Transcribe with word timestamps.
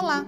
Olá, 0.00 0.24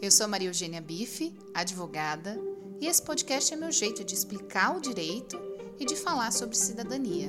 eu 0.00 0.12
sou 0.12 0.28
Maria 0.28 0.48
Eugênia 0.48 0.80
Bife, 0.80 1.36
advogada, 1.52 2.40
e 2.80 2.86
esse 2.86 3.02
podcast 3.02 3.52
é 3.52 3.56
meu 3.56 3.72
jeito 3.72 4.04
de 4.04 4.14
explicar 4.14 4.76
o 4.76 4.80
direito 4.80 5.36
e 5.76 5.84
de 5.84 5.96
falar 5.96 6.30
sobre 6.30 6.56
cidadania. 6.56 7.28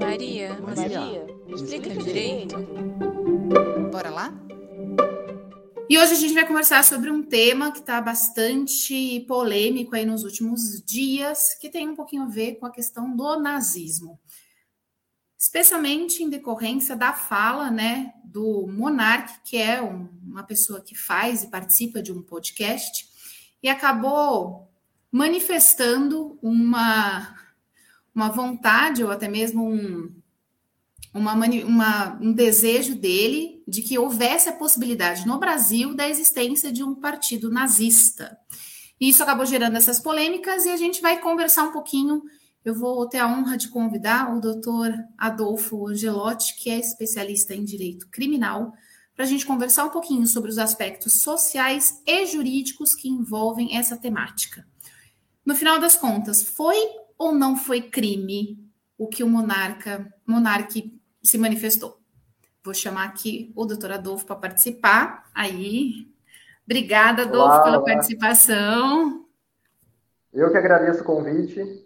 Maria, 0.00 0.56
Maria, 0.60 1.26
explica 1.48 1.90
direito. 1.90 2.54
Bora 3.90 4.10
lá? 4.10 4.32
E 5.90 5.98
hoje 5.98 6.12
a 6.12 6.16
gente 6.16 6.34
vai 6.34 6.46
conversar 6.46 6.84
sobre 6.84 7.10
um 7.10 7.20
tema 7.20 7.72
que 7.72 7.80
está 7.80 8.00
bastante 8.00 9.24
polêmico 9.26 9.96
aí 9.96 10.06
nos 10.06 10.22
últimos 10.22 10.80
dias, 10.86 11.58
que 11.60 11.68
tem 11.68 11.88
um 11.88 11.96
pouquinho 11.96 12.22
a 12.22 12.28
ver 12.28 12.60
com 12.60 12.66
a 12.66 12.70
questão 12.70 13.14
do 13.14 13.40
nazismo. 13.40 14.20
Especialmente 15.44 16.22
em 16.22 16.30
decorrência 16.30 16.96
da 16.96 17.12
fala, 17.12 17.70
né, 17.70 18.14
do 18.24 18.66
Monark, 18.66 19.40
que 19.44 19.58
é 19.58 19.82
um, 19.82 20.08
uma 20.26 20.42
pessoa 20.42 20.80
que 20.80 20.94
faz 20.94 21.42
e 21.42 21.50
participa 21.50 22.02
de 22.02 22.10
um 22.10 22.22
podcast, 22.22 23.06
e 23.62 23.68
acabou 23.68 24.72
manifestando 25.12 26.38
uma, 26.40 27.36
uma 28.14 28.30
vontade 28.30 29.04
ou 29.04 29.10
até 29.10 29.28
mesmo 29.28 29.68
um, 29.68 30.10
uma, 31.12 31.34
uma, 31.34 32.18
um 32.22 32.32
desejo 32.32 32.94
dele 32.94 33.62
de 33.68 33.82
que 33.82 33.98
houvesse 33.98 34.48
a 34.48 34.52
possibilidade 34.54 35.26
no 35.26 35.38
Brasil 35.38 35.94
da 35.94 36.08
existência 36.08 36.72
de 36.72 36.82
um 36.82 36.94
partido 36.94 37.50
nazista. 37.50 38.34
E 38.98 39.10
isso 39.10 39.22
acabou 39.22 39.44
gerando 39.44 39.76
essas 39.76 40.00
polêmicas 40.00 40.64
e 40.64 40.70
a 40.70 40.76
gente 40.78 41.02
vai 41.02 41.20
conversar 41.20 41.64
um 41.64 41.72
pouquinho. 41.72 42.22
Eu 42.64 42.74
vou 42.74 43.06
ter 43.06 43.18
a 43.18 43.28
honra 43.28 43.58
de 43.58 43.68
convidar 43.68 44.34
o 44.34 44.40
doutor 44.40 44.90
Adolfo 45.18 45.86
Angelotti, 45.86 46.56
que 46.56 46.70
é 46.70 46.78
especialista 46.78 47.54
em 47.54 47.62
direito 47.62 48.08
criminal, 48.08 48.72
para 49.14 49.26
a 49.26 49.28
gente 49.28 49.44
conversar 49.44 49.84
um 49.84 49.90
pouquinho 49.90 50.26
sobre 50.26 50.50
os 50.50 50.56
aspectos 50.56 51.20
sociais 51.20 52.02
e 52.06 52.24
jurídicos 52.24 52.94
que 52.94 53.06
envolvem 53.06 53.76
essa 53.76 53.98
temática. 53.98 54.66
No 55.44 55.54
final 55.54 55.78
das 55.78 55.94
contas, 55.94 56.42
foi 56.42 56.76
ou 57.18 57.34
não 57.34 57.54
foi 57.54 57.82
crime 57.82 58.58
o 58.96 59.08
que 59.08 59.22
o 59.22 59.28
monarca, 59.28 60.10
monarque 60.26 60.98
se 61.22 61.36
manifestou. 61.36 62.00
Vou 62.64 62.72
chamar 62.72 63.04
aqui 63.04 63.52
o 63.54 63.66
doutor 63.66 63.92
Adolfo 63.92 64.24
para 64.24 64.36
participar. 64.36 65.28
Aí, 65.34 66.08
obrigada, 66.64 67.22
Adolfo, 67.24 67.56
olá, 67.56 67.62
pela 67.62 67.76
olá. 67.76 67.84
participação. 67.84 69.26
Eu 70.32 70.50
que 70.50 70.56
agradeço 70.56 71.02
o 71.02 71.04
convite. 71.04 71.83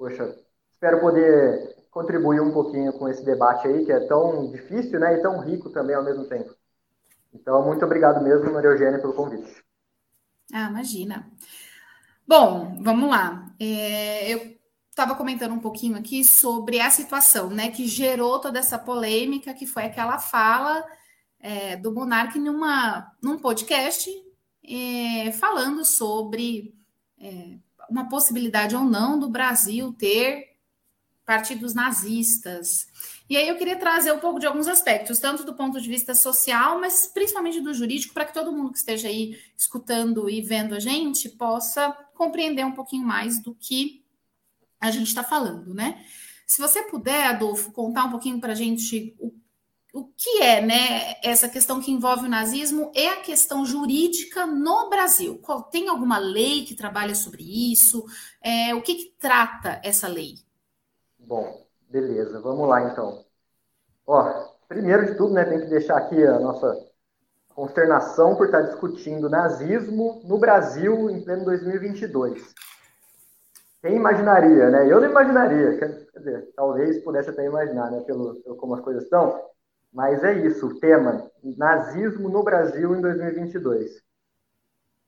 Poxa, 0.00 0.34
espero 0.72 0.98
poder 0.98 1.76
contribuir 1.90 2.40
um 2.40 2.50
pouquinho 2.50 2.90
com 2.94 3.06
esse 3.06 3.22
debate 3.22 3.68
aí, 3.68 3.84
que 3.84 3.92
é 3.92 4.00
tão 4.06 4.50
difícil 4.50 4.98
né, 4.98 5.18
e 5.18 5.20
tão 5.20 5.40
rico 5.40 5.68
também 5.68 5.94
ao 5.94 6.02
mesmo 6.02 6.24
tempo. 6.24 6.56
Então, 7.34 7.62
muito 7.66 7.84
obrigado 7.84 8.24
mesmo, 8.24 8.50
Maria 8.50 8.70
Eugênia, 8.70 8.98
pelo 8.98 9.12
convite. 9.12 9.62
Ah, 10.50 10.70
imagina. 10.70 11.30
Bom, 12.26 12.78
vamos 12.80 13.10
lá. 13.10 13.54
É, 13.60 14.32
eu 14.32 14.56
estava 14.88 15.14
comentando 15.14 15.52
um 15.52 15.60
pouquinho 15.60 15.98
aqui 15.98 16.24
sobre 16.24 16.80
a 16.80 16.88
situação, 16.88 17.50
né, 17.50 17.70
que 17.70 17.86
gerou 17.86 18.40
toda 18.40 18.58
essa 18.58 18.78
polêmica, 18.78 19.52
que 19.52 19.66
foi 19.66 19.84
aquela 19.84 20.18
fala 20.18 20.82
é, 21.38 21.76
do 21.76 21.92
Monark 21.92 22.38
numa, 22.38 23.12
num 23.22 23.38
podcast 23.38 24.10
é, 24.66 25.30
falando 25.32 25.84
sobre 25.84 26.74
é, 27.20 27.58
uma 27.90 28.08
possibilidade 28.08 28.76
ou 28.76 28.84
não 28.84 29.18
do 29.18 29.28
Brasil 29.28 29.92
ter 29.92 30.50
partidos 31.26 31.74
nazistas. 31.74 32.88
E 33.28 33.36
aí 33.36 33.46
eu 33.46 33.56
queria 33.56 33.76
trazer 33.76 34.10
um 34.12 34.18
pouco 34.18 34.40
de 34.40 34.46
alguns 34.46 34.66
aspectos, 34.66 35.20
tanto 35.20 35.44
do 35.44 35.54
ponto 35.54 35.80
de 35.80 35.88
vista 35.88 36.14
social, 36.14 36.80
mas 36.80 37.06
principalmente 37.06 37.60
do 37.60 37.72
jurídico, 37.72 38.14
para 38.14 38.24
que 38.24 38.34
todo 38.34 38.52
mundo 38.52 38.72
que 38.72 38.78
esteja 38.78 39.08
aí 39.08 39.38
escutando 39.56 40.28
e 40.28 40.40
vendo 40.40 40.74
a 40.74 40.80
gente 40.80 41.28
possa 41.28 41.92
compreender 42.14 42.64
um 42.64 42.72
pouquinho 42.72 43.06
mais 43.06 43.40
do 43.40 43.54
que 43.54 44.04
a 44.80 44.90
gente 44.90 45.08
está 45.08 45.22
falando, 45.22 45.74
né? 45.74 46.04
Se 46.46 46.60
você 46.60 46.82
puder, 46.82 47.26
Adolfo, 47.26 47.70
contar 47.70 48.06
um 48.06 48.10
pouquinho 48.10 48.40
para 48.40 48.52
a 48.52 48.56
gente 48.56 49.14
o, 49.20 49.32
o 49.92 50.04
que 50.16 50.42
é 50.42 50.60
né, 50.60 51.14
essa 51.22 51.48
questão 51.48 51.80
que 51.80 51.90
envolve 51.90 52.26
o 52.26 52.30
nazismo 52.30 52.92
e 52.94 53.06
a 53.08 53.20
questão 53.20 53.64
jurídica 53.64 54.46
no 54.46 54.88
Brasil. 54.88 55.40
Tem 55.70 55.88
alguma 55.88 56.18
lei 56.18 56.64
que 56.64 56.76
trabalha 56.76 57.14
sobre 57.14 57.42
isso? 57.72 58.04
É, 58.42 58.74
o 58.74 58.82
que, 58.82 58.94
que 58.94 59.16
trata 59.18 59.80
essa 59.82 60.06
lei? 60.06 60.34
Bom, 61.18 61.66
beleza, 61.88 62.40
vamos 62.40 62.68
lá 62.68 62.90
então. 62.90 63.24
Ó, 64.06 64.48
primeiro 64.68 65.06
de 65.06 65.16
tudo, 65.16 65.34
né, 65.34 65.44
tem 65.44 65.60
que 65.60 65.66
deixar 65.66 65.96
aqui 65.96 66.24
a 66.24 66.38
nossa 66.38 66.90
consternação 67.54 68.36
por 68.36 68.46
estar 68.46 68.62
discutindo 68.62 69.28
nazismo 69.28 70.22
no 70.24 70.38
Brasil 70.38 71.10
em 71.10 71.22
pleno 71.22 71.44
2022. 71.44 72.54
Quem 73.82 73.96
imaginaria, 73.96 74.70
né? 74.70 74.90
Eu 74.90 75.00
não 75.00 75.08
imaginaria, 75.08 75.78
quer 75.78 76.06
dizer, 76.18 76.52
talvez 76.54 77.02
pudesse 77.02 77.30
até 77.30 77.46
imaginar, 77.46 77.90
né, 77.90 78.00
pelo, 78.00 78.34
pelo 78.42 78.56
como 78.56 78.74
as 78.74 78.80
coisas 78.80 79.04
estão, 79.04 79.40
mas 79.92 80.22
é 80.22 80.46
isso, 80.46 80.66
o 80.66 80.78
tema, 80.78 81.30
nazismo 81.42 82.28
no 82.28 82.42
Brasil 82.42 82.94
em 82.94 83.00
2022. 83.00 84.02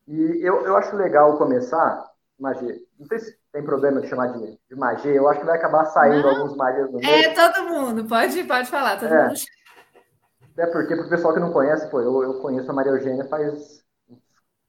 E 0.09 0.47
eu, 0.47 0.67
eu 0.67 0.77
acho 0.77 0.97
legal 0.97 1.39
começar, 1.39 2.05
magia, 2.39 2.77
não 2.99 3.07
sei 3.07 3.21
se 3.21 3.39
tem 3.53 3.63
problema 3.63 4.01
de 4.01 4.09
chamar 4.09 4.29
de, 4.29 4.59
de 4.69 4.75
magia, 4.75 5.13
eu 5.13 5.29
acho 5.29 5.41
que 5.41 5.47
vai 5.47 5.57
acabar 5.57 5.85
saindo 5.87 6.23
não, 6.23 6.31
alguns 6.31 6.57
magias 6.57 6.91
no 6.91 6.99
meio. 6.99 7.13
É, 7.13 7.35
todo 7.35 7.69
mundo, 7.69 8.05
pode, 8.07 8.43
pode 8.45 8.69
falar, 8.69 8.99
todo 8.99 9.13
é. 9.13 9.29
mundo. 9.29 9.39
Até 10.53 10.67
porque, 10.67 10.95
para 10.95 11.07
o 11.07 11.09
pessoal 11.09 11.33
que 11.33 11.41
não 11.41 11.53
conhece, 11.53 11.89
pô, 11.91 12.01
eu, 12.01 12.23
eu 12.23 12.41
conheço 12.41 12.71
a 12.71 12.75
Maria 12.75 12.93
Eugênia 12.93 13.25
faz 13.25 13.83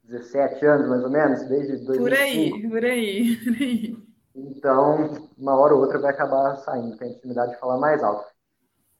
17 0.03 0.65
anos, 0.65 0.87
mais 0.87 1.03
ou 1.03 1.09
menos, 1.09 1.43
desde 1.47 1.77
2005. 1.85 2.03
Por 2.03 2.13
aí, 2.13 2.69
por 2.69 2.85
aí, 2.85 3.37
por 3.37 3.53
aí. 3.53 3.97
Então, 4.35 5.29
uma 5.37 5.55
hora 5.55 5.75
ou 5.75 5.81
outra 5.81 5.99
vai 5.99 6.11
acabar 6.11 6.55
saindo, 6.57 6.97
tem 6.97 7.09
a 7.09 7.11
intimidade 7.11 7.51
de 7.51 7.59
falar 7.59 7.77
mais 7.77 8.01
alto. 8.01 8.32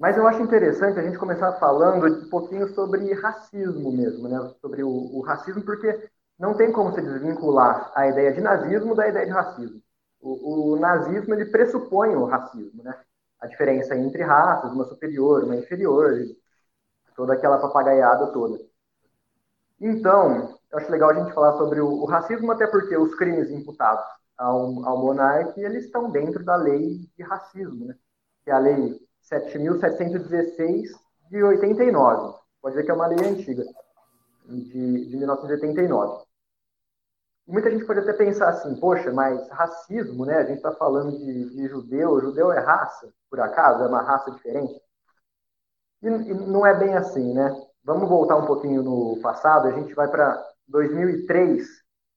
Mas 0.04 0.18
eu 0.18 0.28
acho 0.28 0.42
interessante 0.42 1.00
a 1.00 1.02
gente 1.02 1.18
começar 1.18 1.54
falando 1.54 2.26
um 2.26 2.30
pouquinho 2.30 2.68
sobre 2.76 3.14
racismo 3.14 3.90
mesmo, 3.90 4.28
né? 4.28 4.54
Sobre 4.60 4.84
o, 4.84 4.90
o 4.90 5.22
racismo, 5.22 5.64
porque 5.64 6.10
não 6.38 6.56
tem 6.56 6.74
como 6.74 6.94
se 6.94 7.02
desvincular 7.02 7.90
a 7.96 8.06
ideia 8.10 8.34
de 8.34 8.42
nazismo 8.42 8.96
da 8.96 9.08
ideia 9.08 9.26
de 9.26 9.32
racismo. 9.32 9.82
O, 10.20 10.74
o, 10.74 10.76
nazismo 10.76 11.34
ele 11.34 11.46
pressupõe 11.46 12.18
o 12.18 12.26
racismo, 12.26 12.84
né? 12.84 12.94
A 13.40 13.48
diferença 13.48 13.96
entre 13.96 14.22
raças, 14.24 14.74
uma 14.74 14.84
superior, 14.84 15.46
uma 15.46 15.56
inferior, 15.56 16.14
toda 17.16 17.32
aquela 17.32 17.60
papagaiada 17.60 18.28
toda. 18.34 18.60
Então, 19.80 20.60
eu 20.70 20.80
acho 20.80 20.92
legal 20.92 21.12
a 21.12 21.14
gente 21.14 21.34
falar 21.34 21.54
sobre 21.54 21.80
o, 21.80 21.88
o 21.88 22.06
racismo, 22.06 22.52
até 22.52 22.68
porque 22.68 22.98
os 22.98 23.16
crimes 23.16 23.50
imputados 23.50 24.04
ao, 24.38 24.86
ao 24.86 24.98
monarca, 24.98 25.54
eles 25.62 25.86
estão 25.86 26.12
dentro 26.12 26.44
da 26.44 26.58
lei 26.58 27.10
de 27.16 27.24
racismo, 27.24 27.86
né? 27.86 27.96
que 28.44 28.52
é 28.52 28.54
a 28.54 28.60
lei 28.60 29.00
7.716 29.32 30.90
de 31.30 31.44
89. 31.44 32.38
Pode 32.62 32.76
ver 32.76 32.84
que 32.84 32.92
é 32.92 32.94
uma 32.94 33.08
lei 33.08 33.20
antiga, 33.26 33.64
de, 34.46 35.10
de 35.10 35.18
1989. 35.18 36.24
Muita 37.46 37.70
gente 37.70 37.86
pode 37.86 38.00
até 38.00 38.14
pensar 38.14 38.50
assim, 38.50 38.74
poxa, 38.80 39.12
mas 39.12 39.50
racismo, 39.50 40.26
né? 40.26 40.38
A 40.38 40.46
gente 40.46 40.58
está 40.58 40.72
falando 40.72 41.18
de, 41.18 41.50
de 41.50 41.68
judeu, 41.68 42.22
judeu 42.22 42.54
é 42.54 42.60
raça, 42.60 43.14
por 43.30 43.40
acaso? 43.40 43.84
É 43.84 43.88
uma 43.88 44.02
raça 44.02 44.32
diferente? 44.32 44.82
E, 46.02 46.08
e 46.08 46.34
não 46.34 46.66
é 46.66 46.74
bem 46.74 46.96
assim, 46.96 47.34
né? 47.34 47.54
Vamos 47.84 48.08
voltar 48.08 48.38
um 48.38 48.46
pouquinho 48.46 48.82
no 48.82 49.20
passado, 49.22 49.68
a 49.68 49.72
gente 49.72 49.94
vai 49.94 50.08
para 50.08 50.42
2003, 50.70 51.68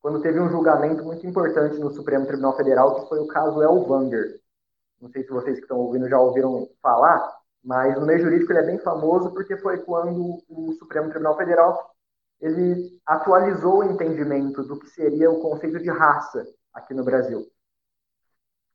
quando 0.00 0.22
teve 0.22 0.38
um 0.38 0.48
julgamento 0.48 1.02
muito 1.02 1.26
importante 1.26 1.76
no 1.78 1.90
Supremo 1.90 2.26
Tribunal 2.26 2.56
Federal, 2.56 3.00
que 3.00 3.08
foi 3.08 3.18
o 3.18 3.26
caso 3.26 3.60
Elvanger. 3.60 4.40
Não 5.00 5.10
sei 5.10 5.22
se 5.22 5.30
vocês 5.30 5.56
que 5.56 5.64
estão 5.64 5.78
ouvindo 5.78 6.08
já 6.08 6.18
ouviram 6.18 6.68
falar, 6.82 7.36
mas 7.62 7.98
no 7.98 8.06
meio 8.06 8.20
jurídico 8.20 8.52
ele 8.52 8.60
é 8.60 8.66
bem 8.66 8.78
famoso 8.78 9.32
porque 9.32 9.56
foi 9.58 9.78
quando 9.78 10.38
o 10.48 10.72
Supremo 10.78 11.10
Tribunal 11.10 11.36
Federal 11.36 11.96
ele 12.40 13.00
atualizou 13.06 13.78
o 13.78 13.84
entendimento 13.84 14.62
do 14.62 14.78
que 14.78 14.88
seria 14.88 15.30
o 15.30 15.40
conceito 15.40 15.78
de 15.78 15.90
raça 15.90 16.46
aqui 16.72 16.94
no 16.94 17.04
Brasil. 17.04 17.46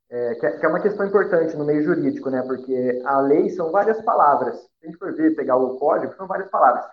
É, 0.09 0.35
que, 0.35 0.45
é, 0.45 0.59
é, 0.61 0.67
uma 0.67 0.81
questão 0.81 1.07
importante 1.07 1.55
no 1.55 1.63
meio 1.63 1.83
jurídico, 1.83 2.29
né? 2.29 2.41
Porque 2.41 3.01
a 3.05 3.21
lei 3.21 3.49
são 3.51 3.71
várias 3.71 4.01
palavras. 4.01 4.59
Se 4.59 4.83
a 4.83 4.85
gente 4.87 4.97
for 4.97 5.13
ver, 5.13 5.35
pegar 5.35 5.55
o 5.55 5.77
código, 5.77 6.13
são 6.15 6.27
várias 6.27 6.49
palavras. 6.49 6.85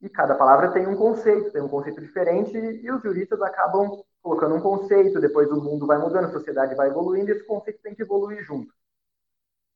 E 0.00 0.08
cada 0.08 0.34
palavra 0.34 0.72
tem 0.72 0.86
um 0.86 0.96
conceito, 0.96 1.50
tem 1.50 1.60
um 1.60 1.68
conceito 1.68 2.00
diferente, 2.00 2.56
e 2.56 2.90
os 2.90 3.02
juristas 3.02 3.42
acabam 3.42 4.02
colocando 4.22 4.56
um 4.56 4.60
conceito, 4.60 5.20
depois 5.20 5.50
o 5.50 5.60
mundo 5.60 5.86
vai 5.86 5.98
mudando, 5.98 6.26
a 6.26 6.32
sociedade 6.32 6.74
vai 6.74 6.88
evoluindo, 6.88 7.30
e 7.30 7.32
esse 7.32 7.44
conceito 7.44 7.80
tem 7.82 7.94
que 7.94 8.02
evoluir 8.02 8.42
junto. 8.42 8.72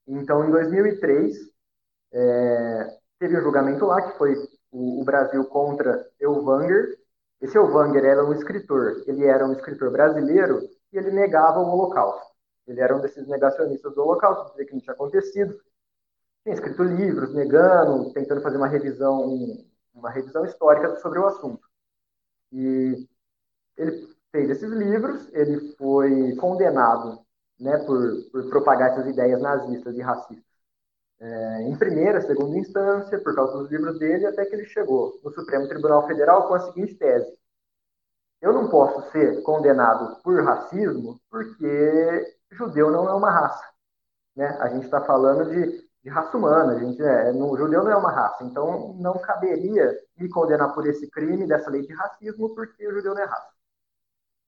Então, 0.06 0.44
em 0.44 0.50
2003, 0.50 1.36
é, 2.12 2.98
teve 3.18 3.38
um 3.38 3.42
julgamento 3.42 3.86
lá, 3.86 4.02
que 4.02 4.18
foi 4.18 4.34
o, 4.70 5.00
o 5.00 5.04
Brasil 5.04 5.44
contra 5.46 6.06
Elvanger. 6.20 6.98
Esse 7.40 7.56
Elvanger 7.56 8.04
era 8.04 8.24
um 8.24 8.32
escritor, 8.32 9.02
ele 9.06 9.24
era 9.24 9.46
um 9.46 9.52
escritor 9.52 9.90
brasileiro, 9.90 10.60
e 10.92 10.98
ele 10.98 11.10
negava 11.10 11.60
o 11.60 11.68
Holocausto. 11.68 12.32
Ele 12.66 12.80
era 12.80 12.96
um 12.96 13.00
desses 13.00 13.26
negacionistas 13.26 13.94
do 13.94 14.02
Holocausto, 14.02 14.50
dizia 14.50 14.66
que 14.66 14.72
não 14.72 14.80
tinha 14.80 14.94
acontecido. 14.94 15.60
Tinha 16.42 16.54
escrito 16.54 16.82
livros 16.82 17.34
negando, 17.34 18.12
tentando 18.12 18.40
fazer 18.40 18.56
uma 18.56 18.68
revisão 18.68 19.64
uma 19.94 20.10
revisão 20.10 20.44
histórica 20.44 20.96
sobre 20.96 21.18
o 21.18 21.26
assunto. 21.26 21.68
E 22.50 23.08
ele 23.76 24.08
fez 24.32 24.50
esses 24.50 24.70
livros, 24.72 25.28
ele 25.32 25.74
foi 25.76 26.34
condenado 26.36 27.20
né, 27.60 27.78
por, 27.78 28.00
por 28.32 28.48
propagar 28.48 28.90
essas 28.90 29.06
ideias 29.06 29.40
nazistas 29.40 29.96
e 29.96 30.00
racistas 30.02 30.52
é, 31.22 31.62
em 31.62 31.76
primeira, 31.76 32.20
segunda 32.20 32.58
instância, 32.58 33.18
por 33.20 33.34
causa 33.34 33.58
dos 33.58 33.70
livros 33.70 33.96
dele, 33.98 34.26
até 34.26 34.44
que 34.44 34.56
ele 34.56 34.66
chegou 34.66 35.20
no 35.22 35.32
Supremo 35.32 35.68
Tribunal 35.68 36.04
Federal 36.06 36.48
com 36.48 36.54
a 36.54 36.60
seguinte 36.60 36.96
tese: 36.96 37.32
eu 38.40 38.52
não 38.52 38.68
posso 38.68 39.10
ser 39.12 39.40
condenado 39.42 40.20
por 40.22 40.42
racismo 40.44 41.20
porque 41.30 42.36
judeu 42.50 42.90
não 42.90 43.08
é 43.08 43.14
uma 43.14 43.30
raça. 43.30 43.64
Né? 44.36 44.46
A 44.60 44.68
gente 44.68 44.84
está 44.84 45.00
falando 45.04 45.48
de, 45.48 45.88
de, 46.02 46.10
raça 46.10 46.36
humana, 46.36 46.72
a 46.72 46.78
gente, 46.78 47.00
é, 47.00 47.32
no, 47.32 47.56
judeu 47.56 47.84
não 47.84 47.92
é 47.92 47.96
uma 47.96 48.10
raça, 48.10 48.42
então 48.44 48.94
não 48.94 49.16
caberia 49.18 49.96
me 50.16 50.28
condenar 50.28 50.74
por 50.74 50.86
esse 50.88 51.08
crime 51.08 51.46
dessa 51.46 51.70
lei 51.70 51.82
de 51.86 51.94
racismo 51.94 52.52
porque 52.54 52.86
o 52.88 52.94
judeu 52.94 53.14
não 53.14 53.22
é 53.22 53.26
raça. 53.26 53.52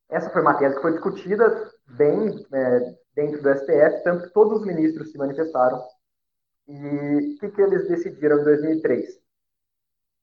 Essa 0.09 0.31
foi 0.31 0.43
uma 0.43 0.55
tese 0.55 0.77
que 0.77 0.83
foi 0.83 0.93
discutida 0.93 1.71
bem 1.87 2.47
é, 2.53 2.95
dentro 3.15 3.43
do 3.43 3.51
STF, 3.51 4.03
tanto 4.05 4.25
que 4.25 4.35
todos 4.35 4.61
os 4.61 4.67
ministros 4.67 5.11
se 5.11 5.19
manifestaram. 5.19 5.83
E 6.67 7.35
o 7.35 7.39
que, 7.39 7.51
que 7.51 7.61
eles 7.61 7.89
decidiram 7.89 8.41
em 8.41 8.45
2003? 8.45 9.21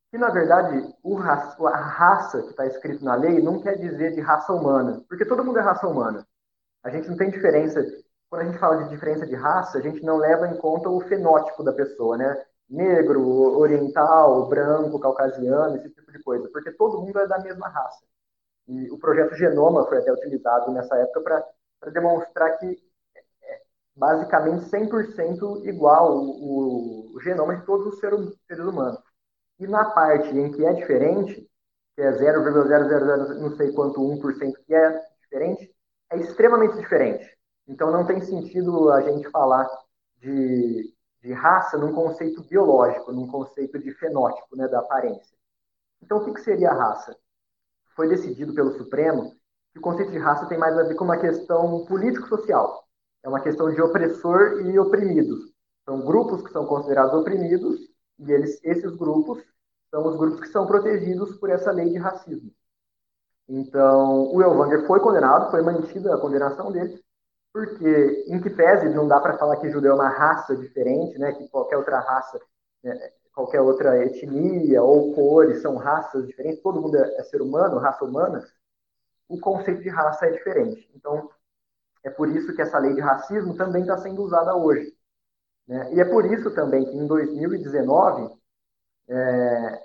Que, 0.09 0.17
na 0.17 0.29
verdade, 0.29 0.93
raça, 1.19 1.67
a 1.67 1.77
raça 1.77 2.41
que 2.41 2.49
está 2.49 2.65
escrito 2.65 3.03
na 3.03 3.15
lei 3.15 3.41
não 3.41 3.61
quer 3.61 3.77
dizer 3.77 4.13
de 4.13 4.21
raça 4.21 4.51
humana, 4.51 5.03
porque 5.07 5.25
todo 5.25 5.43
mundo 5.43 5.59
é 5.59 5.61
raça 5.61 5.87
humana. 5.87 6.25
A 6.83 6.89
gente 6.89 7.09
não 7.09 7.17
tem 7.17 7.29
diferença. 7.29 7.81
Quando 8.29 8.41
a 8.41 8.45
gente 8.45 8.57
fala 8.57 8.83
de 8.83 8.89
diferença 8.89 9.25
de 9.25 9.35
raça, 9.35 9.77
a 9.77 9.81
gente 9.81 10.03
não 10.03 10.17
leva 10.17 10.47
em 10.47 10.57
conta 10.57 10.89
o 10.89 11.01
fenótipo 11.01 11.63
da 11.63 11.73
pessoa, 11.73 12.17
né? 12.17 12.43
Negro, 12.69 13.57
oriental, 13.59 14.47
branco, 14.47 14.99
caucasiano, 14.99 15.75
esse 15.77 15.89
tipo 15.89 16.11
de 16.11 16.23
coisa, 16.23 16.49
porque 16.49 16.71
todo 16.71 17.01
mundo 17.01 17.19
é 17.19 17.27
da 17.27 17.39
mesma 17.39 17.67
raça. 17.67 18.05
E 18.67 18.89
o 18.91 18.97
projeto 18.97 19.35
Genoma 19.35 19.85
foi 19.87 19.97
até 19.97 20.11
utilizado 20.11 20.71
nessa 20.71 20.95
época 20.97 21.45
para 21.79 21.91
demonstrar 21.91 22.57
que 22.57 22.77
é 23.43 23.61
basicamente 23.95 24.69
100% 24.69 25.65
igual 25.65 26.17
o, 26.17 27.15
o, 27.15 27.19
genoma 27.21 27.55
de 27.55 27.65
todos 27.65 27.93
os 27.93 27.99
seres, 27.99 28.35
seres 28.47 28.65
humanos. 28.65 29.01
E 29.59 29.67
na 29.67 29.85
parte 29.91 30.29
em 30.29 30.51
que 30.51 30.65
é 30.65 30.73
diferente, 30.73 31.49
que 31.95 32.01
é 32.01 32.11
0,000 32.13 33.39
não 33.39 33.55
sei 33.55 33.71
quanto 33.73 34.01
1% 34.01 34.53
que 34.65 34.73
é 34.73 35.05
diferente, 35.21 35.73
é 36.11 36.17
extremamente 36.17 36.77
diferente. 36.77 37.37
Então 37.67 37.91
não 37.91 38.05
tem 38.05 38.21
sentido 38.21 38.91
a 38.91 39.01
gente 39.01 39.29
falar 39.29 39.67
de, 40.17 40.93
de 41.21 41.33
raça 41.33 41.77
num 41.77 41.93
conceito 41.93 42.43
biológico, 42.43 43.11
num 43.11 43.27
conceito 43.27 43.79
de 43.79 43.91
fenótipo, 43.93 44.55
né, 44.55 44.67
da 44.67 44.79
aparência. 44.79 45.37
Então 46.01 46.19
o 46.19 46.25
que, 46.25 46.33
que 46.33 46.41
seria 46.41 46.71
a 46.71 46.73
raça? 46.73 47.15
Foi 48.01 48.07
decidido 48.07 48.51
pelo 48.56 48.71
Supremo 48.71 49.31
que 49.71 49.77
o 49.77 49.81
conceito 49.81 50.12
de 50.12 50.18
raça 50.18 50.48
tem 50.48 50.57
mais 50.57 50.75
a 50.75 50.81
ver 50.81 50.95
com 50.95 51.03
uma 51.03 51.19
questão 51.19 51.86
político-social. 51.86 52.83
É 53.24 53.30
uma 53.30 53.39
questão 53.39 53.71
de 53.71 53.80
opressor 53.80 54.59
e 54.65 54.80
oprimidos. 54.80 55.53
São 55.86 56.01
grupos 56.01 56.42
que 56.42 56.51
são 56.51 56.65
considerados 56.65 57.13
oprimidos 57.13 57.80
e 58.18 58.31
eles, 58.31 58.59
esses 58.63 58.95
grupos 58.95 59.44
são 59.92 60.07
os 60.07 60.18
grupos 60.18 60.39
que 60.39 60.48
são 60.48 60.65
protegidos 60.65 61.36
por 61.36 61.51
essa 61.51 61.71
lei 61.71 61.89
de 61.89 62.00
racismo. 62.00 62.51
Então, 63.48 64.33
o 64.33 64.42
Elvanger 64.42 64.88
foi 64.88 65.00
condenado, 65.00 65.51
foi 65.51 65.62
mantida 65.62 66.15
a 66.15 66.19
condenação 66.19 66.71
dele, 66.71 67.00
porque, 67.53 68.25
em 68.27 68.42
que 68.42 68.50
pese, 68.50 68.89
não 68.89 69.07
dá 69.07 69.19
para 69.19 69.38
falar 69.38 69.57
que 69.57 69.69
judeu 69.69 69.92
é 69.92 69.95
uma 69.95 70.09
raça 70.09 70.56
diferente, 70.56 71.19
né, 71.19 71.33
que 71.33 71.48
qualquer 71.50 71.77
outra 71.77 72.00
raça 72.00 72.39
né, 72.83 73.12
qualquer 73.33 73.61
outra 73.61 74.03
etnia 74.03 74.81
ou 74.83 75.13
cores, 75.13 75.61
são 75.61 75.75
raças 75.77 76.27
diferentes, 76.27 76.61
todo 76.61 76.81
mundo 76.81 76.97
é, 76.97 77.17
é 77.17 77.23
ser 77.23 77.41
humano, 77.41 77.79
raça 77.79 78.03
humana, 78.03 78.45
o 79.27 79.39
conceito 79.39 79.81
de 79.81 79.89
raça 79.89 80.25
é 80.25 80.31
diferente. 80.31 80.89
Então, 80.93 81.29
é 82.03 82.09
por 82.09 82.29
isso 82.29 82.53
que 82.53 82.61
essa 82.61 82.77
lei 82.77 82.93
de 82.93 83.01
racismo 83.01 83.55
também 83.55 83.81
está 83.81 83.97
sendo 83.97 84.21
usada 84.23 84.55
hoje. 84.55 84.93
Né? 85.67 85.93
E 85.93 86.01
é 86.01 86.05
por 86.05 86.25
isso 86.25 86.53
também 86.53 86.83
que 86.83 86.97
em 86.97 87.07
2019, 87.07 88.35
é, 89.07 89.81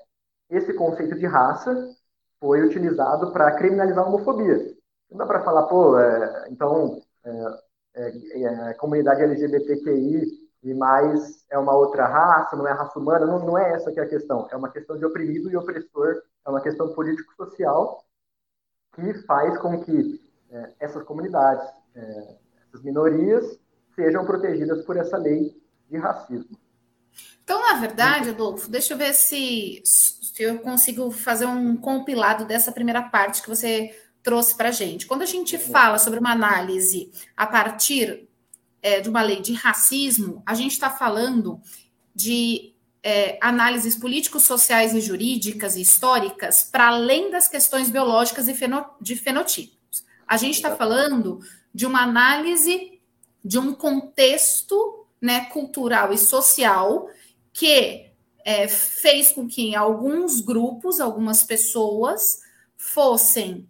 esse 0.50 0.72
conceito 0.75 1.14
de 1.16 1.26
raça 1.26 1.75
foi 2.40 2.62
utilizado 2.62 3.32
para 3.32 3.56
criminalizar 3.56 4.04
a 4.04 4.08
homofobia. 4.08 4.75
Não 5.10 5.19
dá 5.19 5.26
para 5.26 5.43
falar, 5.44 5.64
pô, 5.64 5.98
é, 5.98 6.48
então, 6.50 7.00
é, 7.25 7.31
é, 7.94 8.70
é 8.70 8.75
comunidade 8.75 9.22
LGBTQI 9.22 10.45
e 10.67 10.75
mais 10.75 11.45
é 11.49 11.57
uma 11.57 11.73
outra 11.77 12.07
raça, 12.07 12.57
não 12.57 12.67
é 12.67 12.73
raça 12.73 12.99
humana, 12.99 13.25
não, 13.25 13.39
não 13.39 13.57
é 13.57 13.73
essa 13.73 13.93
que 13.93 14.01
é 14.01 14.03
a 14.03 14.09
questão. 14.09 14.49
É 14.51 14.57
uma 14.57 14.69
questão 14.69 14.99
de 14.99 15.05
oprimido 15.05 15.49
e 15.49 15.57
opressor, 15.57 16.21
é 16.45 16.51
uma 16.51 16.61
questão 16.61 16.93
político-social 16.93 18.05
que 18.97 19.15
faz 19.23 19.57
com 19.59 19.81
que 19.81 20.21
é, 20.51 20.73
essas 20.81 21.05
comunidades, 21.05 21.65
é, 21.95 22.37
essas 22.67 22.83
minorias, 22.83 23.61
sejam 23.95 24.27
protegidas 24.27 24.85
por 24.85 24.97
essa 24.97 25.17
lei 25.17 25.57
de 25.89 25.99
racismo. 25.99 26.59
Então, 27.45 27.61
na 27.61 27.79
verdade, 27.79 28.31
Adolfo, 28.31 28.69
deixa 28.69 28.95
eu 28.95 28.99
ver 28.99 29.15
se, 29.15 29.81
se 29.85 30.43
eu 30.43 30.59
consigo 30.59 31.13
fazer 31.13 31.47
um 31.47 31.77
compilado 31.77 32.45
dessa 32.45 32.73
primeira 32.73 33.03
parte 33.03 33.41
que 33.41 33.49
você 33.49 33.97
trouxe 34.21 34.57
para 34.57 34.71
a 34.71 34.73
gente. 34.73 35.07
Quando 35.07 35.23
a 35.23 35.27
gente 35.27 35.57
fala 35.57 35.97
sobre 35.97 36.19
uma 36.19 36.33
análise 36.33 37.13
a 37.37 37.47
partir 37.47 38.25
é, 38.87 39.00
de 39.00 39.09
uma 39.09 39.21
lei 39.21 39.41
de 39.41 39.53
racismo, 39.53 40.44
a 40.47 40.55
gente 40.55 40.71
está 40.71 40.88
falando 40.88 41.61
de 42.15 42.73
é, 43.03 43.37
análises 43.41 43.97
políticos, 43.97 44.44
sociais 44.44 44.94
e 44.94 45.00
jurídicas 45.00 45.75
e 45.75 45.81
históricas 45.81 46.69
para 46.71 46.87
além 46.87 47.29
das 47.29 47.49
questões 47.49 47.91
biológicas 47.91 48.47
e 48.47 48.55
feno, 48.55 48.87
de 49.00 49.17
fenotipos. 49.17 50.05
A 50.25 50.37
gente 50.37 50.55
está 50.55 50.77
falando 50.77 51.41
de 51.75 51.85
uma 51.85 52.03
análise 52.03 53.00
de 53.44 53.59
um 53.59 53.75
contexto 53.75 55.05
né, 55.21 55.47
cultural 55.47 56.12
e 56.12 56.19
social 56.19 57.09
que 57.53 58.12
é, 58.44 58.69
fez 58.69 59.32
com 59.32 59.49
que 59.49 59.75
alguns 59.75 60.41
grupos, 60.41 61.00
algumas 61.00 61.43
pessoas 61.43 62.39
fossem 62.77 63.69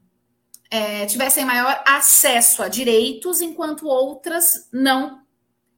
é, 0.70 1.06
tivessem 1.06 1.44
maior 1.44 1.82
acesso 1.86 2.62
a 2.62 2.68
direitos, 2.68 3.40
enquanto 3.40 3.86
outras 3.86 4.68
não, 4.72 5.22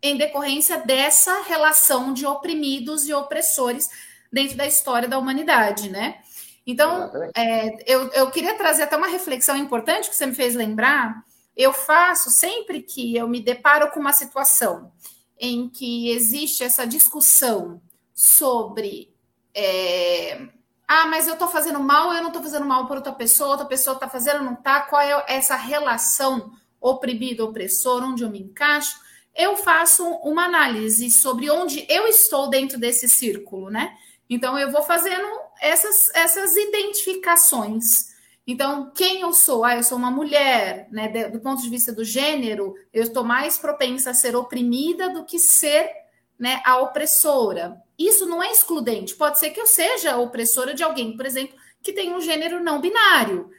em 0.02 0.16
decorrência 0.16 0.78
dessa 0.78 1.42
relação 1.42 2.12
de 2.12 2.24
oprimidos 2.26 3.08
e 3.08 3.12
opressores 3.12 3.88
dentro 4.32 4.56
da 4.56 4.66
história 4.66 5.08
da 5.08 5.18
humanidade, 5.18 5.90
né? 5.90 6.20
Então, 6.66 7.10
é, 7.34 7.92
eu, 7.92 8.08
eu 8.12 8.30
queria 8.30 8.54
trazer 8.54 8.82
até 8.82 8.96
uma 8.96 9.08
reflexão 9.08 9.56
importante 9.56 10.10
que 10.10 10.14
você 10.14 10.26
me 10.26 10.34
fez 10.34 10.54
lembrar. 10.54 11.24
Eu 11.56 11.72
faço 11.72 12.30
sempre 12.30 12.82
que 12.82 13.16
eu 13.16 13.26
me 13.26 13.40
deparo 13.40 13.90
com 13.90 13.98
uma 13.98 14.12
situação 14.12 14.92
em 15.38 15.68
que 15.68 16.10
existe 16.10 16.62
essa 16.62 16.86
discussão 16.86 17.80
sobre 18.14 19.14
é, 19.54 20.48
ah, 20.90 21.06
mas 21.06 21.26
eu 21.26 21.34
estou 21.34 21.48
fazendo 21.48 21.78
mal, 21.80 22.14
eu 22.14 22.22
não 22.22 22.28
estou 22.28 22.42
fazendo 22.42 22.64
mal 22.64 22.86
para 22.86 22.96
outra 22.96 23.12
pessoa, 23.12 23.50
outra 23.50 23.66
pessoa 23.66 23.92
está 23.92 24.08
fazendo, 24.08 24.42
não 24.42 24.54
está? 24.54 24.80
Qual 24.80 25.02
é 25.02 25.22
essa 25.28 25.54
relação 25.54 26.50
oprimido-opressor, 26.80 28.02
onde 28.02 28.22
eu 28.22 28.30
me 28.30 28.40
encaixo? 28.40 28.98
Eu 29.36 29.54
faço 29.58 30.02
uma 30.24 30.46
análise 30.46 31.10
sobre 31.10 31.50
onde 31.50 31.84
eu 31.90 32.06
estou 32.06 32.48
dentro 32.48 32.78
desse 32.78 33.06
círculo, 33.06 33.68
né? 33.68 33.94
Então, 34.30 34.58
eu 34.58 34.72
vou 34.72 34.82
fazendo 34.82 35.28
essas, 35.60 36.10
essas 36.14 36.56
identificações. 36.56 38.08
Então, 38.46 38.90
quem 38.94 39.20
eu 39.20 39.32
sou? 39.34 39.66
Ah, 39.66 39.76
eu 39.76 39.82
sou 39.82 39.98
uma 39.98 40.10
mulher, 40.10 40.88
né? 40.90 41.28
Do 41.28 41.38
ponto 41.38 41.60
de 41.60 41.68
vista 41.68 41.92
do 41.92 42.02
gênero, 42.02 42.74
eu 42.94 43.02
estou 43.02 43.24
mais 43.24 43.58
propensa 43.58 44.10
a 44.10 44.14
ser 44.14 44.34
oprimida 44.34 45.10
do 45.10 45.26
que 45.26 45.38
ser 45.38 45.90
né, 46.38 46.62
a 46.64 46.78
opressora. 46.78 47.82
Isso 47.98 48.26
não 48.26 48.42
é 48.42 48.52
excludente. 48.52 49.14
Pode 49.14 49.38
ser 49.38 49.50
que 49.50 49.60
eu 49.60 49.66
seja 49.66 50.16
opressora 50.16 50.72
de 50.72 50.82
alguém, 50.82 51.16
por 51.16 51.26
exemplo, 51.26 51.56
que 51.82 51.92
tem 51.92 52.14
um 52.14 52.20
gênero 52.20 52.62
não 52.62 52.80
binário. 52.80 53.50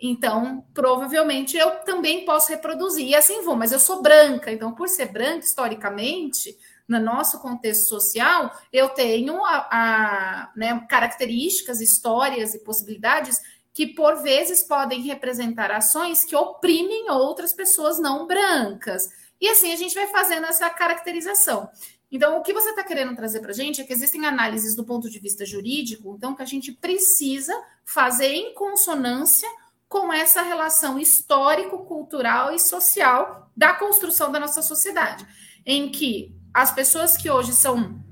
Então, 0.00 0.64
provavelmente 0.72 1.56
eu 1.56 1.70
também 1.80 2.24
posso 2.24 2.50
reproduzir. 2.50 3.08
E 3.08 3.14
assim 3.16 3.42
vou, 3.42 3.56
mas 3.56 3.72
eu 3.72 3.80
sou 3.80 4.00
branca. 4.00 4.52
Então, 4.52 4.72
por 4.72 4.88
ser 4.88 5.06
branca, 5.06 5.44
historicamente, 5.44 6.56
no 6.86 7.00
nosso 7.00 7.40
contexto 7.40 7.88
social, 7.88 8.56
eu 8.72 8.88
tenho 8.88 9.44
a, 9.44 9.68
a 9.70 10.52
né, 10.56 10.86
características, 10.88 11.80
histórias 11.80 12.54
e 12.54 12.60
possibilidades 12.60 13.40
que, 13.74 13.88
por 13.88 14.22
vezes, 14.22 14.62
podem 14.62 15.02
representar 15.02 15.70
ações 15.70 16.24
que 16.24 16.34
oprimem 16.34 17.10
outras 17.10 17.52
pessoas 17.52 17.98
não 17.98 18.26
brancas. 18.26 19.08
E 19.40 19.48
assim 19.48 19.72
a 19.72 19.76
gente 19.76 19.94
vai 19.94 20.08
fazendo 20.08 20.46
essa 20.46 20.68
caracterização. 20.70 21.68
Então, 22.10 22.38
o 22.38 22.42
que 22.42 22.54
você 22.54 22.70
está 22.70 22.82
querendo 22.82 23.14
trazer 23.14 23.40
para 23.40 23.50
a 23.50 23.54
gente 23.54 23.80
é 23.80 23.84
que 23.84 23.92
existem 23.92 24.24
análises 24.24 24.74
do 24.74 24.84
ponto 24.84 25.10
de 25.10 25.18
vista 25.18 25.44
jurídico, 25.44 26.14
então, 26.16 26.34
que 26.34 26.42
a 26.42 26.46
gente 26.46 26.72
precisa 26.72 27.52
fazer 27.84 28.32
em 28.32 28.54
consonância 28.54 29.48
com 29.88 30.12
essa 30.12 30.42
relação 30.42 30.98
histórico, 30.98 31.84
cultural 31.84 32.54
e 32.54 32.58
social 32.58 33.50
da 33.56 33.74
construção 33.74 34.30
da 34.30 34.40
nossa 34.40 34.62
sociedade, 34.62 35.26
em 35.64 35.90
que 35.90 36.34
as 36.52 36.72
pessoas 36.72 37.16
que 37.16 37.30
hoje 37.30 37.52
são 37.52 38.02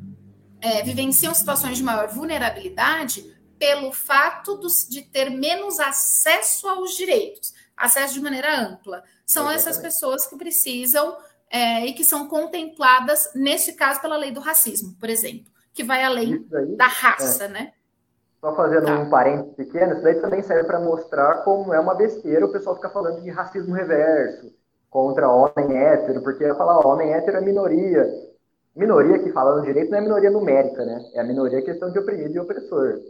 é, 0.60 0.82
vivenciam 0.82 1.34
situações 1.34 1.76
de 1.76 1.82
maior 1.82 2.08
vulnerabilidade 2.08 3.34
pelo 3.58 3.92
fato 3.92 4.58
de 4.88 5.02
ter 5.02 5.30
menos 5.30 5.80
acesso 5.80 6.68
aos 6.68 6.96
direitos, 6.96 7.54
acesso 7.76 8.14
de 8.14 8.20
maneira 8.20 8.60
ampla. 8.60 9.02
São 9.24 9.50
essas 9.50 9.78
pessoas 9.78 10.26
que 10.26 10.36
precisam 10.36 11.16
é, 11.50 11.86
e 11.86 11.92
que 11.92 12.04
são 12.04 12.28
contempladas, 12.28 13.30
neste 13.34 13.72
caso, 13.72 14.00
pela 14.00 14.16
lei 14.16 14.30
do 14.30 14.40
racismo, 14.40 14.94
por 14.98 15.08
exemplo, 15.08 15.46
que 15.72 15.84
vai 15.84 16.02
além 16.02 16.46
da 16.76 16.86
raça, 16.86 17.44
é. 17.44 17.48
né? 17.48 17.72
Só 18.40 18.54
fazendo 18.54 18.86
tá. 18.86 18.98
um 18.98 19.10
parênteses 19.10 19.54
pequeno, 19.54 19.94
isso 19.94 20.02
daí 20.02 20.20
também 20.20 20.42
serve 20.42 20.64
para 20.64 20.80
mostrar 20.80 21.42
como 21.42 21.72
é 21.72 21.80
uma 21.80 21.94
besteira 21.94 22.46
o 22.46 22.52
pessoal 22.52 22.76
ficar 22.76 22.90
falando 22.90 23.22
de 23.22 23.30
racismo 23.30 23.74
reverso 23.74 24.52
contra 24.90 25.28
homem 25.28 25.76
hétero, 25.76 26.22
porque 26.22 26.54
falar 26.54 26.86
homem 26.86 27.12
hétero 27.12 27.38
é 27.38 27.40
minoria. 27.40 28.06
Minoria 28.74 29.18
que 29.18 29.32
falando 29.32 29.64
direito 29.64 29.90
não 29.90 29.98
é 29.98 30.00
minoria 30.02 30.30
numérica, 30.30 30.84
né? 30.84 31.10
É 31.14 31.20
a 31.20 31.24
minoria 31.24 31.62
questão 31.62 31.90
de 31.90 31.98
oprimido 31.98 32.34
e 32.34 32.38
opressor. 32.38 33.00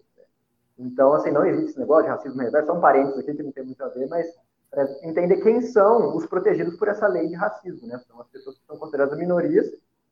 Então, 0.78 1.12
assim, 1.14 1.30
não 1.30 1.44
existe 1.44 1.70
esse 1.70 1.78
negócio 1.78 2.04
de 2.04 2.10
racismo 2.10 2.40
reverso, 2.40 2.66
são 2.66 2.80
parênteses 2.80 3.18
aqui 3.18 3.34
que 3.34 3.42
não 3.42 3.52
tem 3.52 3.64
muito 3.64 3.82
a 3.82 3.88
ver, 3.88 4.06
mas 4.08 4.26
entender 5.02 5.42
quem 5.42 5.60
são 5.62 6.16
os 6.16 6.26
protegidos 6.26 6.76
por 6.76 6.88
essa 6.88 7.06
lei 7.06 7.28
de 7.28 7.34
racismo, 7.34 7.86
né? 7.86 7.98
São 8.06 8.20
as 8.20 8.28
pessoas 8.28 8.58
que 8.58 8.66
são 8.66 8.76
consideradas 8.76 9.18
minorias 9.18 9.66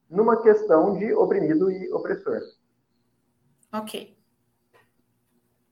numa 0.08 0.40
questão 0.40 0.96
de 0.96 1.12
oprimido 1.12 1.70
e 1.70 1.92
opressor. 1.92 2.40
Ok. 3.72 4.16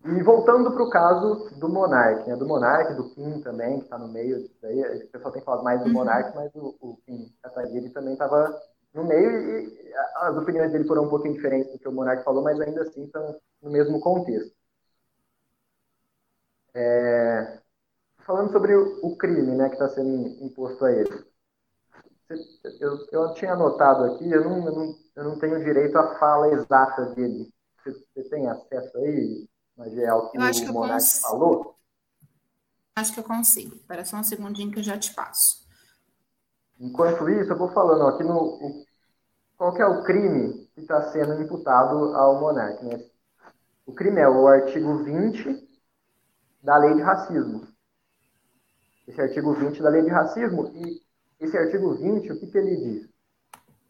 E 0.04 0.22
voltando 0.22 0.72
para 0.72 0.82
o 0.82 0.90
caso 0.90 1.49
do 1.58 1.68
Monark, 1.68 2.28
né? 2.28 2.34
do 2.34 2.46
Monark, 2.46 2.94
do 2.94 3.11
Kim 3.11 3.40
também, 3.40 3.78
que 3.78 3.84
está 3.84 3.96
no 3.96 4.08
meio 4.08 4.42
disso 4.42 4.66
aí, 4.66 5.04
o 5.04 5.08
pessoal 5.08 5.32
tem 5.32 5.42
falado 5.42 5.62
mais 5.62 5.80
do 5.80 5.87
uhum. 5.87 5.92
Monark, 5.92 6.34
mas 6.34 6.52
o, 6.56 6.75
o 6.80 6.96
Kim 7.06 7.32
Kataguiri 7.40 7.88
também 7.90 8.14
estava 8.14 8.61
no 8.92 9.04
meio 9.04 9.30
e 9.30 9.92
as 10.16 10.37
opiniões 10.37 10.72
dele 10.72 10.84
foram 10.88 11.04
um 11.04 11.08
pouquinho 11.08 11.34
diferentes 11.34 11.70
do 11.72 11.78
que 11.78 11.88
o 11.88 11.92
Monark 11.92 12.25
falou, 12.25 12.42
mas 12.42 12.61
ainda 12.61 12.82
assim 12.82 13.04
estão 13.04 13.38
no 13.62 13.70
mesmo 13.70 14.00
contexto. 14.00 14.52
É, 16.75 17.62
falando 18.25 18.52
sobre 18.52 18.75
o, 18.75 19.17
crime 19.17 19.55
né, 19.55 19.69
que 19.69 19.75
está 19.75 19.88
sendo 19.88 20.45
imposto 20.45 20.85
a 20.85 20.93
ele. 20.93 21.25
Eu, 22.81 23.07
eu 23.12 23.35
tinha 23.35 23.52
anotado 23.52 24.05
aqui, 24.05 24.31
eu 24.31 24.45
não, 24.45 24.67
eu 24.67 24.73
não, 24.73 24.99
eu 25.17 25.25
não 25.25 25.38
tenho 25.38 25.62
direito 25.62 25.97
à 25.97 26.19
fala 26.19 26.52
exata 26.52 27.07
dele. 27.14 27.52
Você, 27.76 27.91
você 28.14 28.29
tem 28.31 28.49
acesso 28.49 28.97
aí, 28.99 29.49
mas 29.76 29.97
é 29.99 30.12
o 30.14 30.31
que 30.31 30.38
o 30.38 30.73
Monark 30.73 31.21
falou? 31.21 31.76
Acho 32.97 33.12
que 33.12 33.21
eu 33.21 33.25
consigo. 33.25 33.75
Espera 33.75 34.05
só 34.05 34.17
um 34.17 34.25
segundinho 34.25 34.71
que 34.71 34.79
eu 34.79 34.83
já 34.83 34.99
te 34.99 35.14
passo. 35.14 35.67
Enquanto 36.79 37.29
isso, 37.29 37.52
eu 37.52 37.59
vou 37.59 37.69
falando 37.69 38.07
aqui 38.07 38.25
no 38.25 38.37
o, 38.37 38.87
qual 39.57 39.76
é 39.76 39.87
o 39.87 40.02
crime 40.05 40.67
que 40.75 40.81
está 40.81 41.11
sendo 41.12 41.41
imputado 41.41 42.14
ao 42.17 42.41
monarca. 42.41 42.83
Né? 42.83 43.05
O 43.87 43.93
crime 43.93 44.21
é 44.21 44.29
o 44.29 44.47
artigo 44.47 45.02
20 45.05 45.69
da 46.62 46.76
lei 46.76 46.95
de 46.95 47.02
racismo. 47.02 47.72
Esse 49.12 49.21
artigo 49.21 49.52
20 49.52 49.83
da 49.83 49.90
lei 49.90 50.00
de 50.00 50.09
racismo, 50.09 50.73
e 50.75 51.02
esse 51.38 51.54
artigo 51.59 51.92
20, 51.95 52.33
o 52.33 52.40
que, 52.40 52.47
que 52.47 52.57
ele 52.57 52.76
diz? 52.76 53.09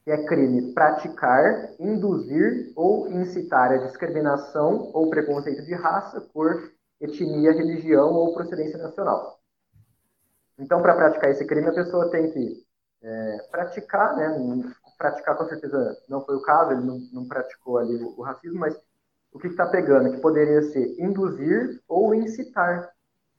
Que 0.04 0.10
é 0.10 0.24
crime 0.26 0.72
praticar, 0.74 1.70
induzir 1.78 2.72
ou 2.74 3.08
incitar 3.08 3.70
a 3.70 3.76
discriminação 3.86 4.90
ou 4.92 5.08
preconceito 5.08 5.64
de 5.64 5.74
raça, 5.74 6.20
cor, 6.32 6.72
etnia, 7.00 7.52
religião 7.52 8.12
ou 8.12 8.34
procedência 8.34 8.78
nacional. 8.78 9.38
Então, 10.58 10.82
para 10.82 10.96
praticar 10.96 11.30
esse 11.30 11.44
crime, 11.46 11.68
a 11.68 11.74
pessoa 11.74 12.10
tem 12.10 12.28
que 12.32 12.66
é, 13.00 13.36
praticar, 13.48 14.16
né? 14.16 14.72
Praticar 14.98 15.36
com 15.36 15.46
certeza 15.46 15.96
não 16.08 16.24
foi 16.24 16.34
o 16.34 16.42
caso, 16.42 16.72
ele 16.72 16.82
não, 16.82 16.98
não 17.12 17.28
praticou 17.28 17.78
ali 17.78 17.94
o, 17.94 18.18
o 18.18 18.22
racismo, 18.22 18.58
mas 18.58 18.76
o 19.32 19.38
que 19.38 19.46
está 19.46 19.66
pegando? 19.66 20.10
Que 20.10 20.20
poderia 20.20 20.62
ser 20.62 21.00
induzir 21.00 21.80
ou 21.86 22.12
incitar 22.12 22.92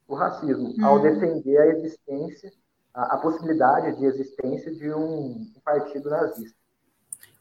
o 0.08 0.16
racismo, 0.16 0.74
ao 0.84 0.96
uhum. 0.96 1.02
defender 1.02 1.58
a 1.58 1.68
existência, 1.68 2.52
a, 2.94 3.16
a, 3.16 3.18
possibilidade 3.18 3.98
de 3.98 4.06
existência 4.06 4.72
de 4.74 4.92
um, 4.92 5.52
um 5.56 5.62
partido 5.64 6.10
nazista. 6.10 6.56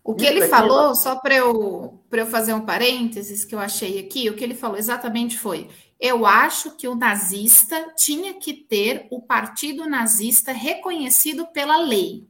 O 0.05 0.15
que 0.15 0.25
Isso 0.25 0.33
ele 0.33 0.49
falou, 0.49 0.95
só 0.95 1.17
para 1.17 1.35
eu, 1.35 2.03
eu 2.11 2.27
fazer 2.27 2.55
um 2.55 2.65
parênteses 2.65 3.45
que 3.45 3.55
eu 3.55 3.59
achei 3.59 4.01
aqui, 4.01 4.29
o 4.29 4.35
que 4.35 4.43
ele 4.43 4.55
falou 4.55 4.77
exatamente 4.77 5.39
foi: 5.39 5.69
eu 6.01 6.27
acho 6.27 6.73
que 6.73 6.89
o 6.89 6.97
nazista 6.97 7.93
tinha 7.97 8.35
que 8.35 8.53
ter 8.53 9.07
o 9.11 9.23
partido 9.23 9.89
nazista 9.89 10.51
reconhecido 10.51 11.47
pela 11.47 11.77
lei. 11.77 12.29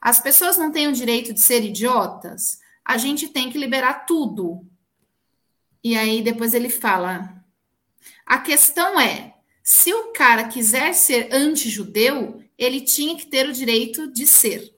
As 0.00 0.20
pessoas 0.20 0.56
não 0.56 0.70
têm 0.70 0.86
o 0.86 0.92
direito 0.92 1.32
de 1.32 1.40
ser 1.40 1.64
idiotas, 1.64 2.60
a 2.84 2.96
gente 2.96 3.28
tem 3.28 3.50
que 3.50 3.58
liberar 3.58 4.06
tudo. 4.06 4.64
E 5.82 5.96
aí 5.96 6.22
depois 6.22 6.54
ele 6.54 6.70
fala: 6.70 7.42
a 8.24 8.38
questão 8.38 9.00
é, 9.00 9.31
se 9.62 9.92
o 9.94 10.12
cara 10.12 10.48
quiser 10.48 10.92
ser 10.92 11.28
anti-judeu, 11.32 12.42
ele 12.58 12.80
tinha 12.80 13.16
que 13.16 13.26
ter 13.26 13.48
o 13.48 13.52
direito 13.52 14.12
de 14.12 14.26
ser. 14.26 14.76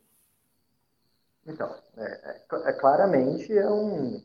Então, 1.46 1.74
é, 1.96 2.04
é, 2.04 2.70
é 2.70 2.72
claramente 2.72 3.52
é 3.52 3.68
um, 3.68 4.22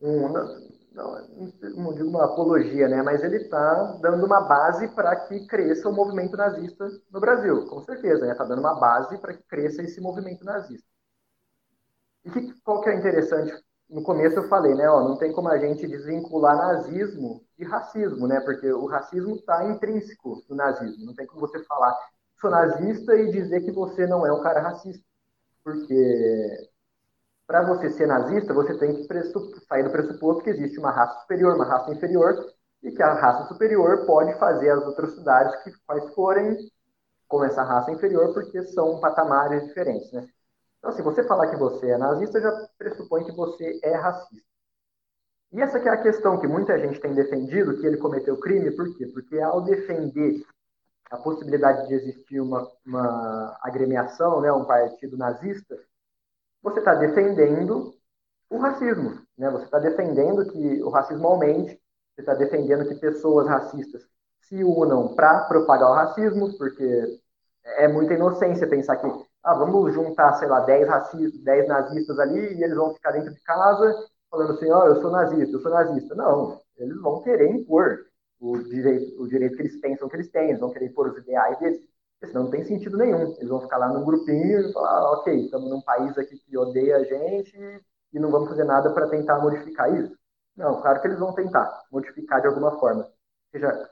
um 0.00 0.28
não, 0.98 1.28
não 1.76 1.94
digo 1.94 2.08
uma 2.08 2.24
apologia, 2.24 2.88
né? 2.88 3.02
Mas 3.02 3.22
ele 3.22 3.36
está 3.36 3.98
dando 4.00 4.26
uma 4.26 4.40
base 4.40 4.88
para 4.88 5.14
que 5.14 5.46
cresça 5.46 5.88
o 5.88 5.92
movimento 5.92 6.36
nazista 6.36 6.88
no 7.10 7.20
Brasil, 7.20 7.66
com 7.66 7.80
certeza. 7.84 8.30
Está 8.30 8.44
né? 8.44 8.48
dando 8.48 8.60
uma 8.60 8.74
base 8.74 9.16
para 9.18 9.34
que 9.34 9.42
cresça 9.44 9.82
esse 9.82 10.00
movimento 10.00 10.44
nazista. 10.44 10.86
E 12.24 12.30
que, 12.30 12.60
qual 12.62 12.80
que 12.80 12.90
é 12.90 12.96
interessante 12.96 13.52
no 13.88 14.02
começo 14.02 14.36
eu 14.36 14.48
falei, 14.48 14.74
né, 14.74 14.88
ó, 14.88 15.02
não 15.02 15.16
tem 15.16 15.32
como 15.32 15.48
a 15.48 15.58
gente 15.58 15.86
desvincular 15.86 16.56
nazismo 16.56 17.42
de 17.58 17.64
racismo, 17.64 18.26
né, 18.26 18.40
porque 18.40 18.70
o 18.72 18.86
racismo 18.86 19.36
está 19.36 19.64
intrínseco 19.64 20.42
no 20.48 20.56
nazismo. 20.56 21.06
Não 21.06 21.14
tem 21.14 21.26
como 21.26 21.40
você 21.40 21.62
falar 21.64 21.96
sou 22.40 22.50
nazista 22.50 23.14
e 23.16 23.30
dizer 23.30 23.62
que 23.62 23.72
você 23.72 24.06
não 24.06 24.24
é 24.26 24.32
um 24.32 24.40
cara 24.40 24.60
racista, 24.60 25.04
porque 25.64 26.68
para 27.46 27.62
você 27.64 27.90
ser 27.90 28.06
nazista 28.06 28.54
você 28.54 28.76
tem 28.78 28.94
que 28.94 29.08
sair 29.66 29.84
do 29.84 29.90
pressuposto 29.90 30.44
que 30.44 30.50
existe 30.50 30.78
uma 30.78 30.90
raça 30.90 31.20
superior, 31.20 31.54
uma 31.56 31.64
raça 31.64 31.90
inferior 31.90 32.34
e 32.82 32.92
que 32.92 33.02
a 33.02 33.14
raça 33.14 33.48
superior 33.48 34.06
pode 34.06 34.38
fazer 34.38 34.70
as 34.70 34.82
atrocidades 34.84 35.62
que 35.64 35.72
quais 35.86 36.14
forem 36.14 36.56
com 37.26 37.44
essa 37.44 37.62
raça 37.62 37.90
inferior, 37.90 38.32
porque 38.32 38.62
são 38.62 39.00
patamares 39.00 39.66
diferentes, 39.66 40.10
né? 40.12 40.26
Então, 40.78 40.92
se 40.92 41.02
você 41.02 41.22
falar 41.24 41.48
que 41.48 41.56
você 41.56 41.90
é 41.90 41.98
nazista, 41.98 42.40
já 42.40 42.68
pressupõe 42.78 43.24
que 43.24 43.32
você 43.32 43.80
é 43.82 43.94
racista. 43.94 44.46
E 45.52 45.60
essa 45.60 45.78
é 45.78 45.88
a 45.88 46.02
questão 46.02 46.38
que 46.38 46.46
muita 46.46 46.78
gente 46.78 47.00
tem 47.00 47.14
defendido, 47.14 47.78
que 47.78 47.86
ele 47.86 47.96
cometeu 47.96 48.38
crime, 48.38 48.70
por 48.70 48.94
quê? 48.96 49.06
Porque 49.06 49.40
ao 49.40 49.62
defender 49.62 50.44
a 51.10 51.16
possibilidade 51.16 51.88
de 51.88 51.94
existir 51.94 52.40
uma, 52.40 52.70
uma 52.84 53.56
agremiação, 53.62 54.40
né, 54.40 54.52
um 54.52 54.66
partido 54.66 55.16
nazista, 55.16 55.78
você 56.62 56.80
está 56.80 56.94
defendendo 56.94 57.94
o 58.50 58.58
racismo. 58.58 59.22
Né? 59.36 59.50
Você 59.50 59.64
está 59.64 59.78
defendendo 59.78 60.50
que 60.52 60.82
o 60.82 60.90
racismo 60.90 61.26
aumente, 61.26 61.80
você 62.14 62.20
está 62.20 62.34
defendendo 62.34 62.86
que 62.86 62.94
pessoas 62.96 63.48
racistas 63.48 64.06
se 64.40 64.62
unam 64.62 65.14
para 65.14 65.44
propagar 65.44 65.90
o 65.90 65.94
racismo, 65.94 66.56
porque 66.58 67.20
é 67.64 67.88
muita 67.88 68.14
inocência 68.14 68.66
pensar 68.68 68.96
que 68.96 69.06
ah, 69.42 69.54
vamos 69.54 69.94
juntar, 69.94 70.34
sei 70.34 70.48
lá, 70.48 70.60
10, 70.60 70.88
racistas, 70.88 71.40
10 71.42 71.68
nazistas 71.68 72.18
ali 72.18 72.54
e 72.54 72.64
eles 72.64 72.76
vão 72.76 72.94
ficar 72.94 73.12
dentro 73.12 73.32
de 73.32 73.40
casa 73.42 73.94
falando 74.30 74.52
assim, 74.52 74.70
ó, 74.70 74.84
oh, 74.84 74.86
eu 74.88 75.00
sou 75.00 75.10
nazista, 75.10 75.56
eu 75.56 75.60
sou 75.60 75.70
nazista. 75.70 76.14
Não, 76.14 76.60
eles 76.76 77.00
vão 77.00 77.22
querer 77.22 77.50
impor 77.50 78.06
o 78.40 78.58
direito, 78.58 79.20
o 79.20 79.28
direito 79.28 79.56
que 79.56 79.62
eles 79.62 79.80
pensam 79.80 80.08
que 80.08 80.16
eles 80.16 80.30
têm, 80.30 80.48
eles 80.50 80.60
vão 80.60 80.70
querer 80.70 80.86
impor 80.86 81.08
os 81.08 81.18
ideais 81.18 81.58
deles, 81.58 81.80
senão 82.24 82.44
não 82.44 82.50
tem 82.50 82.64
sentido 82.64 82.96
nenhum. 82.96 83.34
Eles 83.36 83.48
vão 83.48 83.60
ficar 83.60 83.78
lá 83.78 83.88
num 83.88 84.04
grupinho 84.04 84.60
e 84.60 84.72
falar, 84.72 84.98
ah, 84.98 85.12
ok, 85.12 85.34
estamos 85.44 85.70
num 85.70 85.80
país 85.82 86.16
aqui 86.18 86.38
que 86.38 86.58
odeia 86.58 86.96
a 86.96 87.04
gente 87.04 87.56
e 88.12 88.18
não 88.18 88.30
vamos 88.30 88.48
fazer 88.48 88.64
nada 88.64 88.92
para 88.92 89.08
tentar 89.08 89.38
modificar 89.38 89.92
isso. 89.94 90.16
Não, 90.56 90.80
claro 90.80 91.00
que 91.00 91.06
eles 91.06 91.18
vão 91.18 91.32
tentar 91.32 91.84
modificar 91.90 92.40
de 92.40 92.48
alguma 92.48 92.78
forma, 92.78 93.08
seja 93.52 93.88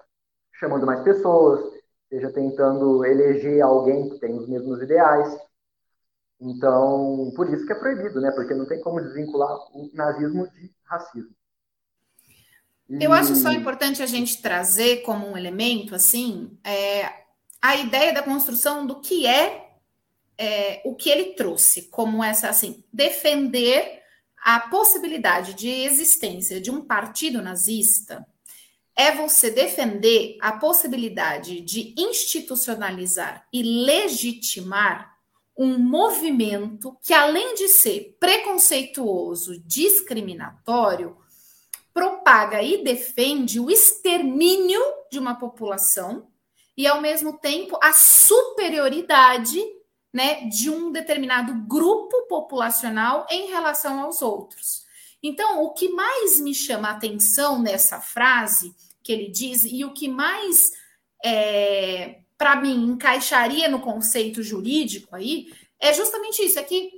chamando 0.53 0.87
mais 0.87 1.01
pessoas, 1.03 1.61
seja 2.09 2.31
tentando 2.33 3.05
eleger 3.05 3.61
alguém 3.63 4.09
que 4.09 4.19
tem 4.19 4.37
os 4.37 4.49
mesmos 4.49 4.81
ideais. 4.81 5.37
Então, 6.41 7.33
por 7.35 7.53
isso 7.53 7.67
que 7.67 7.73
é 7.73 7.79
proibido, 7.79 8.21
né? 8.21 8.31
Porque 8.33 8.55
não 8.55 8.67
tem 8.67 8.81
como 8.81 9.01
desvincular 9.01 9.57
o 9.75 9.91
nazismo 9.95 10.49
de 10.51 10.73
racismo. 10.85 11.35
E... 12.89 13.03
Eu 13.03 13.13
acho 13.13 13.35
só 13.35 13.51
importante 13.53 14.03
a 14.03 14.07
gente 14.07 14.41
trazer 14.41 15.03
como 15.03 15.27
um 15.27 15.37
elemento, 15.37 15.95
assim, 15.95 16.57
é, 16.63 17.11
a 17.61 17.77
ideia 17.77 18.13
da 18.13 18.23
construção 18.23 18.87
do 18.87 19.01
que 19.01 19.27
é, 19.27 19.71
é 20.39 20.83
o 20.85 20.95
que 20.95 21.11
ele 21.11 21.35
trouxe, 21.35 21.89
como 21.89 22.23
essa, 22.23 22.49
assim, 22.49 22.85
defender 22.93 24.03
a 24.45 24.61
possibilidade 24.61 25.55
de 25.55 25.69
existência 25.69 26.61
de 26.61 26.71
um 26.71 26.85
partido 26.85 27.43
nazista 27.43 28.25
é 28.97 29.13
você 29.13 29.51
defender 29.51 30.39
a 30.41 30.53
possibilidade 30.53 31.61
de 31.61 31.95
institucionalizar 31.99 33.47
e 33.53 33.63
legitimar 33.63 35.15
um 35.57 35.79
movimento 35.79 36.97
que, 37.03 37.13
além 37.13 37.55
de 37.55 37.69
ser 37.69 38.17
preconceituoso, 38.19 39.59
discriminatório, 39.61 41.17
propaga 41.93 42.63
e 42.63 42.83
defende 42.83 43.61
o 43.61 43.71
extermínio 43.71 44.81
de 45.11 45.19
uma 45.19 45.35
população 45.35 46.29
e, 46.77 46.87
ao 46.87 47.01
mesmo 47.01 47.39
tempo, 47.39 47.79
a 47.83 47.93
superioridade 47.93 49.59
né, 50.13 50.47
de 50.47 50.71
um 50.71 50.91
determinado 50.91 51.55
grupo 51.67 52.27
populacional 52.29 53.27
em 53.31 53.49
relação 53.49 54.01
aos 54.01 54.23
outros. 54.23 54.86
Então, 55.27 55.65
o 55.65 55.71
que 55.71 55.89
mais 55.89 56.39
me 56.41 56.55
chama 56.55 56.89
a 56.89 56.93
atenção 56.93 57.61
nessa 57.61 58.01
frase 58.01 58.73
que 59.03 59.13
ele 59.13 59.29
diz, 59.29 59.65
e 59.65 59.85
o 59.85 59.93
que 59.93 60.09
mais, 60.09 60.71
é, 61.25 62.21
para 62.39 62.57
mim, 62.57 62.91
encaixaria 62.91 63.69
no 63.69 63.81
conceito 63.81 64.41
jurídico 64.43 65.15
aí, 65.17 65.53
é 65.81 65.93
justamente 65.93 66.45
isso: 66.45 66.59
é 66.61 66.63
que 66.63 66.91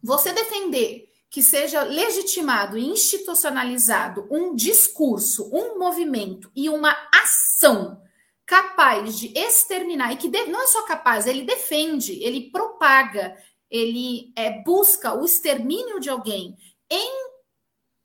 você 0.00 0.32
defender 0.32 1.08
que 1.28 1.42
seja 1.42 1.82
legitimado 1.82 2.78
e 2.78 2.86
institucionalizado 2.86 4.28
um 4.30 4.54
discurso, 4.54 5.50
um 5.52 5.76
movimento 5.76 6.48
e 6.54 6.68
uma 6.68 6.96
ação 7.12 8.00
capaz 8.46 9.18
de 9.18 9.36
exterminar 9.36 10.12
e 10.12 10.16
que 10.16 10.28
não 10.28 10.62
é 10.62 10.66
só 10.68 10.82
capaz, 10.82 11.26
ele 11.26 11.42
defende, 11.42 12.22
ele 12.22 12.50
propaga, 12.52 13.36
ele 13.68 14.32
é, 14.36 14.62
busca 14.62 15.12
o 15.12 15.24
extermínio 15.24 15.98
de 15.98 16.08
alguém 16.08 16.56
em 16.88 17.33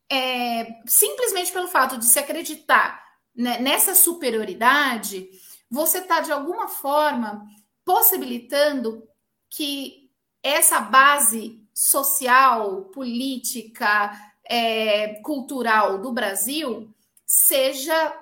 é, 0.09 0.81
simplesmente 0.85 1.51
pelo 1.51 1.67
fato 1.67 1.97
de 1.97 2.05
se 2.05 2.17
acreditar 2.17 3.03
né, 3.35 3.59
nessa 3.59 3.93
superioridade, 3.93 5.29
você 5.69 5.99
está 5.99 6.19
de 6.19 6.31
alguma 6.31 6.67
forma 6.67 7.45
possibilitando 7.85 9.07
que 9.49 10.09
essa 10.41 10.79
base 10.79 11.61
social, 11.73 12.85
política, 12.85 14.11
é, 14.43 15.21
cultural 15.21 15.99
do 15.99 16.11
Brasil 16.11 16.93
seja 17.25 18.13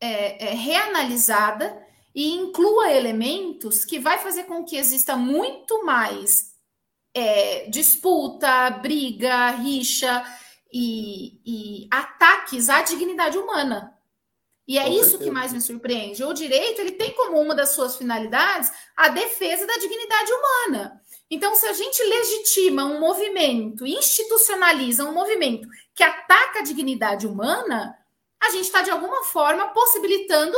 é, 0.00 0.48
é, 0.48 0.54
reanalisada 0.54 1.82
e 2.14 2.32
inclua 2.34 2.92
elementos 2.92 3.84
que 3.84 3.98
vai 3.98 4.18
fazer 4.18 4.44
com 4.44 4.64
que 4.64 4.76
exista 4.76 5.16
muito 5.16 5.84
mais 5.84 6.53
é, 7.14 7.68
disputa, 7.70 8.70
briga, 8.70 9.50
rixa 9.50 10.24
e, 10.72 11.40
e, 11.46 11.88
ataques 11.90 12.68
à 12.68 12.82
dignidade 12.82 13.38
humana. 13.38 13.92
E 14.66 14.78
é 14.78 14.84
Com 14.84 14.90
isso 14.90 15.10
certeza. 15.10 15.24
que 15.24 15.30
mais 15.30 15.52
me 15.52 15.60
surpreende. 15.60 16.24
O 16.24 16.32
direito 16.32 16.80
ele 16.80 16.92
tem 16.92 17.12
como 17.12 17.38
uma 17.38 17.54
das 17.54 17.70
suas 17.70 17.96
finalidades 17.96 18.72
a 18.96 19.08
defesa 19.08 19.66
da 19.66 19.76
dignidade 19.76 20.32
humana. 20.32 21.00
Então, 21.30 21.54
se 21.54 21.66
a 21.66 21.72
gente 21.72 22.02
legitima 22.02 22.84
um 22.84 22.98
movimento, 22.98 23.86
institucionaliza 23.86 25.04
um 25.04 25.12
movimento 25.12 25.68
que 25.94 26.02
ataca 26.02 26.60
a 26.60 26.62
dignidade 26.62 27.26
humana, 27.26 27.96
a 28.40 28.50
gente 28.50 28.64
está, 28.64 28.82
de 28.82 28.90
alguma 28.90 29.24
forma, 29.24 29.68
possibilitando 29.68 30.56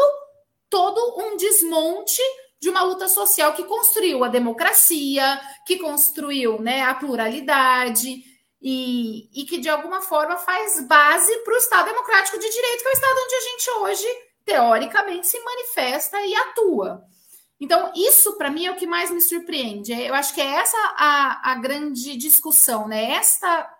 todo 0.68 1.20
um 1.20 1.36
desmonte 1.36 2.22
de 2.66 2.70
uma 2.70 2.82
luta 2.82 3.06
social 3.06 3.52
que 3.52 3.62
construiu 3.62 4.24
a 4.24 4.28
democracia, 4.28 5.40
que 5.64 5.78
construiu 5.78 6.60
né, 6.60 6.82
a 6.82 6.94
pluralidade 6.94 8.24
e, 8.60 9.40
e 9.40 9.44
que, 9.44 9.58
de 9.58 9.68
alguma 9.68 10.02
forma, 10.02 10.36
faz 10.36 10.84
base 10.88 11.32
para 11.44 11.54
o 11.54 11.58
Estado 11.58 11.86
Democrático 11.86 12.36
de 12.36 12.50
Direito, 12.50 12.82
que 12.82 12.88
é 12.88 12.90
o 12.90 12.92
Estado 12.92 13.20
onde 13.24 13.34
a 13.36 13.40
gente 13.40 13.70
hoje, 13.70 14.06
teoricamente, 14.44 15.28
se 15.28 15.38
manifesta 15.38 16.20
e 16.26 16.34
atua. 16.34 17.04
Então, 17.60 17.92
isso 17.94 18.36
para 18.36 18.50
mim 18.50 18.66
é 18.66 18.72
o 18.72 18.76
que 18.76 18.86
mais 18.86 19.12
me 19.12 19.20
surpreende. 19.20 19.92
Eu 19.92 20.14
acho 20.16 20.34
que 20.34 20.40
é 20.40 20.54
essa 20.56 20.76
a, 20.96 21.52
a 21.52 21.54
grande 21.54 22.16
discussão, 22.16 22.88
né? 22.88 23.12
Esta 23.12 23.72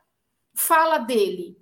fala 0.55 0.99
dele. 0.99 1.57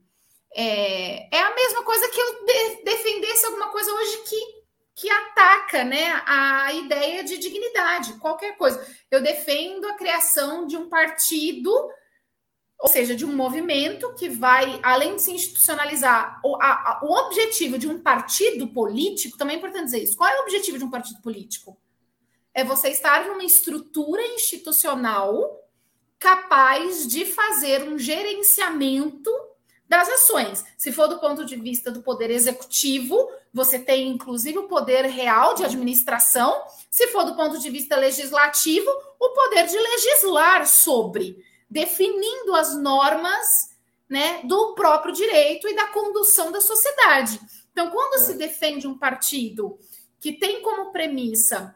É, 0.55 1.35
é 1.35 1.41
a 1.41 1.55
mesma 1.55 1.83
coisa 1.85 2.07
que 2.07 2.21
eu 2.21 2.45
de, 2.45 2.85
defendesse 2.85 3.47
alguma 3.47 3.71
coisa 3.71 3.91
hoje 3.95 4.19
que, 4.29 4.54
que 4.95 5.11
ataca 5.11 5.85
né, 5.85 6.23
a 6.25 6.73
ideia 6.73 7.25
de 7.25 7.37
dignidade, 7.39 8.15
qualquer 8.15 8.57
coisa. 8.57 8.87
Eu 9.11 9.21
defendo 9.21 9.87
a 9.87 9.95
criação 9.95 10.67
de 10.67 10.77
um 10.77 10.89
partido, 10.89 11.71
ou 12.79 12.89
seja, 12.89 13.15
de 13.15 13.25
um 13.25 13.35
movimento 13.35 14.15
que 14.15 14.29
vai, 14.29 14.79
além 14.83 15.17
de 15.17 15.23
se 15.23 15.33
institucionalizar, 15.33 16.41
o, 16.45 16.57
a, 16.63 17.01
o 17.03 17.13
objetivo 17.13 17.77
de 17.77 17.89
um 17.89 18.01
partido 18.01 18.69
político, 18.69 19.37
também 19.37 19.57
é 19.57 19.59
importante 19.59 19.87
dizer 19.87 20.03
isso. 20.03 20.17
Qual 20.17 20.31
é 20.31 20.39
o 20.39 20.43
objetivo 20.43 20.79
de 20.79 20.85
um 20.85 20.91
partido 20.91 21.21
político? 21.21 21.77
É 22.53 22.63
você 22.63 22.91
estar 22.91 23.27
numa 23.27 23.45
estrutura 23.45 24.23
institucional 24.29 25.61
capaz 26.21 27.07
de 27.09 27.27
fazer 27.27 27.83
um 27.83 27.99
gerenciamento 27.99 29.31
das 29.89 30.09
ações. 30.09 30.65
Se 30.77 30.93
for 30.93 31.09
do 31.09 31.19
ponto 31.19 31.45
de 31.45 31.57
vista 31.57 31.91
do 31.91 32.03
poder 32.03 32.31
executivo, 32.31 33.31
você 33.53 33.79
tem 33.79 34.09
inclusive 34.09 34.59
o 34.59 34.69
poder 34.69 35.05
real 35.07 35.55
de 35.55 35.65
administração. 35.65 36.63
Se 36.91 37.09
for 37.09 37.25
do 37.25 37.37
ponto 37.37 37.59
de 37.59 37.71
vista 37.71 37.97
legislativo, 37.97 38.91
o 39.21 39.31
poder 39.31 39.67
de 39.67 39.79
legislar 39.79 40.67
sobre, 40.67 41.45
definindo 41.69 42.55
as 42.55 42.75
normas 42.77 43.75
né, 44.09 44.41
do 44.45 44.75
próprio 44.75 45.13
direito 45.13 45.69
e 45.69 45.75
da 45.75 45.89
condução 45.89 46.51
da 46.51 46.61
sociedade. 46.61 47.41
Então, 47.73 47.91
quando 47.91 48.15
é. 48.15 48.19
se 48.19 48.35
defende 48.35 48.87
um 48.87 48.97
partido 48.97 49.79
que 50.21 50.33
tem 50.33 50.63
como 50.63 50.93
premissa 50.93 51.75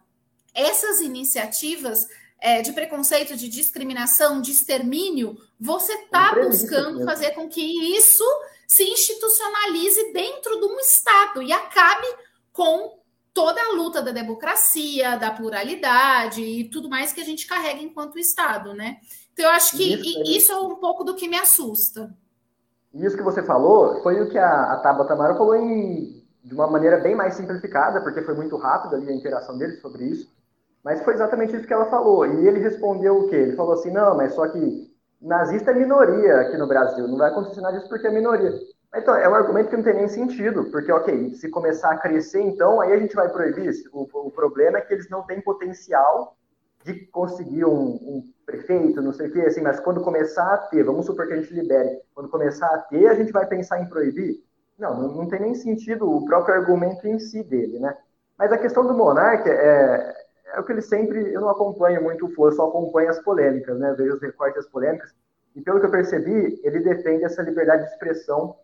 essas 0.54 1.00
iniciativas 1.00 2.08
é, 2.40 2.62
de 2.62 2.72
preconceito, 2.72 3.36
de 3.36 3.48
discriminação, 3.48 4.40
de 4.40 4.52
extermínio, 4.52 5.36
você 5.60 5.92
está 5.92 6.34
buscando 6.34 7.04
fazer 7.04 7.32
com 7.32 7.48
que 7.48 7.96
isso 7.96 8.24
se 8.66 8.84
institucionalize 8.84 10.12
dentro 10.12 10.60
de 10.60 10.66
um 10.66 10.78
Estado 10.78 11.42
e 11.42 11.52
acabe 11.52 12.06
com 12.52 12.98
toda 13.32 13.60
a 13.60 13.72
luta 13.72 14.02
da 14.02 14.10
democracia, 14.10 15.16
da 15.16 15.30
pluralidade 15.30 16.42
e 16.42 16.68
tudo 16.68 16.88
mais 16.88 17.12
que 17.12 17.20
a 17.20 17.24
gente 17.24 17.46
carrega 17.46 17.80
enquanto 17.80 18.18
Estado, 18.18 18.74
né? 18.74 18.98
Então, 19.32 19.46
eu 19.46 19.52
acho 19.52 19.76
que 19.76 19.94
isso, 19.94 20.22
isso 20.26 20.52
é 20.52 20.56
um 20.56 20.76
pouco 20.76 21.04
do 21.04 21.14
que 21.14 21.28
me 21.28 21.38
assusta. 21.38 22.12
Isso 22.92 23.16
que 23.16 23.22
você 23.22 23.42
falou 23.42 24.02
foi 24.02 24.20
o 24.20 24.28
que 24.28 24.38
a, 24.38 24.72
a 24.72 24.76
Tabata 24.78 25.12
Amaro 25.12 25.36
falou 25.36 25.54
em, 25.54 26.24
de 26.42 26.54
uma 26.54 26.66
maneira 26.66 26.98
bem 26.98 27.14
mais 27.14 27.34
simplificada, 27.34 28.00
porque 28.00 28.22
foi 28.22 28.34
muito 28.34 28.56
rápido 28.56 28.96
ali 28.96 29.08
a 29.08 29.14
interação 29.14 29.56
dele 29.56 29.76
sobre 29.76 30.04
isso. 30.06 30.28
Mas 30.82 31.02
foi 31.04 31.14
exatamente 31.14 31.54
isso 31.54 31.66
que 31.66 31.72
ela 31.72 31.90
falou. 31.90 32.26
E 32.26 32.46
ele 32.46 32.60
respondeu 32.60 33.18
o 33.18 33.28
quê? 33.28 33.36
Ele 33.36 33.56
falou 33.56 33.74
assim: 33.74 33.92
não, 33.92 34.16
mas 34.16 34.34
só 34.34 34.48
que 34.48 34.87
nazista 35.20 35.70
é 35.70 35.74
minoria 35.74 36.40
aqui 36.40 36.56
no 36.56 36.66
Brasil, 36.66 37.06
não 37.08 37.18
vai 37.18 37.30
acontecer 37.30 37.60
nada 37.60 37.76
disso 37.76 37.88
porque 37.88 38.06
é 38.06 38.10
minoria. 38.10 38.52
Então, 38.94 39.14
é 39.14 39.28
um 39.28 39.34
argumento 39.34 39.68
que 39.68 39.76
não 39.76 39.84
tem 39.84 39.94
nem 39.94 40.08
sentido, 40.08 40.64
porque, 40.70 40.90
ok, 40.90 41.34
se 41.34 41.50
começar 41.50 41.90
a 41.90 41.98
crescer, 41.98 42.40
então, 42.40 42.80
aí 42.80 42.92
a 42.92 42.98
gente 42.98 43.14
vai 43.14 43.28
proibir. 43.28 43.70
O, 43.92 44.08
o 44.26 44.30
problema 44.30 44.78
é 44.78 44.80
que 44.80 44.94
eles 44.94 45.10
não 45.10 45.22
têm 45.24 45.42
potencial 45.42 46.36
de 46.84 47.06
conseguir 47.08 47.66
um, 47.66 47.90
um, 47.90 48.24
prefeito, 48.46 49.02
não 49.02 49.12
sei 49.12 49.28
o 49.28 49.32
quê, 49.32 49.40
assim, 49.42 49.60
mas 49.60 49.78
quando 49.78 50.02
começar 50.02 50.54
a 50.54 50.58
ter, 50.58 50.82
vamos 50.82 51.04
supor 51.04 51.26
que 51.26 51.34
a 51.34 51.36
gente 51.36 51.52
libere, 51.52 52.00
quando 52.14 52.30
começar 52.30 52.66
a 52.66 52.78
ter, 52.78 53.08
a 53.08 53.14
gente 53.14 53.30
vai 53.30 53.46
pensar 53.46 53.78
em 53.78 53.88
proibir? 53.88 54.42
Não, 54.78 54.98
não, 54.98 55.14
não 55.16 55.28
tem 55.28 55.40
nem 55.40 55.54
sentido 55.54 56.10
o 56.10 56.24
próprio 56.24 56.54
argumento 56.54 57.06
em 57.06 57.18
si 57.18 57.42
dele, 57.42 57.78
né? 57.78 57.94
Mas 58.38 58.52
a 58.52 58.58
questão 58.58 58.86
do 58.86 58.94
monarca 58.94 59.50
é, 59.50 60.27
é 60.54 60.60
o 60.60 60.64
que 60.64 60.72
ele 60.72 60.82
sempre. 60.82 61.32
Eu 61.32 61.40
não 61.40 61.48
acompanho 61.48 62.02
muito 62.02 62.26
o 62.26 62.30
Flow, 62.30 62.48
eu 62.48 62.52
só 62.52 62.68
acompanho 62.68 63.10
as 63.10 63.20
polêmicas, 63.20 63.78
né? 63.78 63.94
Vejo 63.96 64.14
os 64.14 64.22
recortes 64.22 64.62
das 64.62 64.70
polêmicas. 64.70 65.14
E 65.54 65.60
pelo 65.60 65.80
que 65.80 65.86
eu 65.86 65.90
percebi, 65.90 66.60
ele 66.62 66.80
defende 66.80 67.24
essa 67.24 67.42
liberdade 67.42 67.84
de 67.84 67.90
expressão 67.90 68.56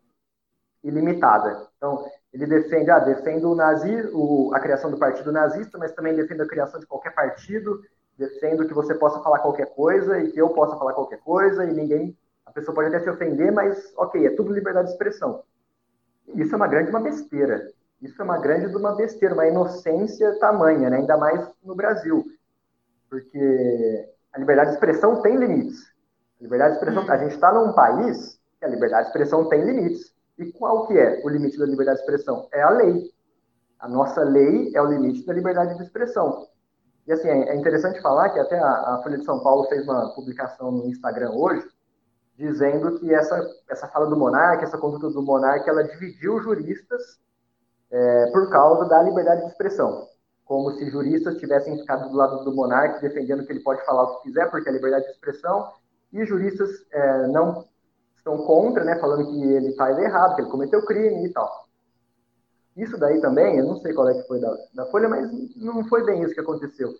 ilimitada. 0.82 1.66
Então, 1.76 2.04
ele 2.32 2.46
defende, 2.46 2.90
ah, 2.90 2.98
defende 2.98 3.44
o 3.46 3.54
nazi, 3.54 4.08
o, 4.12 4.52
a 4.54 4.60
criação 4.60 4.90
do 4.90 4.98
partido 4.98 5.32
nazista, 5.32 5.78
mas 5.78 5.92
também 5.92 6.14
defende 6.14 6.42
a 6.42 6.46
criação 6.46 6.78
de 6.78 6.86
qualquer 6.86 7.14
partido, 7.14 7.80
defendo 8.18 8.66
que 8.66 8.74
você 8.74 8.94
possa 8.94 9.20
falar 9.22 9.38
qualquer 9.38 9.74
coisa 9.74 10.18
e 10.20 10.30
que 10.30 10.40
eu 10.40 10.50
possa 10.50 10.76
falar 10.76 10.92
qualquer 10.92 11.18
coisa 11.20 11.64
e 11.64 11.72
ninguém, 11.72 12.16
a 12.44 12.52
pessoa 12.52 12.74
pode 12.74 12.88
até 12.88 13.00
se 13.00 13.10
ofender, 13.10 13.50
mas 13.50 13.92
ok, 13.96 14.26
é 14.26 14.30
tudo 14.30 14.52
liberdade 14.52 14.88
de 14.88 14.92
expressão. 14.92 15.42
Isso 16.34 16.54
é 16.54 16.56
uma 16.56 16.68
grande 16.68 16.90
uma 16.90 17.00
besteira. 17.00 17.72
Isso 18.04 18.20
é 18.20 18.24
uma 18.24 18.38
grande 18.38 18.68
de 18.68 18.76
uma 18.76 18.94
besteira, 18.94 19.32
uma 19.32 19.46
inocência 19.46 20.38
tamanha, 20.38 20.90
né? 20.90 20.98
ainda 20.98 21.16
mais 21.16 21.50
no 21.64 21.74
Brasil. 21.74 22.22
Porque 23.08 24.08
a 24.30 24.38
liberdade 24.38 24.70
de 24.70 24.74
expressão 24.74 25.22
tem 25.22 25.36
limites. 25.36 25.90
A 26.38 26.44
liberdade 26.44 26.74
de 26.74 26.78
expressão, 26.80 27.10
a 27.10 27.16
gente 27.16 27.34
está 27.34 27.50
num 27.50 27.72
país 27.72 28.38
que 28.58 28.64
a 28.66 28.68
liberdade 28.68 29.04
de 29.04 29.08
expressão 29.08 29.48
tem 29.48 29.64
limites. 29.64 30.14
E 30.38 30.52
qual 30.52 30.86
que 30.86 30.98
é 30.98 31.22
o 31.24 31.30
limite 31.30 31.58
da 31.58 31.64
liberdade 31.64 31.96
de 31.96 32.04
expressão? 32.04 32.46
É 32.52 32.60
a 32.60 32.68
lei. 32.68 33.10
A 33.78 33.88
nossa 33.88 34.22
lei 34.22 34.70
é 34.74 34.82
o 34.82 34.86
limite 34.86 35.24
da 35.24 35.32
liberdade 35.32 35.74
de 35.74 35.82
expressão. 35.82 36.46
E 37.06 37.12
assim, 37.12 37.28
é 37.28 37.56
interessante 37.56 38.02
falar 38.02 38.30
que 38.30 38.38
até 38.38 38.58
a, 38.58 39.00
Folha 39.02 39.16
de 39.16 39.24
São 39.24 39.40
Paulo 39.40 39.64
fez 39.68 39.82
uma 39.84 40.14
publicação 40.14 40.70
no 40.70 40.86
Instagram 40.88 41.30
hoje, 41.30 41.66
dizendo 42.36 42.98
que 42.98 43.14
essa, 43.14 43.50
essa 43.66 43.88
fala 43.88 44.06
do 44.06 44.16
monarca, 44.16 44.64
essa 44.64 44.76
conduta 44.76 45.08
do 45.08 45.22
monarca, 45.22 45.70
ela 45.70 45.84
dividiu 45.84 46.42
juristas 46.42 47.23
é, 47.94 48.26
por 48.32 48.50
causa 48.50 48.88
da 48.88 49.00
liberdade 49.04 49.42
de 49.42 49.52
expressão. 49.52 50.08
Como 50.44 50.72
se 50.72 50.90
juristas 50.90 51.36
tivessem 51.36 51.78
ficado 51.78 52.10
do 52.10 52.16
lado 52.16 52.44
do 52.44 52.52
monarca 52.52 53.00
defendendo 53.00 53.46
que 53.46 53.52
ele 53.52 53.60
pode 53.60 53.84
falar 53.86 54.02
o 54.02 54.16
que 54.16 54.24
quiser, 54.24 54.50
porque 54.50 54.68
é 54.68 54.72
liberdade 54.72 55.04
de 55.04 55.12
expressão, 55.12 55.72
e 56.12 56.24
juristas 56.24 56.70
é, 56.90 57.26
não 57.28 57.64
estão 58.16 58.38
contra, 58.38 58.82
né, 58.82 58.98
falando 58.98 59.30
que 59.30 59.42
ele 59.44 59.74
faz 59.76 59.96
errado, 59.96 60.34
que 60.34 60.42
ele 60.42 60.50
cometeu 60.50 60.84
crime 60.84 61.26
e 61.26 61.32
tal. 61.32 61.64
Isso 62.76 62.98
daí 62.98 63.20
também, 63.20 63.58
eu 63.58 63.64
não 63.64 63.76
sei 63.76 63.94
qual 63.94 64.08
é 64.08 64.14
que 64.14 64.26
foi 64.26 64.40
da, 64.40 64.52
da 64.74 64.86
Folha, 64.86 65.08
mas 65.08 65.30
não 65.56 65.84
foi 65.84 66.04
bem 66.04 66.22
isso 66.24 66.34
que 66.34 66.40
aconteceu. 66.40 66.92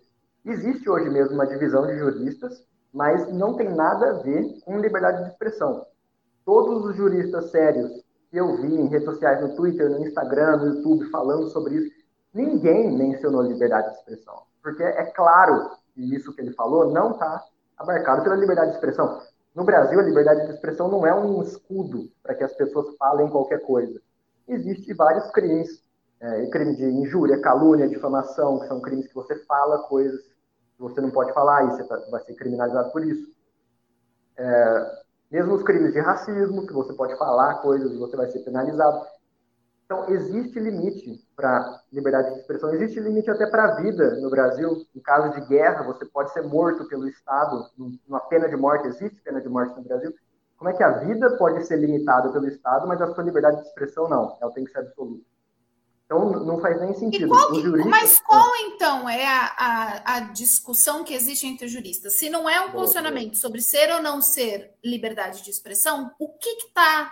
Existe 0.45 0.89
hoje 0.89 1.09
mesmo 1.09 1.33
uma 1.33 1.45
divisão 1.45 1.85
de 1.85 1.97
juristas, 1.97 2.65
mas 2.93 3.29
não 3.33 3.55
tem 3.57 3.67
nada 3.67 4.11
a 4.11 4.13
ver 4.13 4.61
com 4.63 4.79
liberdade 4.79 5.23
de 5.23 5.31
expressão. 5.31 5.85
Todos 6.45 6.85
os 6.85 6.95
juristas 6.95 7.51
sérios 7.51 8.04
eu 8.37 8.57
vi 8.57 8.73
em 8.75 8.87
redes 8.87 9.05
sociais, 9.05 9.41
no 9.41 9.55
Twitter, 9.55 9.89
no 9.89 10.05
Instagram, 10.05 10.57
no 10.57 10.75
YouTube, 10.75 11.09
falando 11.09 11.49
sobre 11.49 11.75
isso, 11.75 11.95
ninguém 12.33 12.95
mencionou 12.95 13.41
liberdade 13.41 13.89
de 13.89 13.95
expressão. 13.95 14.43
Porque 14.61 14.83
é 14.83 15.05
claro 15.05 15.71
que 15.93 16.15
isso 16.15 16.33
que 16.33 16.41
ele 16.41 16.53
falou 16.53 16.91
não 16.91 17.11
está 17.11 17.43
abarcado 17.77 18.23
pela 18.23 18.35
liberdade 18.35 18.71
de 18.71 18.75
expressão. 18.75 19.21
No 19.53 19.63
Brasil, 19.63 19.99
a 19.99 20.03
liberdade 20.03 20.45
de 20.45 20.53
expressão 20.53 20.89
não 20.89 21.05
é 21.05 21.15
um 21.15 21.41
escudo 21.41 22.11
para 22.21 22.35
que 22.35 22.43
as 22.43 22.53
pessoas 22.53 22.95
falem 22.97 23.29
qualquer 23.29 23.61
coisa. 23.61 24.01
Existem 24.47 24.93
vários 24.95 25.29
crimes, 25.31 25.81
é, 26.19 26.45
crime 26.47 26.75
de 26.75 26.85
injúria, 26.85 27.39
calúnia, 27.39 27.87
difamação, 27.87 28.59
que 28.59 28.67
são 28.67 28.81
crimes 28.81 29.07
que 29.07 29.15
você 29.15 29.35
fala 29.45 29.79
coisas 29.87 30.21
que 30.75 30.81
você 30.81 30.99
não 30.99 31.09
pode 31.09 31.33
falar 31.33 31.63
e 31.63 31.67
você 31.71 31.83
tá, 31.85 31.97
vai 32.11 32.21
ser 32.23 32.33
criminalizado 32.35 32.91
por 32.91 33.05
isso. 33.05 33.33
É, 34.37 35.04
mesmo 35.35 35.53
os 35.53 35.63
crimes 35.63 35.91
de 35.91 35.99
racismo, 35.99 36.65
que 36.65 36.71
você 36.71 36.93
pode 36.93 37.17
falar 37.17 37.55
coisas 37.55 37.91
e 37.91 37.97
você 37.97 38.15
vai 38.15 38.27
ser 38.31 38.39
penalizado. 38.39 39.05
Então, 39.83 40.09
existe 40.09 40.57
limite 40.57 41.19
para 41.35 41.81
liberdade 41.91 42.33
de 42.33 42.39
expressão, 42.39 42.73
existe 42.73 43.01
limite 43.01 43.29
até 43.29 43.45
para 43.45 43.65
a 43.65 43.75
vida 43.75 44.15
no 44.21 44.29
Brasil. 44.29 44.85
Em 44.95 44.99
caso 45.01 45.33
de 45.33 45.45
guerra, 45.47 45.83
você 45.83 46.05
pode 46.05 46.31
ser 46.31 46.41
morto 46.43 46.87
pelo 46.87 47.05
Estado, 47.09 47.65
numa 47.77 48.21
pena 48.21 48.47
de 48.47 48.55
morte, 48.55 48.87
existe 48.87 49.21
pena 49.23 49.41
de 49.41 49.49
morte 49.49 49.75
no 49.75 49.83
Brasil. 49.83 50.13
Como 50.57 50.69
é 50.69 50.73
que 50.73 50.83
a 50.83 50.99
vida 50.99 51.35
pode 51.37 51.65
ser 51.65 51.75
limitada 51.75 52.31
pelo 52.31 52.47
Estado, 52.47 52.87
mas 52.87 53.01
a 53.01 53.13
sua 53.13 53.23
liberdade 53.25 53.57
de 53.57 53.67
expressão 53.67 54.07
não? 54.07 54.37
Ela 54.41 54.53
tem 54.53 54.63
que 54.63 54.71
ser 54.71 54.79
absoluta. 54.79 55.34
Então, 56.05 56.29
não 56.45 56.59
faz 56.59 56.79
nem 56.79 56.93
sentido. 56.93 57.27
Qual, 57.27 57.53
juristas, 57.55 57.85
mas 57.89 58.19
qual, 58.19 58.55
então, 58.57 59.09
é 59.09 59.25
a, 59.25 59.55
a, 59.57 60.15
a, 60.17 60.19
discussão 60.19 61.03
que 61.03 61.15
existe 61.15 61.47
entre 61.47 61.67
juristas? 61.67 62.13
Se 62.13 62.29
não 62.29 62.47
é 62.47 62.61
um 62.61 62.71
posicionamento 62.71 63.35
sobre 63.37 63.59
ser 63.59 63.91
ou 63.91 64.01
não 64.01 64.21
ser 64.21 64.71
liberdade 64.83 65.43
de 65.43 65.49
expressão, 65.49 66.11
o 66.19 66.29
que 66.29 66.49
está 66.49 67.11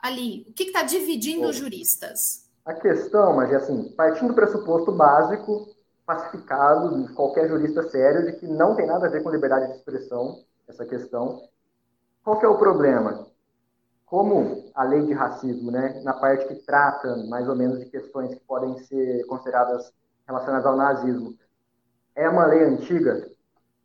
ali? 0.00 0.44
O 0.48 0.52
que 0.52 0.64
está 0.64 0.82
dividindo 0.82 1.46
os 1.46 1.56
juristas? 1.56 2.48
A 2.64 2.74
questão, 2.74 3.36
mas 3.36 3.52
é 3.52 3.56
assim, 3.56 3.92
partindo 3.96 4.28
do 4.28 4.34
pressuposto 4.34 4.90
básico, 4.90 5.68
pacificado 6.04 7.06
de 7.06 7.12
qualquer 7.14 7.48
jurista 7.48 7.88
sério, 7.88 8.26
de 8.26 8.32
que 8.32 8.46
não 8.46 8.74
tem 8.74 8.86
nada 8.86 9.06
a 9.06 9.10
ver 9.10 9.22
com 9.22 9.30
liberdade 9.30 9.68
de 9.68 9.78
expressão, 9.78 10.42
essa 10.68 10.84
questão. 10.84 11.48
Qual 12.24 12.40
que 12.40 12.44
é 12.44 12.48
o 12.48 12.58
problema? 12.58 13.28
Como 14.04 14.69
a 14.74 14.84
lei 14.84 15.04
de 15.06 15.12
racismo, 15.12 15.70
né, 15.70 16.00
na 16.04 16.12
parte 16.14 16.46
que 16.46 16.54
trata 16.66 17.16
mais 17.28 17.48
ou 17.48 17.56
menos 17.56 17.78
de 17.78 17.86
questões 17.86 18.34
que 18.34 18.40
podem 18.44 18.76
ser 18.78 19.24
consideradas 19.26 19.92
relacionadas 20.26 20.66
ao 20.66 20.76
nazismo, 20.76 21.34
é 22.14 22.28
uma 22.28 22.46
lei 22.46 22.64
antiga, 22.64 23.28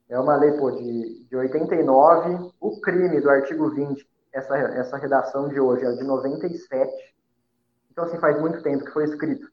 é 0.09 0.19
uma 0.19 0.35
lei 0.35 0.51
pô, 0.53 0.71
de, 0.71 1.25
de 1.27 1.35
89, 1.35 2.51
o 2.59 2.79
crime 2.81 3.21
do 3.21 3.29
artigo 3.29 3.69
20 3.69 4.07
essa, 4.35 4.57
essa 4.57 4.97
redação 4.97 5.47
de 5.47 5.59
hoje 5.59 5.85
é 5.85 5.91
de 5.93 6.03
97. 6.03 6.91
Então, 7.89 8.03
assim, 8.03 8.19
faz 8.19 8.39
muito 8.39 8.61
tempo 8.61 8.83
que 8.83 8.91
foi 8.91 9.05
escrito. 9.05 9.49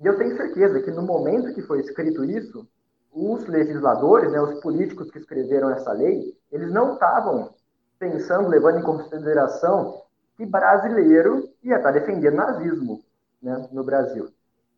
E 0.00 0.06
eu 0.06 0.16
tenho 0.16 0.34
certeza 0.36 0.80
que 0.80 0.90
no 0.90 1.02
momento 1.02 1.52
que 1.52 1.60
foi 1.60 1.80
escrito 1.80 2.24
isso, 2.24 2.66
os 3.12 3.44
legisladores, 3.46 4.32
né, 4.32 4.40
os 4.40 4.58
políticos 4.60 5.10
que 5.10 5.18
escreveram 5.18 5.68
essa 5.70 5.92
lei, 5.92 6.34
eles 6.50 6.72
não 6.72 6.94
estavam 6.94 7.54
pensando, 7.98 8.48
levando 8.48 8.78
em 8.78 8.82
consideração 8.82 9.99
que 10.40 10.46
brasileiro 10.46 11.50
ia 11.62 11.76
estar 11.76 11.90
defendendo 11.90 12.36
nazismo 12.36 13.04
né, 13.42 13.68
no 13.70 13.84
Brasil. 13.84 14.26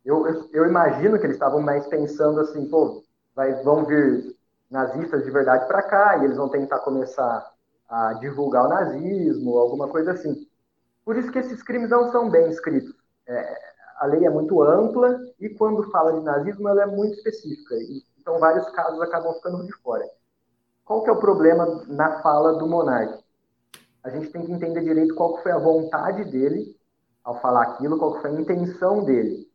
Eu, 0.05 0.27
eu, 0.27 0.51
eu, 0.53 0.67
imagino 0.67 1.17
que 1.17 1.25
eles 1.25 1.37
estavam 1.37 1.61
mais 1.61 1.87
pensando 1.87 2.41
assim, 2.41 2.69
pô, 2.69 3.05
vai, 3.33 3.63
vão 3.63 3.85
vir 3.85 4.35
nazistas 4.69 5.23
de 5.23 5.31
verdade 5.31 5.69
para 5.69 5.81
cá 5.85 6.19
e 6.19 6.25
eles 6.25 6.37
vão 6.37 6.49
tentar 6.49 6.81
começar 6.81 7.49
a 7.89 8.15
divulgar 8.15 8.67
o 8.67 8.71
nazismo, 8.71 9.57
alguma 9.57 9.87
coisa 9.87 10.11
assim. 10.11 10.35
Por 11.05 11.17
isso 11.17 11.31
que 11.31 11.39
esses 11.39 11.63
crimes 11.63 11.91
não 11.91 12.11
são 12.11 12.29
bem 12.29 12.51
escritos. 12.51 12.93
É, 13.29 13.57
a 13.99 14.07
lei 14.07 14.27
é 14.27 14.31
muito 14.31 14.61
ampla 14.65 15.17
e 15.39 15.49
quando 15.51 15.89
fala 15.93 16.19
de 16.19 16.25
nazismo 16.25 16.69
ela 16.69 16.83
é 16.83 16.87
muito 16.87 17.15
específica. 17.19 17.77
E, 17.77 18.03
então 18.19 18.41
vários 18.41 18.69
casos 18.71 19.01
acabam 19.01 19.33
ficando 19.35 19.65
de 19.65 19.73
fora. 19.75 20.05
Qual 20.85 21.05
que 21.05 21.11
é 21.11 21.13
o 21.13 21.21
problema 21.21 21.85
na 21.87 22.21
fala 22.21 22.59
do 22.59 22.67
monarca? 22.67 23.22
A 24.03 24.11
gente 24.11 24.31
tem 24.31 24.45
que 24.45 24.53
entender 24.53 24.83
direito 24.83 25.15
qual 25.15 25.39
foi 25.43 25.53
a 25.53 25.59
vontade 25.59 26.25
dele 26.25 26.77
ao 27.23 27.41
falar 27.41 27.63
aquilo, 27.63 27.99
qual 27.99 28.21
foi 28.21 28.31
a 28.31 28.41
intenção 28.41 29.05
dele. 29.05 29.49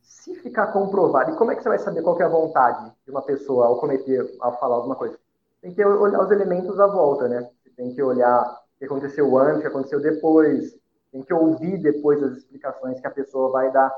Se 0.00 0.34
ficar 0.36 0.68
comprovado, 0.68 1.32
e 1.32 1.36
como 1.36 1.50
é 1.52 1.56
que 1.56 1.62
você 1.62 1.68
vai 1.68 1.78
saber 1.78 2.02
qual 2.02 2.18
é 2.20 2.24
a 2.24 2.28
vontade 2.28 2.92
de 3.04 3.10
uma 3.10 3.22
pessoa 3.22 3.66
ao 3.66 3.78
cometer, 3.78 4.36
ao 4.40 4.58
falar 4.58 4.76
alguma 4.76 4.96
coisa? 4.96 5.18
tem 5.62 5.72
que 5.72 5.84
olhar 5.84 6.20
os 6.20 6.30
elementos 6.32 6.78
à 6.80 6.88
volta, 6.88 7.28
né? 7.28 7.48
tem 7.76 7.94
que 7.94 8.02
olhar 8.02 8.42
o 8.42 8.78
que 8.78 8.84
aconteceu 8.84 9.38
antes, 9.38 9.58
o 9.58 9.60
que 9.60 9.66
aconteceu 9.68 10.00
depois, 10.00 10.74
tem 11.12 11.22
que 11.22 11.32
ouvir 11.32 11.78
depois 11.78 12.20
as 12.22 12.38
explicações 12.38 13.00
que 13.00 13.06
a 13.06 13.10
pessoa 13.10 13.50
vai 13.50 13.70
dar, 13.70 13.94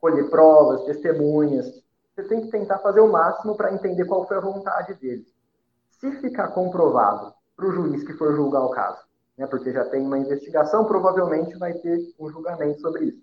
colher 0.00 0.30
provas, 0.30 0.84
testemunhas. 0.84 1.82
Você 2.14 2.22
tem 2.24 2.40
que 2.40 2.50
tentar 2.50 2.78
fazer 2.78 3.00
o 3.00 3.10
máximo 3.10 3.56
para 3.56 3.72
entender 3.72 4.04
qual 4.04 4.26
foi 4.26 4.36
a 4.36 4.40
vontade 4.40 4.94
dele. 4.94 5.26
Se 5.90 6.12
ficar 6.20 6.48
comprovado 6.48 7.34
para 7.62 7.68
o 7.68 7.72
juiz 7.72 8.02
que 8.02 8.12
for 8.14 8.34
julgar 8.34 8.64
o 8.64 8.70
caso, 8.70 9.00
né, 9.38 9.46
porque 9.46 9.72
já 9.72 9.84
tem 9.84 10.02
uma 10.02 10.18
investigação, 10.18 10.84
provavelmente 10.84 11.56
vai 11.56 11.72
ter 11.74 12.12
um 12.18 12.28
julgamento 12.28 12.80
sobre 12.80 13.04
isso. 13.04 13.22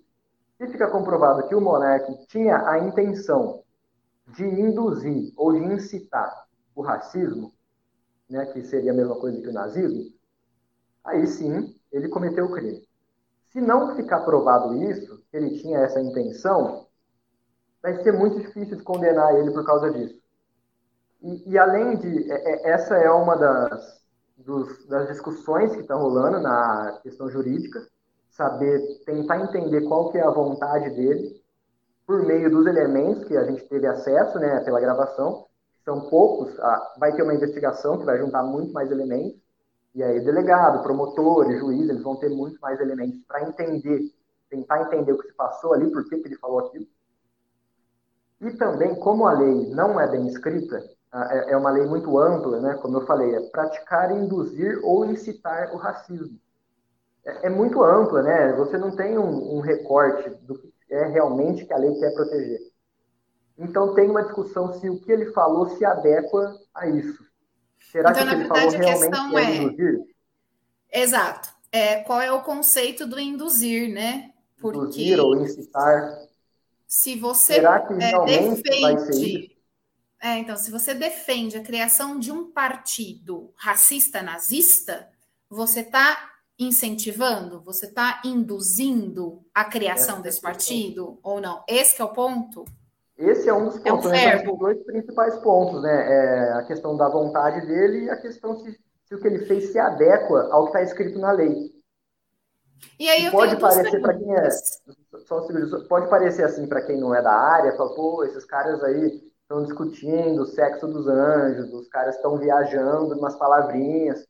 Se 0.58 0.68
ficar 0.68 0.88
comprovado 0.92 1.46
que 1.48 1.56
o 1.56 1.60
monarca 1.62 2.14
tinha 2.30 2.58
a 2.70 2.80
intenção 2.80 3.64
de 4.30 4.46
induzir 4.46 5.34
ou 5.36 5.52
de 5.52 5.60
incitar 5.60 6.46
o 6.74 6.82
racismo, 6.82 7.54
né, 8.30 8.46
que 8.46 8.64
seria 8.64 8.94
a 8.94 8.96
mesma 8.96 9.20
coisa 9.20 9.42
que 9.42 9.48
o 9.48 9.54
nazismo, 9.54 10.10
aí 11.04 11.28
sim 11.28 11.76
ele 11.92 12.08
cometeu 12.08 12.46
o 12.46 12.52
crime. 12.52 12.88
Se 13.52 13.60
não 13.60 13.96
ficar 13.96 14.22
provado 14.22 14.74
isso, 14.76 15.22
que 15.30 15.36
ele 15.36 15.60
tinha 15.60 15.80
essa 15.80 16.00
intenção, 16.00 16.88
vai 17.82 18.02
ser 18.04 18.14
muito 18.14 18.40
difícil 18.40 18.78
de 18.78 18.84
condenar 18.84 19.36
ele 19.36 19.52
por 19.52 19.66
causa 19.66 19.92
disso. 19.92 20.22
E, 21.22 21.52
e 21.52 21.58
além 21.58 21.98
de. 21.98 22.32
É, 22.32 22.36
é, 22.36 22.70
essa 22.72 22.96
é 22.96 23.10
uma 23.10 23.36
das, 23.36 23.99
dos, 24.46 24.86
das 24.88 25.08
discussões 25.08 25.74
que 25.74 25.82
estão 25.82 26.00
rolando 26.00 26.40
na 26.40 27.00
questão 27.04 27.30
jurídica, 27.30 27.86
saber, 28.30 28.80
tentar 29.06 29.40
entender 29.40 29.82
qual 29.88 30.12
que 30.12 30.18
é 30.18 30.24
a 30.24 30.32
vontade 30.32 30.90
dele, 30.92 31.42
por 32.06 32.26
meio 32.26 32.50
dos 32.50 32.66
elementos 32.66 33.26
que 33.26 33.38
a 33.38 33.44
gente 33.44 33.68
teve 33.68 33.86
acesso 33.86 34.40
né, 34.40 34.62
pela 34.62 34.80
gravação, 34.80 35.46
são 35.84 36.10
poucos, 36.10 36.58
ah, 36.60 36.94
vai 37.00 37.14
ter 37.14 37.24
uma 37.24 37.34
investigação 37.34 38.00
que 38.00 38.06
vai 38.06 38.18
juntar 38.18 38.44
muito 38.44 38.74
mais 38.74 38.92
elementos, 38.92 39.40
e 39.94 40.04
aí 40.04 40.20
delegado, 40.24 40.84
promotor, 40.84 41.52
juiz, 41.52 41.90
eles 41.90 42.04
vão 42.04 42.16
ter 42.16 42.30
muito 42.30 42.60
mais 42.62 42.80
elementos 42.80 43.20
para 43.28 43.44
entender, 43.44 44.12
tentar 44.50 44.82
entender 44.84 45.12
o 45.12 45.18
que 45.18 45.28
se 45.28 45.34
passou 45.34 45.74
ali, 45.74 45.90
por 45.92 46.08
que, 46.08 46.18
que 46.18 46.28
ele 46.28 46.38
falou 46.38 46.60
aquilo. 46.60 46.86
E 48.42 48.52
também, 48.54 48.96
como 48.96 49.28
a 49.28 49.34
lei 49.34 49.70
não 49.72 50.00
é 50.00 50.08
bem 50.08 50.28
escrita, 50.28 50.82
é, 51.14 51.52
é 51.54 51.58
uma 51.58 51.72
lei 51.72 51.86
muito 51.86 52.18
ampla, 52.20 52.60
né? 52.60 52.76
como 52.76 52.98
eu 52.98 53.06
falei, 53.06 53.36
é 53.36 53.42
praticar, 53.50 54.12
induzir 54.12 54.80
ou 54.84 55.06
incitar 55.06 55.74
o 55.74 55.78
racismo. 55.78 56.40
É, 57.26 57.48
é 57.48 57.50
muito 57.50 57.84
ampla, 57.84 58.22
né? 58.22 58.54
Você 58.54 58.78
não 58.78 58.96
tem 58.96 59.18
um, 59.18 59.58
um 59.58 59.60
recorte 59.60 60.30
do 60.44 60.58
que 60.58 60.74
é 60.90 61.06
realmente 61.06 61.66
que 61.66 61.74
a 61.74 61.78
lei 61.78 61.94
quer 62.00 62.14
proteger. 62.14 62.60
Então 63.58 63.94
tem 63.94 64.10
uma 64.10 64.24
discussão 64.24 64.74
se 64.74 64.90
o 64.90 65.00
que 65.00 65.12
ele 65.12 65.32
falou 65.34 65.70
se 65.70 65.84
adequa 65.84 66.58
a 66.74 66.88
isso. 66.88 67.24
Será 67.92 68.12
então, 68.12 68.24
que 68.24 68.28
o 68.28 68.30
que 68.30 68.36
ele 68.36 68.48
falou 68.48 68.70
realmente 68.70 69.36
é, 69.36 69.42
é 69.42 69.56
induzir? 69.56 70.06
Exato. 70.92 71.50
É, 71.72 71.96
qual 72.04 72.22
é 72.22 72.32
o 72.32 72.42
conceito 72.42 73.06
do 73.06 73.20
induzir, 73.20 73.94
né? 73.94 74.32
Porque 74.60 75.02
induzir 75.02 75.20
ou 75.20 75.36
incitar. 75.36 76.18
Se 76.88 77.16
você 77.16 77.54
Será 77.54 77.80
que 77.82 77.94
é, 77.94 78.26
defende, 78.26 78.82
vai 78.82 78.98
ser 78.98 79.16
isso? 79.16 79.59
É, 80.22 80.38
então, 80.38 80.58
se 80.58 80.70
você 80.70 80.94
defende 80.94 81.58
a 81.58 81.64
criação 81.64 82.20
de 82.20 82.32
um 82.32 82.52
partido 82.52 83.54
racista 83.56 84.22
nazista, 84.22 85.08
você 85.50 85.80
está 85.80 86.30
incentivando, 86.60 87.62
você 87.62 87.86
está 87.86 88.22
induzindo 88.26 89.42
a 89.56 89.64
criação 89.64 90.16
Essa 90.16 90.24
desse 90.24 90.42
partido 90.42 91.18
ou 91.24 91.40
não? 91.40 91.64
Esse 91.68 92.02
é 92.02 92.04
o 92.04 92.10
ponto? 92.10 92.66
Esse 93.18 93.48
é 93.48 93.54
um 93.54 93.66
dos 93.66 93.80
pontos, 93.80 94.06
é 94.06 94.08
um 94.08 94.12
né? 94.12 94.44
São 94.44 94.54
os 94.54 94.60
dois 94.60 94.84
principais 94.84 95.38
pontos, 95.38 95.82
né? 95.82 95.92
É 95.92 96.54
a 96.54 96.64
questão 96.64 96.98
da 96.98 97.08
vontade 97.08 97.66
dele 97.66 98.06
e 98.06 98.10
a 98.10 98.18
questão 98.18 98.60
se, 98.60 98.78
se 99.06 99.16
o 99.16 99.20
que 99.20 99.28
ele 99.28 99.46
fez 99.46 99.72
se 99.72 99.80
adequa 99.80 100.50
ao 100.52 100.64
que 100.64 100.70
está 100.70 100.82
escrito 100.82 101.18
na 101.18 101.32
lei. 101.32 101.72
E 103.00 103.10
aí 103.10 103.26
eu 103.26 103.32
pode 103.32 103.58
parecer 103.58 104.02
para 104.02 104.18
quem 104.18 104.36
é 104.36 104.50
só 105.26 105.46
pode 105.88 106.10
parecer 106.10 106.44
assim 106.44 106.66
para 106.68 106.82
quem 106.82 106.98
não 106.98 107.14
é 107.14 107.22
da 107.22 107.32
área, 107.32 107.76
fala, 107.76 107.94
pô, 107.94 108.24
esses 108.24 108.46
caras 108.46 108.82
aí 108.84 109.29
estão 109.50 109.64
discutindo 109.64 110.44
o 110.44 110.46
sexo 110.46 110.88
dos 110.88 111.08
anjos, 111.08 111.74
os 111.74 111.90
caras 111.90 112.16
estão 112.16 112.38
viajando 112.38 113.18
umas 113.18 113.36
palavrinhas. 113.36 114.28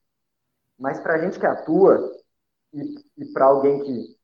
Mas 0.79 1.01
para 1.01 1.15
a 1.15 1.17
gente 1.17 1.37
que 1.37 1.45
atua 1.45 2.09
e, 2.73 2.95
e 3.17 3.25
para 3.25 3.45
alguém 3.45 3.83
que 3.83 4.17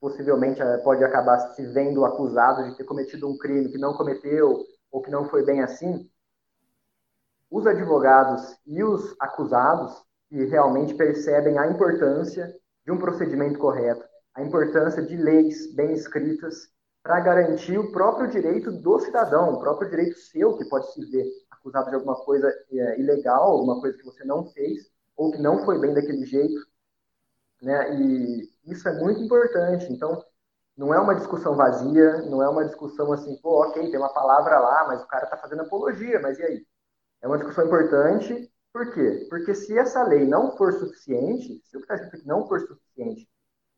possivelmente 0.00 0.62
eh, 0.62 0.78
pode 0.78 1.04
acabar 1.04 1.38
se 1.54 1.66
vendo 1.66 2.06
acusado 2.06 2.64
de 2.64 2.74
ter 2.74 2.84
cometido 2.84 3.28
um 3.28 3.36
crime 3.36 3.68
que 3.68 3.76
não 3.76 3.92
cometeu 3.92 4.64
ou 4.90 5.02
que 5.02 5.10
não 5.10 5.28
foi 5.28 5.44
bem 5.44 5.60
assim, 5.60 6.10
os 7.50 7.66
advogados 7.66 8.56
e 8.66 8.82
os 8.82 9.14
acusados 9.20 10.02
que 10.30 10.46
realmente 10.46 10.94
percebem 10.94 11.58
a 11.58 11.66
importância 11.66 12.50
de 12.86 12.90
um 12.90 12.96
procedimento 12.96 13.58
correto, 13.58 14.02
a 14.34 14.42
importância 14.42 15.02
de 15.02 15.18
leis 15.18 15.74
bem 15.74 15.92
escritas 15.92 16.70
para 17.02 17.20
garantir 17.20 17.78
o 17.78 17.92
próprio 17.92 18.28
direito 18.28 18.70
do 18.70 18.98
cidadão, 19.00 19.54
o 19.54 19.60
próprio 19.60 19.88
direito 19.88 20.18
seu, 20.18 20.56
que 20.56 20.68
pode 20.68 20.92
se 20.92 21.04
ver 21.10 21.26
acusado 21.50 21.88
de 21.88 21.96
alguma 21.96 22.16
coisa 22.24 22.52
é, 22.72 23.00
ilegal, 23.00 23.52
alguma 23.52 23.80
coisa 23.80 23.96
que 23.96 24.04
você 24.04 24.24
não 24.24 24.46
fez, 24.46 24.90
ou 25.16 25.30
que 25.30 25.38
não 25.38 25.64
foi 25.64 25.78
bem 25.78 25.94
daquele 25.94 26.24
jeito. 26.26 26.66
Né? 27.62 27.94
E 27.94 28.50
isso 28.66 28.88
é 28.88 28.92
muito 28.98 29.20
importante. 29.20 29.92
Então, 29.92 30.22
não 30.76 30.94
é 30.94 30.98
uma 30.98 31.14
discussão 31.14 31.54
vazia, 31.54 32.22
não 32.22 32.42
é 32.42 32.48
uma 32.48 32.64
discussão 32.64 33.12
assim, 33.12 33.36
pô, 33.42 33.62
ok, 33.66 33.90
tem 33.90 33.98
uma 33.98 34.12
palavra 34.12 34.58
lá, 34.58 34.86
mas 34.88 35.02
o 35.02 35.06
cara 35.06 35.24
está 35.24 35.36
fazendo 35.36 35.62
apologia, 35.62 36.20
mas 36.20 36.38
e 36.38 36.42
aí? 36.42 36.66
É 37.22 37.26
uma 37.26 37.36
discussão 37.36 37.66
importante, 37.66 38.50
por 38.72 38.92
quê? 38.94 39.26
Porque 39.28 39.54
se 39.54 39.76
essa 39.76 40.02
lei 40.04 40.26
não 40.26 40.56
for 40.56 40.72
suficiente, 40.72 41.60
se 41.64 41.76
o 41.76 41.80
que 41.80 41.92
está 41.92 41.96
escrito 41.96 42.26
não 42.26 42.46
for 42.46 42.60
suficiente 42.60 43.28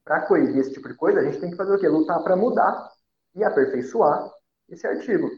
para 0.04 0.26
coibir 0.26 0.58
esse 0.58 0.74
tipo 0.74 0.88
de 0.88 0.94
coisa, 0.94 1.20
a 1.20 1.24
gente 1.24 1.40
tem 1.40 1.50
que 1.50 1.56
fazer 1.56 1.74
o 1.74 1.78
quê? 1.78 1.88
Lutar 1.88 2.22
para 2.22 2.36
mudar 2.36 2.91
e 3.34 3.44
aperfeiçoar 3.44 4.30
esse 4.68 4.86
artigo. 4.86 5.28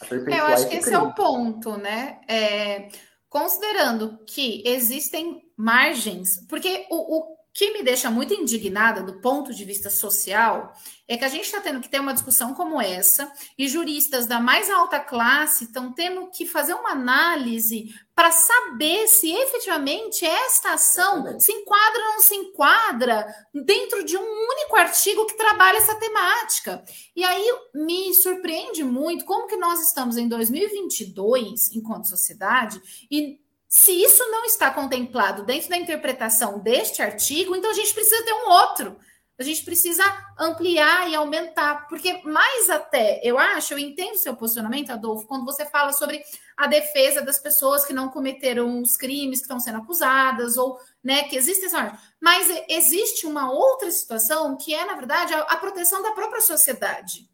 Aperfeiçoar 0.00 0.38
Eu 0.38 0.54
acho 0.54 0.68
que 0.68 0.76
esse 0.76 0.90
crime. 0.90 0.96
é 0.96 1.06
o 1.06 1.14
ponto, 1.14 1.76
né? 1.76 2.20
É, 2.28 2.88
considerando 3.28 4.18
que 4.24 4.62
existem 4.66 5.42
margens, 5.56 6.44
porque 6.48 6.86
o, 6.90 7.18
o 7.18 7.36
que 7.52 7.72
me 7.72 7.82
deixa 7.82 8.10
muito 8.10 8.32
indignada 8.32 9.02
do 9.02 9.20
ponto 9.20 9.52
de 9.52 9.64
vista 9.64 9.90
social 9.90 10.72
é 11.08 11.16
que 11.16 11.24
a 11.24 11.28
gente 11.28 11.44
está 11.44 11.60
tendo 11.60 11.80
que 11.80 11.88
ter 11.88 12.00
uma 12.00 12.14
discussão 12.14 12.54
como 12.54 12.80
essa 12.80 13.30
e 13.58 13.66
juristas 13.66 14.26
da 14.26 14.38
mais 14.38 14.70
alta 14.70 15.00
classe 15.00 15.64
estão 15.64 15.92
tendo 15.92 16.30
que 16.30 16.46
fazer 16.46 16.74
uma 16.74 16.90
análise 16.90 17.92
para 18.14 18.30
saber 18.30 19.08
se 19.08 19.32
efetivamente 19.32 20.24
esta 20.24 20.74
ação 20.74 21.40
se 21.40 21.50
enquadra 21.52 22.00
ou 22.00 22.12
não 22.12 22.20
se 22.20 22.34
enquadra 22.36 23.26
dentro 23.52 24.04
de 24.04 24.16
um 24.16 24.22
único 24.22 24.76
artigo 24.76 25.26
que 25.26 25.36
trabalha 25.36 25.78
essa 25.78 25.96
temática. 25.96 26.84
E 27.16 27.24
aí 27.24 27.44
me 27.74 28.14
surpreende 28.14 28.84
muito 28.84 29.24
como 29.24 29.48
que 29.48 29.56
nós 29.56 29.80
estamos 29.80 30.16
em 30.16 30.28
2022 30.28 31.74
enquanto 31.74 32.08
sociedade 32.08 32.80
e 33.10 33.40
se 33.70 33.92
isso 33.92 34.28
não 34.32 34.44
está 34.44 34.68
contemplado 34.72 35.44
dentro 35.44 35.70
da 35.70 35.76
interpretação 35.76 36.58
deste 36.58 37.00
artigo, 37.00 37.54
então 37.54 37.70
a 37.70 37.74
gente 37.74 37.94
precisa 37.94 38.24
ter 38.24 38.32
um 38.32 38.48
outro. 38.48 38.98
A 39.38 39.44
gente 39.44 39.64
precisa 39.64 40.04
ampliar 40.36 41.08
e 41.08 41.14
aumentar, 41.14 41.86
porque 41.88 42.20
mais 42.24 42.68
até, 42.68 43.20
eu 43.22 43.38
acho, 43.38 43.72
eu 43.72 43.78
entendo 43.78 44.18
seu 44.18 44.34
posicionamento, 44.34 44.90
Adolfo, 44.90 45.26
quando 45.26 45.44
você 45.44 45.64
fala 45.64 45.92
sobre 45.92 46.20
a 46.56 46.66
defesa 46.66 47.22
das 47.22 47.38
pessoas 47.38 47.84
que 47.86 47.92
não 47.92 48.08
cometeram 48.08 48.82
os 48.82 48.96
crimes 48.96 49.38
que 49.38 49.44
estão 49.44 49.60
sendo 49.60 49.78
acusadas, 49.78 50.58
ou 50.58 50.76
né, 51.02 51.22
que 51.22 51.36
existem 51.36 51.66
essa 51.66 51.96
Mas 52.20 52.48
existe 52.68 53.24
uma 53.24 53.52
outra 53.52 53.90
situação 53.90 54.56
que 54.56 54.74
é, 54.74 54.84
na 54.84 54.96
verdade, 54.96 55.32
a, 55.32 55.42
a 55.42 55.56
proteção 55.56 56.02
da 56.02 56.10
própria 56.10 56.42
sociedade. 56.42 57.30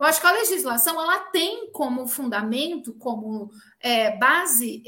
Eu 0.00 0.06
acho 0.06 0.20
que 0.20 0.26
a 0.26 0.32
legislação 0.32 1.00
ela 1.00 1.18
tem 1.30 1.70
como 1.70 2.08
fundamento, 2.08 2.94
como 2.94 3.50
é, 3.78 4.16
base 4.16 4.82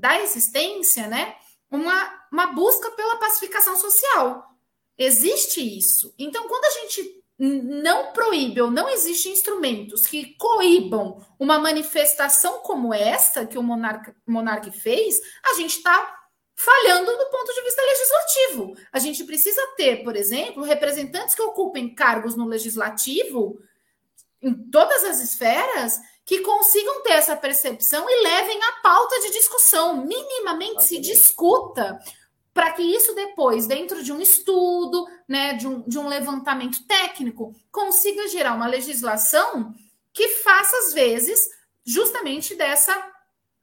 da 0.00 0.20
existência, 0.22 1.06
né, 1.06 1.36
uma, 1.70 2.26
uma 2.32 2.46
busca 2.48 2.90
pela 2.92 3.16
pacificação 3.16 3.76
social. 3.76 4.50
Existe 4.98 5.60
isso. 5.60 6.14
Então, 6.18 6.48
quando 6.48 6.64
a 6.64 6.80
gente 6.80 7.20
não 7.38 8.12
proíbe 8.12 8.60
ou 8.60 8.70
não 8.70 8.88
existem 8.88 9.32
instrumentos 9.32 10.06
que 10.06 10.34
coibam 10.34 11.24
uma 11.38 11.58
manifestação 11.58 12.58
como 12.58 12.92
esta 12.92 13.46
que 13.46 13.56
o 13.56 13.62
monarca, 13.62 14.14
monarca 14.26 14.70
fez, 14.70 15.18
a 15.42 15.54
gente 15.54 15.76
está 15.76 16.18
falhando 16.54 17.10
do 17.16 17.30
ponto 17.30 17.54
de 17.54 17.62
vista 17.62 17.80
legislativo. 17.80 18.76
A 18.92 18.98
gente 18.98 19.24
precisa 19.24 19.62
ter, 19.74 20.04
por 20.04 20.14
exemplo, 20.14 20.62
representantes 20.62 21.34
que 21.34 21.40
ocupem 21.40 21.94
cargos 21.94 22.36
no 22.36 22.46
legislativo 22.46 23.58
em 24.42 24.52
todas 24.70 25.02
as 25.04 25.20
esferas 25.20 25.98
que 26.30 26.42
consigam 26.42 27.02
ter 27.02 27.14
essa 27.14 27.34
percepção 27.34 28.08
e 28.08 28.22
levem 28.22 28.62
a 28.62 28.72
pauta 28.80 29.18
de 29.18 29.32
discussão, 29.32 30.06
minimamente 30.06 30.84
se 30.84 31.00
discuta, 31.00 31.98
para 32.54 32.70
que 32.70 32.82
isso 32.82 33.12
depois, 33.16 33.66
dentro 33.66 34.00
de 34.00 34.12
um 34.12 34.20
estudo, 34.20 35.08
né, 35.26 35.54
de 35.54 35.66
um, 35.66 35.80
de 35.88 35.98
um 35.98 36.06
levantamento 36.06 36.86
técnico, 36.86 37.52
consiga 37.72 38.28
gerar 38.28 38.54
uma 38.54 38.68
legislação 38.68 39.74
que 40.12 40.28
faça, 40.28 40.76
às 40.76 40.92
vezes, 40.92 41.48
justamente 41.84 42.54
dessa 42.54 42.94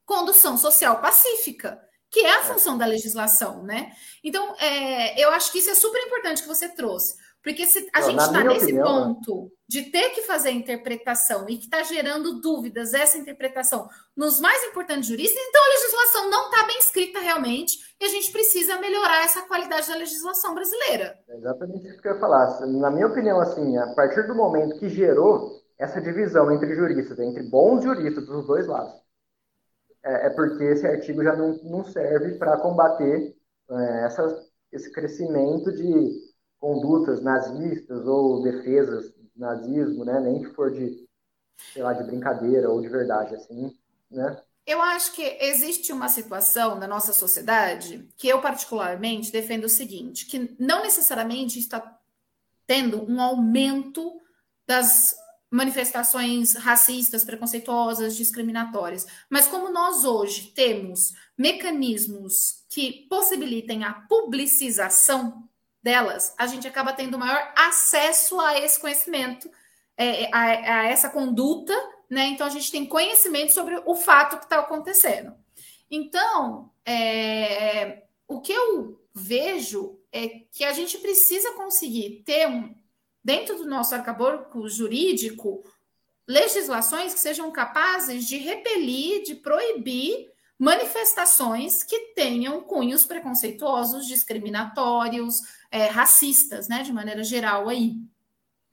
condução 0.05 0.57
social 0.57 0.99
pacífica, 0.99 1.81
que 2.11 2.19
é 2.19 2.31
a 2.33 2.39
é. 2.39 2.43
função 2.43 2.77
da 2.77 2.85
legislação, 2.85 3.63
né? 3.63 3.93
Então, 4.21 4.53
é, 4.59 5.17
eu 5.17 5.29
acho 5.31 5.53
que 5.53 5.59
isso 5.59 5.69
é 5.69 5.75
super 5.75 6.05
importante 6.05 6.41
que 6.41 6.49
você 6.49 6.67
trouxe 6.67 7.15
porque 7.47 7.65
se 7.65 7.89
a 7.93 8.01
Não, 8.01 8.09
gente 8.09 8.19
está 8.19 8.43
nesse 8.43 8.65
opinião, 8.65 8.83
né? 8.83 9.13
ponto 9.15 9.43
né? 9.43 9.49
de 9.69 9.83
ter 9.83 10.09
que 10.09 10.23
fazer 10.23 10.49
a 10.49 10.51
interpretação 10.51 11.47
e 11.47 11.57
que 11.57 11.63
está 11.63 11.81
gerando 11.81 12.41
dúvidas 12.41 12.93
essa 12.93 13.17
interpretação 13.17 13.87
nos 14.17 14.41
mais 14.41 14.65
importantes 14.65 15.07
juristas, 15.07 15.41
então 15.47 15.61
a 15.63 15.69
legislação 15.69 16.29
não 16.29 16.49
está 16.49 16.67
bem 16.67 16.77
escrita 16.77 17.19
realmente 17.21 17.77
e 18.01 18.03
a 18.03 18.09
gente 18.09 18.33
precisa 18.33 18.81
melhorar 18.81 19.23
essa 19.23 19.43
qualidade 19.43 19.87
da 19.87 19.95
legislação 19.95 20.53
brasileira. 20.53 21.17
É 21.29 21.37
exatamente 21.37 21.87
isso 21.87 22.01
que 22.01 22.09
eu 22.09 22.15
ia 22.15 22.19
falar. 22.19 22.67
Na 22.67 22.91
minha 22.91 23.07
opinião, 23.07 23.39
assim, 23.39 23.77
a 23.77 23.93
partir 23.93 24.27
do 24.27 24.35
momento 24.35 24.77
que 24.77 24.89
gerou 24.89 25.61
essa 25.79 26.01
divisão 26.01 26.51
entre 26.51 26.75
juristas, 26.75 27.17
entre 27.17 27.43
bons 27.43 27.81
juristas 27.81 28.25
dos 28.25 28.45
dois 28.45 28.67
lados, 28.67 28.93
é, 30.03 30.27
é 30.27 30.29
porque 30.31 30.65
esse 30.65 30.85
artigo 30.85 31.23
já 31.23 31.33
não, 31.33 31.53
não 31.63 31.85
serve 31.85 32.37
para 32.37 32.57
combater 32.57 33.33
é, 33.71 34.05
essa, 34.05 34.43
esse 34.69 34.91
crescimento 34.91 35.71
de 35.71 36.27
condutas 36.59 37.21
nazistas 37.21 38.05
ou 38.05 38.41
defesas 38.41 39.11
do 39.11 39.29
nazismo, 39.35 40.03
né? 40.03 40.19
Nem 40.19 40.41
que 40.41 40.53
for 40.53 40.71
de, 40.71 41.07
sei 41.73 41.83
lá, 41.83 41.93
de 41.93 42.03
brincadeira 42.03 42.69
ou 42.69 42.81
de 42.81 42.89
verdade, 42.89 43.35
assim, 43.35 43.75
né? 44.09 44.41
Eu 44.65 44.81
acho 44.81 45.13
que 45.13 45.23
existe 45.39 45.93
uma 45.93 46.09
situação 46.09 46.77
na 46.77 46.87
nossa 46.87 47.13
sociedade 47.13 48.09
que 48.17 48.27
eu 48.27 48.41
particularmente 48.41 49.31
defendo 49.31 49.63
o 49.63 49.69
seguinte, 49.69 50.25
que 50.25 50.55
não 50.59 50.83
necessariamente 50.83 51.57
está 51.57 51.97
tendo 52.65 53.09
um 53.09 53.21
aumento 53.21 54.19
das 54.67 55.15
manifestações 55.49 56.53
racistas, 56.55 57.23
preconceituosas, 57.23 58.17
discriminatórias, 58.17 59.07
mas 59.29 59.47
como 59.47 59.71
nós 59.71 60.03
hoje 60.03 60.51
temos 60.53 61.13
mecanismos 61.37 62.65
que 62.69 63.07
possibilitem 63.09 63.85
a 63.85 63.93
publicização 63.93 65.47
delas, 65.87 66.33
a 66.37 66.45
gente 66.47 66.67
acaba 66.67 66.91
tendo 66.91 67.17
maior 67.17 67.53
acesso 67.55 68.37
a 68.41 68.59
esse 68.59 68.77
conhecimento, 68.77 69.49
é, 69.95 70.25
a, 70.33 70.41
a, 70.41 70.87
essa 70.89 71.09
conduta, 71.09 71.73
né? 72.09 72.25
Então 72.27 72.45
a 72.45 72.49
gente 72.49 72.69
tem 72.69 72.85
conhecimento 72.85 73.53
sobre 73.53 73.81
o 73.85 73.95
fato 73.95 74.37
que 74.37 74.43
está 74.43 74.59
acontecendo. 74.59 75.33
Então, 75.89 76.69
é, 76.85 78.03
o 78.27 78.41
que 78.41 78.51
eu 78.51 79.01
vejo 79.13 79.97
é 80.11 80.27
que 80.51 80.65
a 80.65 80.73
gente 80.73 80.97
precisa 80.97 81.53
conseguir 81.53 82.21
ter 82.25 82.49
um, 82.49 82.75
dentro 83.23 83.55
do 83.55 83.65
nosso 83.65 83.95
arcabouço 83.95 84.67
jurídico 84.67 85.63
legislações 86.27 87.13
que 87.13 87.19
sejam 87.21 87.49
capazes 87.49 88.27
de 88.27 88.37
repelir, 88.37 89.23
de 89.23 89.35
proibir 89.35 90.29
manifestações 90.59 91.81
que 91.81 92.13
tenham 92.13 92.59
cunhos 92.61 93.05
preconceituosos, 93.05 94.05
discriminatórios, 94.05 95.39
é, 95.71 95.87
racistas, 95.87 96.67
né, 96.67 96.83
de 96.83 96.93
maneira 96.93 97.23
geral 97.23 97.69
aí. 97.69 97.95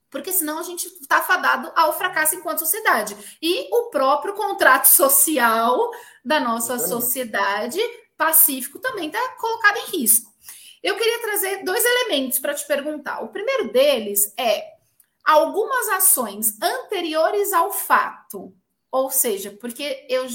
Porque 0.09 0.31
senão 0.31 0.59
a 0.59 0.63
gente 0.63 0.85
está 0.85 1.21
fadado 1.21 1.71
ao 1.75 1.97
fracasso 1.97 2.35
enquanto 2.35 2.59
sociedade. 2.59 3.15
E 3.41 3.67
o 3.73 3.89
próprio 3.89 4.33
contrato 4.33 4.85
social 4.85 5.91
da 6.23 6.39
nossa 6.39 6.79
sociedade 6.79 7.79
pacífico 8.17 8.79
também 8.79 9.07
está 9.07 9.19
colocado 9.37 9.77
em 9.77 9.97
risco. 9.97 10.33
Eu 10.81 10.95
queria 10.95 11.21
trazer 11.21 11.63
dois 11.63 11.83
elementos 11.83 12.39
para 12.39 12.53
te 12.53 12.65
perguntar. 12.65 13.23
O 13.23 13.29
primeiro 13.29 13.71
deles 13.71 14.33
é 14.37 14.75
algumas 15.23 15.89
ações 15.89 16.61
anteriores 16.61 17.51
ao 17.51 17.71
fato, 17.71 18.55
ou 18.91 19.09
seja, 19.09 19.57
porque 19.59 20.05
eu 20.07 20.27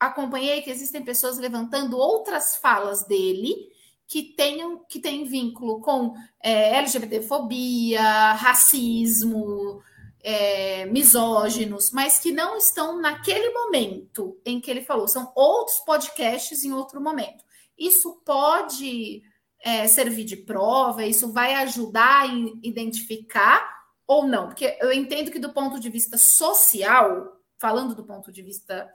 acompanhei 0.00 0.62
que 0.62 0.70
existem 0.70 1.04
pessoas 1.04 1.38
levantando 1.38 1.98
outras 1.98 2.56
falas 2.56 3.04
dele 3.04 3.70
que 4.08 4.22
tenham 4.22 4.82
que 4.88 4.98
têm 4.98 5.24
vínculo 5.24 5.80
com 5.80 6.14
é, 6.42 6.76
LGBTfobia, 6.76 8.32
racismo, 8.32 9.82
é, 10.20 10.86
misóginos, 10.86 11.90
mas 11.90 12.18
que 12.18 12.32
não 12.32 12.56
estão 12.56 12.98
naquele 12.98 13.50
momento 13.50 14.40
em 14.46 14.60
que 14.60 14.70
ele 14.70 14.82
falou. 14.82 15.06
São 15.06 15.30
outros 15.36 15.78
podcasts 15.80 16.64
em 16.64 16.72
outro 16.72 17.02
momento. 17.02 17.44
Isso 17.76 18.22
pode 18.24 19.22
é, 19.62 19.86
servir 19.86 20.24
de 20.24 20.36
prova? 20.36 21.04
Isso 21.04 21.30
vai 21.30 21.54
ajudar 21.56 22.22
a 22.22 22.26
identificar 22.62 23.68
ou 24.06 24.26
não? 24.26 24.46
Porque 24.46 24.78
eu 24.80 24.90
entendo 24.90 25.30
que, 25.30 25.38
do 25.38 25.52
ponto 25.52 25.78
de 25.78 25.90
vista 25.90 26.16
social, 26.16 27.38
falando 27.58 27.94
do 27.94 28.04
ponto 28.04 28.32
de 28.32 28.42
vista 28.42 28.88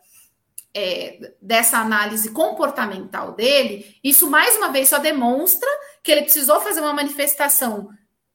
é, 0.76 1.34
dessa 1.42 1.78
análise 1.78 2.32
comportamental 2.32 3.34
dele, 3.34 3.96
isso 4.04 4.30
mais 4.30 4.58
uma 4.58 4.70
vez 4.72 4.90
só 4.90 4.98
demonstra 4.98 5.70
que 6.02 6.12
ele 6.12 6.24
precisou 6.24 6.60
fazer 6.62 6.82
uma 6.82 6.94
manifestação 6.94 7.90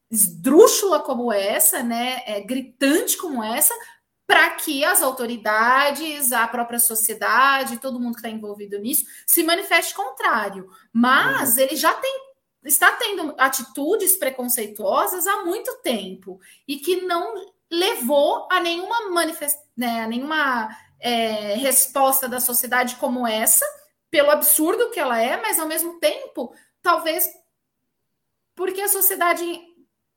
esdrúxula 0.09 1.01
como 1.01 1.31
essa, 1.31 1.83
né, 1.83 2.23
é, 2.25 2.41
gritante 2.41 3.17
como 3.17 3.43
essa, 3.43 3.73
para 4.25 4.49
que 4.51 4.85
as 4.85 5.01
autoridades, 5.01 6.31
a 6.31 6.47
própria 6.47 6.79
sociedade, 6.79 7.77
todo 7.77 7.99
mundo 7.99 8.13
que 8.13 8.19
está 8.19 8.29
envolvido 8.29 8.79
nisso, 8.79 9.05
se 9.25 9.43
manifeste 9.43 9.93
contrário. 9.93 10.69
Mas 10.93 11.55
uhum. 11.55 11.63
ele 11.63 11.75
já 11.75 11.93
tem, 11.93 12.15
está 12.63 12.91
tendo 12.93 13.33
atitudes 13.37 14.15
preconceituosas 14.15 15.27
há 15.27 15.43
muito 15.43 15.75
tempo 15.81 16.39
e 16.67 16.77
que 16.77 17.01
não 17.01 17.33
levou 17.71 18.47
a 18.51 18.59
nenhuma 18.59 19.09
manifestação, 19.09 19.67
né, 19.75 20.03
a 20.03 20.07
nenhuma 20.07 20.69
é, 20.99 21.55
resposta 21.55 22.27
da 22.27 22.39
sociedade 22.39 22.95
como 22.95 23.27
essa, 23.27 23.65
pelo 24.09 24.31
absurdo 24.31 24.89
que 24.91 24.99
ela 24.99 25.19
é, 25.19 25.37
mas 25.41 25.59
ao 25.59 25.67
mesmo 25.67 25.99
tempo, 25.99 26.53
talvez 26.81 27.29
porque 28.55 28.81
a 28.81 28.89
sociedade, 28.89 29.45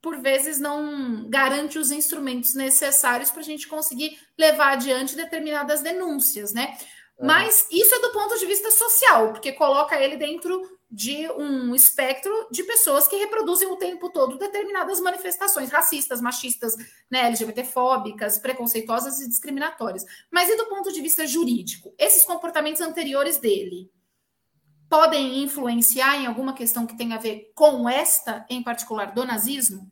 por 0.01 0.19
vezes, 0.19 0.59
não 0.59 1.31
garante 1.31 1.79
os 1.79 1.93
instrumentos 1.93 2.55
necessários 2.55 3.31
para 3.31 3.41
a 3.41 3.45
gente 3.45 3.69
conseguir 3.69 4.19
levar 4.37 4.73
adiante 4.73 5.15
determinadas 5.15 5.81
denúncias, 5.81 6.53
né? 6.53 6.77
Mas 7.21 7.69
isso 7.71 7.95
é 7.95 8.01
do 8.01 8.13
ponto 8.13 8.39
de 8.39 8.47
vista 8.47 8.71
social, 8.71 9.33
porque 9.33 9.53
coloca 9.53 10.01
ele 10.01 10.17
dentro 10.17 10.61
de 10.91 11.27
um 11.33 11.75
espectro 11.75 12.31
de 12.51 12.63
pessoas 12.65 13.09
que 13.09 13.17
reproduzem 13.17 13.67
o 13.69 13.77
tempo 13.77 14.11
todo 14.11 14.37
determinadas 14.37 15.01
manifestações 15.01 15.71
racistas, 15.71 16.21
machistas, 16.21 16.77
né, 17.11 17.27
LGBTfóbicas, 17.29 18.39
preconceituosas 18.39 19.21
e 19.21 19.29
discriminatórias. 19.29 20.05
Mas 20.31 20.51
e 20.51 20.57
do 20.57 20.67
ponto 20.67 20.93
de 20.93 21.01
vista 21.01 21.27
jurídico? 21.27 21.95
Esses 21.99 22.27
comportamentos 22.27 22.83
anteriores 22.83 23.39
dele 23.39 23.91
podem 24.91 25.43
influenciar 25.43 26.17
em 26.17 26.27
alguma 26.27 26.53
questão 26.53 26.87
que 26.87 26.99
tenha 26.99 27.17
a 27.17 27.21
ver 27.21 27.51
com 27.55 27.89
esta, 27.89 28.45
em 28.51 28.63
particular, 28.63 29.15
do 29.15 29.25
nazismo? 29.25 29.91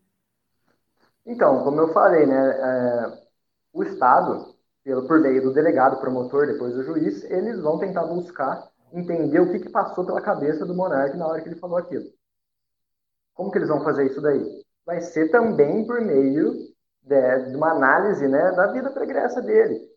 Então, 1.24 1.64
como 1.64 1.80
eu 1.80 1.94
falei, 1.94 2.26
né, 2.26 2.50
é, 2.50 3.22
o 3.72 3.82
Estado, 3.82 4.54
pelo, 4.84 5.06
por 5.06 5.20
meio 5.20 5.42
do 5.42 5.52
delegado, 5.52 6.00
promotor, 6.00 6.46
depois 6.46 6.74
do 6.74 6.82
juiz, 6.82 7.24
eles 7.24 7.60
vão 7.60 7.78
tentar 7.78 8.04
buscar 8.04 8.68
entender 8.92 9.40
o 9.40 9.50
que, 9.50 9.60
que 9.60 9.68
passou 9.70 10.04
pela 10.04 10.20
cabeça 10.20 10.66
do 10.66 10.74
monarca 10.74 11.16
na 11.16 11.26
hora 11.26 11.40
que 11.40 11.48
ele 11.48 11.60
falou 11.60 11.78
aquilo. 11.78 12.06
Como 13.34 13.50
que 13.50 13.58
eles 13.58 13.68
vão 13.68 13.82
fazer 13.82 14.06
isso 14.06 14.20
daí? 14.20 14.64
Vai 14.84 15.00
ser 15.00 15.30
também 15.30 15.86
por 15.86 16.00
meio 16.00 16.52
de, 17.02 17.50
de 17.50 17.56
uma 17.56 17.70
análise 17.72 18.26
né, 18.26 18.52
da 18.52 18.66
vida 18.68 18.90
pregressa 18.90 19.40
dele. 19.40 19.88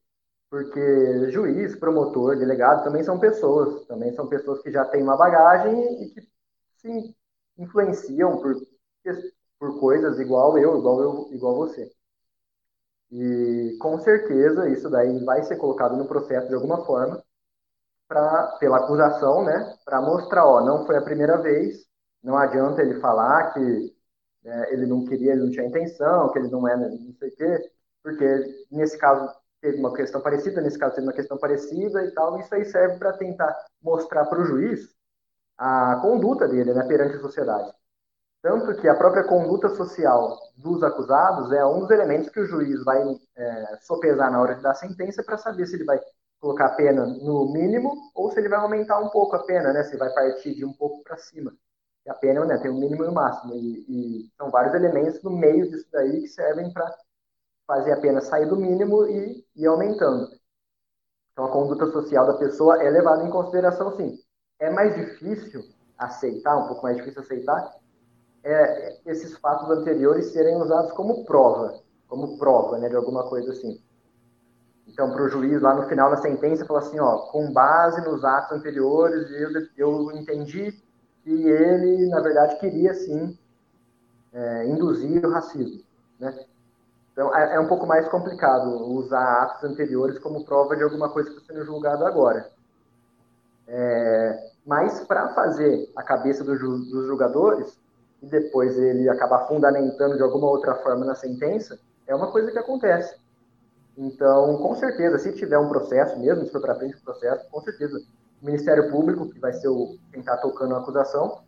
Porque 0.49 1.31
juiz, 1.31 1.75
promotor, 1.75 2.37
delegado 2.37 2.83
também 2.83 3.03
são 3.03 3.19
pessoas, 3.19 3.85
também 3.87 4.13
são 4.13 4.27
pessoas 4.27 4.61
que 4.61 4.71
já 4.71 4.85
têm 4.85 5.01
uma 5.01 5.17
bagagem 5.17 6.03
e 6.03 6.09
que 6.11 6.21
se 6.77 7.15
influenciam 7.57 8.39
por, 8.39 8.55
por 9.59 9.79
coisas 9.79 10.19
igual 10.19 10.57
eu, 10.57 10.77
igual 10.77 11.01
eu, 11.01 11.29
igual 11.31 11.55
você. 11.55 11.91
E 13.13 13.77
com 13.79 13.99
certeza 13.99 14.67
isso 14.69 14.89
daí 14.89 15.23
vai 15.23 15.43
ser 15.43 15.57
colocado 15.57 15.95
no 15.95 16.07
processo 16.07 16.47
de 16.49 16.55
alguma 16.55 16.83
forma 16.85 17.23
pra, 18.07 18.57
pela 18.59 18.77
acusação, 18.77 19.45
né, 19.45 19.75
para 19.85 20.01
mostrar, 20.01 20.45
ó, 20.47 20.61
não 20.65 20.85
foi 20.85 20.97
a 20.97 21.01
primeira 21.01 21.37
vez, 21.41 21.85
não 22.23 22.37
adianta 22.37 22.81
ele 22.81 22.99
falar 22.99 23.53
que 23.53 23.95
é, 24.45 24.73
ele 24.73 24.85
não 24.87 25.05
queria, 25.05 25.33
ele 25.33 25.43
não 25.43 25.51
tinha 25.51 25.67
intenção, 25.67 26.31
que 26.31 26.39
ele 26.39 26.49
não 26.49 26.67
é, 26.67 26.75
não 26.77 27.13
sei 27.19 27.29
o 27.29 27.35
quê, 27.35 27.71
porque 28.03 28.25
nesse 28.71 28.97
caso 28.97 29.29
teve 29.61 29.77
uma 29.79 29.93
questão 29.93 30.21
parecida, 30.21 30.61
nesse 30.61 30.79
caso 30.79 30.95
teve 30.95 31.07
uma 31.07 31.13
questão 31.13 31.37
parecida 31.37 32.03
e 32.05 32.11
tal, 32.13 32.39
isso 32.39 32.53
aí 32.55 32.65
serve 32.65 32.97
para 32.97 33.13
tentar 33.13 33.55
mostrar 33.81 34.25
para 34.25 34.41
o 34.41 34.45
juiz 34.45 34.89
a 35.57 35.99
conduta 36.01 36.47
dele, 36.47 36.73
né, 36.73 36.85
perante 36.87 37.17
a 37.17 37.21
sociedade. 37.21 37.73
Tanto 38.43 38.75
que 38.75 38.89
a 38.89 38.95
própria 38.95 39.23
conduta 39.23 39.69
social 39.69 40.37
dos 40.57 40.83
acusados 40.83 41.49
é 41.53 41.65
um 41.65 41.79
dos 41.79 41.89
elementos 41.91 42.27
que 42.27 42.41
o 42.41 42.45
juiz 42.45 42.83
vai 42.83 43.01
é, 43.37 43.77
sopesar 43.79 44.29
na 44.29 44.41
hora 44.41 44.55
de 44.55 44.61
dar 44.61 44.75
sentença 44.75 45.23
para 45.23 45.37
saber 45.37 45.65
se 45.65 45.77
ele 45.77 45.85
vai 45.85 45.97
colocar 46.41 46.65
a 46.65 46.75
pena 46.75 47.05
no 47.05 47.53
mínimo 47.53 48.11
ou 48.13 48.29
se 48.29 48.39
ele 48.41 48.49
vai 48.49 48.59
aumentar 48.59 48.99
um 48.99 49.07
pouco 49.07 49.33
a 49.37 49.45
pena, 49.45 49.71
né? 49.71 49.83
Se 49.85 49.95
vai 49.95 50.13
partir 50.13 50.53
de 50.55 50.65
um 50.65 50.73
pouco 50.73 51.01
para 51.05 51.15
cima. 51.15 51.53
E 52.05 52.09
a 52.09 52.13
pena 52.15 52.43
né, 52.43 52.57
tem 52.57 52.69
o 52.69 52.73
um 52.73 52.79
mínimo 52.81 53.05
e 53.05 53.07
o 53.07 53.11
um 53.11 53.13
máximo. 53.13 53.53
E, 53.55 53.85
e, 53.87 54.31
são 54.35 54.51
vários 54.51 54.75
elementos 54.75 55.23
no 55.23 55.31
meio 55.31 55.69
disso 55.71 55.87
daí 55.89 56.23
que 56.23 56.27
servem 56.27 56.69
para 56.73 56.93
fazer 57.65 57.93
a 57.93 58.01
pena 58.01 58.19
sair 58.19 58.45
do 58.45 58.57
mínimo 58.57 59.07
e 59.07 59.47
ir 59.55 59.67
aumentando. 59.67 60.27
Então 61.31 61.45
a 61.45 61.49
conduta 61.49 61.89
social 61.93 62.27
da 62.27 62.33
pessoa 62.33 62.83
é 62.83 62.89
levada 62.89 63.23
em 63.23 63.31
consideração, 63.31 63.95
sim. 63.95 64.19
É 64.59 64.69
mais 64.69 64.93
difícil 64.95 65.63
aceitar, 65.97 66.57
um 66.57 66.67
pouco 66.67 66.83
mais 66.83 66.97
difícil 66.97 67.21
aceitar, 67.21 67.82
é, 68.43 68.97
esses 69.05 69.37
fatos 69.37 69.69
anteriores 69.69 70.27
serem 70.27 70.57
usados 70.57 70.91
como 70.91 71.23
prova, 71.25 71.79
como 72.07 72.37
prova, 72.37 72.77
né, 72.77 72.89
de 72.89 72.95
alguma 72.95 73.23
coisa 73.23 73.51
assim. 73.51 73.81
Então, 74.87 75.11
para 75.11 75.23
o 75.23 75.29
juiz, 75.29 75.61
lá 75.61 75.73
no 75.73 75.87
final 75.87 76.11
da 76.11 76.17
sentença, 76.17 76.65
falou 76.65 76.81
assim, 76.81 76.99
ó, 76.99 77.17
com 77.31 77.51
base 77.51 78.01
nos 78.01 78.23
atos 78.23 78.57
anteriores, 78.57 79.31
eu, 79.31 79.49
eu 79.77 80.11
entendi 80.11 80.71
que 81.23 81.31
ele, 81.31 82.09
na 82.09 82.19
verdade, 82.19 82.59
queria, 82.59 82.93
sim, 82.93 83.37
é, 84.33 84.65
induzir 84.65 85.25
o 85.25 85.31
racismo, 85.31 85.81
né? 86.19 86.45
Então, 87.13 87.33
é, 87.35 87.55
é, 87.55 87.59
um 87.59 87.67
pouco 87.67 87.85
mais 87.85 88.07
complicado 88.09 88.69
usar 88.91 89.43
atos 89.43 89.63
anteriores 89.63 90.17
como 90.19 90.43
prova 90.43 90.75
de 90.75 90.83
alguma 90.83 91.09
coisa 91.09 91.29
que 91.29 91.37
está 91.37 91.53
sendo 91.53 91.63
julgado 91.63 92.05
agora. 92.05 92.51
É, 93.67 94.51
mas, 94.65 95.01
para 95.01 95.29
fazer 95.29 95.91
a 95.95 96.03
cabeça 96.03 96.43
do, 96.43 96.57
dos 96.57 97.07
julgadores, 97.07 97.79
e 98.23 98.27
depois 98.27 98.79
ele 98.79 99.09
acabar 99.09 99.47
fundamentando 99.47 100.15
de 100.15 100.23
alguma 100.23 100.47
outra 100.47 100.75
forma 100.75 101.05
na 101.05 101.13
sentença, 101.13 101.77
é 102.07 102.15
uma 102.15 102.31
coisa 102.31 102.51
que 102.51 102.57
acontece. 102.57 103.15
Então, 103.97 104.57
com 104.57 104.73
certeza, 104.75 105.19
se 105.19 105.33
tiver 105.33 105.59
um 105.59 105.67
processo 105.67 106.17
mesmo, 106.17 106.45
se 106.45 106.51
for 106.51 106.61
para 106.61 106.75
frente 106.75 106.95
o 106.95 107.03
processo, 107.03 107.45
com 107.51 107.61
certeza, 107.61 107.99
o 108.41 108.45
Ministério 108.45 108.89
Público, 108.89 109.29
que 109.29 109.39
vai 109.39 109.51
ser 109.53 109.67
o, 109.67 109.97
quem 110.11 110.21
está 110.21 110.37
tocando 110.37 110.73
a 110.73 110.79
acusação, 110.79 111.41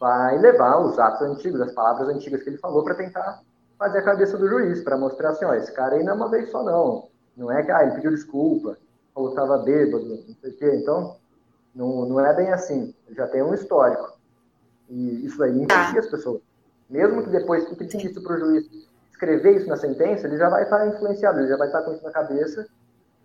vai 0.00 0.38
levar 0.38 0.80
os 0.80 0.98
atos 0.98 1.20
antigos, 1.20 1.60
as 1.60 1.72
palavras 1.72 2.08
antigas 2.08 2.42
que 2.42 2.48
ele 2.48 2.58
falou, 2.58 2.82
para 2.82 2.94
tentar 2.94 3.42
fazer 3.78 3.98
a 3.98 4.02
cabeça 4.02 4.38
do 4.38 4.48
juiz, 4.48 4.82
para 4.82 4.96
mostrar 4.96 5.30
assim, 5.30 5.44
ó, 5.44 5.54
esse 5.54 5.70
cara 5.72 5.96
aí 5.96 6.02
não 6.02 6.14
é 6.14 6.16
uma 6.16 6.30
vez 6.30 6.50
só, 6.50 6.62
não. 6.62 7.08
Não 7.36 7.52
é 7.52 7.62
que, 7.62 7.70
ah, 7.70 7.82
ele 7.82 7.92
pediu 7.92 8.10
desculpa, 8.10 8.78
ou 9.14 9.28
estava 9.28 9.58
bêbado, 9.58 10.04
não 10.06 10.34
sei 10.40 10.50
o 10.50 10.56
quê. 10.56 10.70
Então, 10.76 11.16
não, 11.74 12.06
não 12.06 12.20
é 12.20 12.34
bem 12.34 12.50
assim. 12.52 12.94
Ele 13.06 13.16
já 13.16 13.26
tem 13.26 13.42
um 13.42 13.52
histórico. 13.52 14.15
E 14.88 15.26
isso 15.26 15.42
aí 15.42 15.50
influencia 15.50 16.00
as 16.00 16.10
pessoas. 16.10 16.40
Mesmo 16.88 17.22
que 17.22 17.30
depois 17.30 17.68
fique 17.68 17.84
difícil 17.84 18.22
para 18.22 18.36
o 18.36 18.38
juiz 18.38 18.64
escrever 19.10 19.56
isso 19.56 19.66
na 19.66 19.76
sentença, 19.76 20.26
ele 20.26 20.36
já 20.36 20.48
vai 20.48 20.62
estar 20.62 20.86
influenciado, 20.86 21.40
ele 21.40 21.48
já 21.48 21.56
vai 21.56 21.68
estar 21.68 21.82
com 21.82 21.92
isso 21.92 22.04
na 22.04 22.10
cabeça 22.10 22.68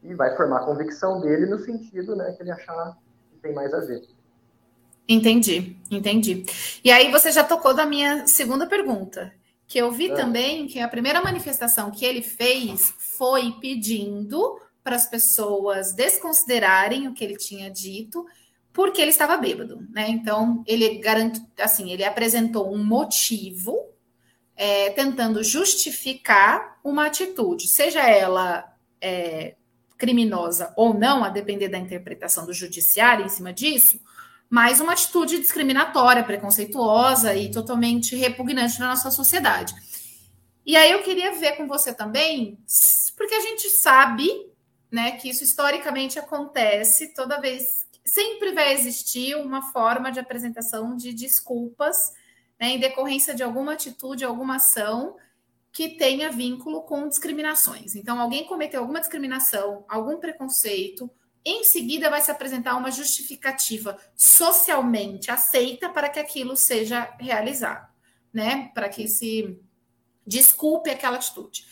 e 0.02 0.14
vai 0.16 0.36
formar 0.36 0.62
a 0.62 0.66
convicção 0.66 1.20
dele 1.20 1.46
no 1.46 1.60
sentido 1.60 2.16
né, 2.16 2.32
que 2.32 2.42
ele 2.42 2.52
achar 2.52 2.98
que 3.32 3.38
tem 3.40 3.54
mais 3.54 3.74
a 3.74 3.80
ver. 3.80 4.02
Entendi, 5.08 5.76
entendi. 5.92 6.46
E 6.84 6.92
aí 6.92 7.12
você 7.12 7.32
já 7.32 7.44
tocou 7.44 7.74
da 7.74 7.86
minha 7.86 8.26
segunda 8.26 8.66
pergunta, 8.66 9.32
que 9.68 9.78
eu 9.78 9.92
vi 9.92 10.12
é. 10.12 10.16
também 10.16 10.68
que 10.68 10.80
a 10.80 10.88
primeira 10.88 11.22
manifestação 11.22 11.92
que 11.92 12.06
ele 12.06 12.22
fez 12.22 12.94
foi 12.98 13.56
pedindo 13.60 14.60
para 14.84 14.96
as 14.96 15.06
pessoas 15.06 15.94
desconsiderarem 15.94 17.08
o 17.08 17.14
que 17.14 17.24
ele 17.24 17.38
tinha 17.38 17.70
dito, 17.70 18.26
porque 18.74 19.02
ele 19.02 19.12
estava 19.12 19.38
bêbado, 19.38 19.86
né? 19.92 20.10
Então 20.10 20.64
ele 20.66 21.00
garante, 21.00 21.42
assim, 21.60 21.92
ele 21.92 22.04
apresentou 22.04 22.74
um 22.74 22.84
motivo 22.84 23.78
é, 24.56 24.92
tentando 24.92 25.44
justificar 25.44 26.80
uma 26.84 27.08
atitude, 27.08 27.68
seja 27.68 28.02
ela 28.02 28.74
é, 29.02 29.56
criminosa 29.98 30.74
ou 30.76 30.94
não, 30.94 31.24
a 31.24 31.30
depender 31.30 31.68
da 31.68 31.78
interpretação 31.78 32.46
do 32.46 32.54
judiciário 32.54 33.26
em 33.26 33.30
cima 33.30 33.54
disso, 33.54 34.00
mas 34.50 34.82
uma 34.82 34.94
atitude 34.94 35.40
discriminatória, 35.40 36.24
preconceituosa 36.24 37.36
e 37.36 37.52
totalmente 37.52 38.16
repugnante 38.16 38.80
na 38.80 38.88
nossa 38.88 39.10
sociedade. 39.12 39.74
E 40.66 40.76
aí 40.76 40.92
eu 40.92 41.02
queria 41.02 41.32
ver 41.34 41.54
com 41.54 41.68
você 41.68 41.94
também, 41.94 42.58
porque 43.16 43.34
a 43.34 43.40
gente 43.40 43.70
sabe 43.70 44.30
né, 44.92 45.12
que 45.12 45.30
isso 45.30 45.44
historicamente 45.44 46.20
acontece 46.20 47.14
toda 47.14 47.40
vez, 47.40 47.88
sempre 48.06 48.52
vai 48.52 48.74
existir 48.74 49.36
uma 49.36 49.72
forma 49.72 50.12
de 50.12 50.20
apresentação 50.20 50.96
de 50.96 51.14
desculpas 51.14 52.14
né, 52.60 52.72
em 52.72 52.80
decorrência 52.80 53.34
de 53.34 53.44
alguma 53.44 53.74
atitude, 53.74 54.26
alguma 54.26 54.56
ação 54.56 55.16
que 55.72 55.90
tenha 55.90 56.30
vínculo 56.30 56.84
com 56.84 57.08
discriminações. 57.08 57.96
Então, 57.96 58.20
alguém 58.20 58.46
cometeu 58.46 58.82
alguma 58.82 59.00
discriminação, 59.00 59.86
algum 59.88 60.20
preconceito, 60.20 61.10
em 61.44 61.64
seguida 61.64 62.10
vai 62.10 62.22
se 62.22 62.30
apresentar 62.30 62.76
uma 62.76 62.92
justificativa 62.92 63.98
socialmente 64.16 65.32
aceita 65.32 65.90
para 65.90 66.08
que 66.08 66.20
aquilo 66.20 66.56
seja 66.56 67.12
realizado, 67.20 67.88
né? 68.32 68.70
Para 68.76 68.90
que 68.90 69.08
se 69.08 69.60
desculpe 70.26 70.90
aquela 70.90 71.16
atitude. 71.16 71.66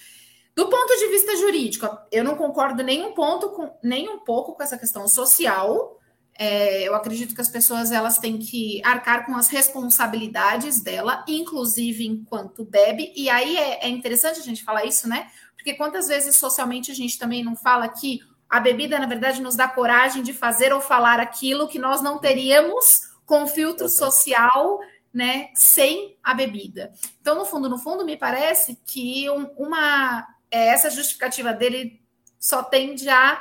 Do 0.55 0.69
ponto 0.69 0.97
de 0.97 1.07
vista 1.09 1.35
jurídico, 1.37 1.87
eu 2.11 2.23
não 2.23 2.35
concordo 2.35 2.83
nem 2.83 3.05
um 3.05 3.13
ponto 3.13 3.51
com 3.51 3.71
nem 3.83 4.09
um 4.09 4.19
pouco 4.19 4.55
com 4.55 4.63
essa 4.63 4.77
questão 4.77 5.07
social. 5.07 5.98
É, 6.41 6.83
eu 6.83 6.95
acredito 6.95 7.35
que 7.35 7.41
as 7.41 7.49
pessoas 7.49 7.91
elas 7.91 8.17
têm 8.17 8.37
que 8.37 8.81
arcar 8.85 9.25
com 9.25 9.35
as 9.35 9.49
responsabilidades 9.49 10.79
dela, 10.79 11.25
inclusive 11.27 12.07
enquanto 12.07 12.63
bebe. 12.63 13.11
E 13.13 13.29
aí 13.29 13.57
é, 13.57 13.85
é 13.85 13.89
interessante 13.89 14.39
a 14.39 14.43
gente 14.43 14.63
falar 14.63 14.85
isso, 14.85 15.09
né? 15.09 15.29
Porque 15.53 15.73
quantas 15.73 16.07
vezes 16.07 16.37
socialmente 16.37 16.91
a 16.91 16.95
gente 16.95 17.19
também 17.19 17.43
não 17.43 17.57
fala 17.57 17.89
que 17.89 18.21
a 18.49 18.57
bebida, 18.57 18.97
na 18.97 19.05
verdade, 19.05 19.41
nos 19.41 19.57
dá 19.57 19.67
coragem 19.67 20.23
de 20.23 20.31
fazer 20.31 20.71
ou 20.71 20.79
falar 20.79 21.19
aquilo 21.19 21.67
que 21.67 21.77
nós 21.77 22.01
não 22.01 22.17
teríamos 22.17 23.01
com 23.25 23.45
filtro 23.45 23.89
social, 23.89 24.79
né, 25.13 25.49
sem 25.53 26.17
a 26.23 26.33
bebida. 26.33 26.93
Então, 27.19 27.35
no 27.35 27.45
fundo, 27.45 27.67
no 27.67 27.77
fundo, 27.77 28.05
me 28.05 28.15
parece 28.15 28.79
que 28.85 29.29
um, 29.29 29.43
uma 29.57 30.25
é, 30.49 30.69
essa 30.69 30.89
justificativa 30.89 31.51
dele 31.53 32.01
só 32.39 32.63
tende 32.63 33.09
a 33.09 33.39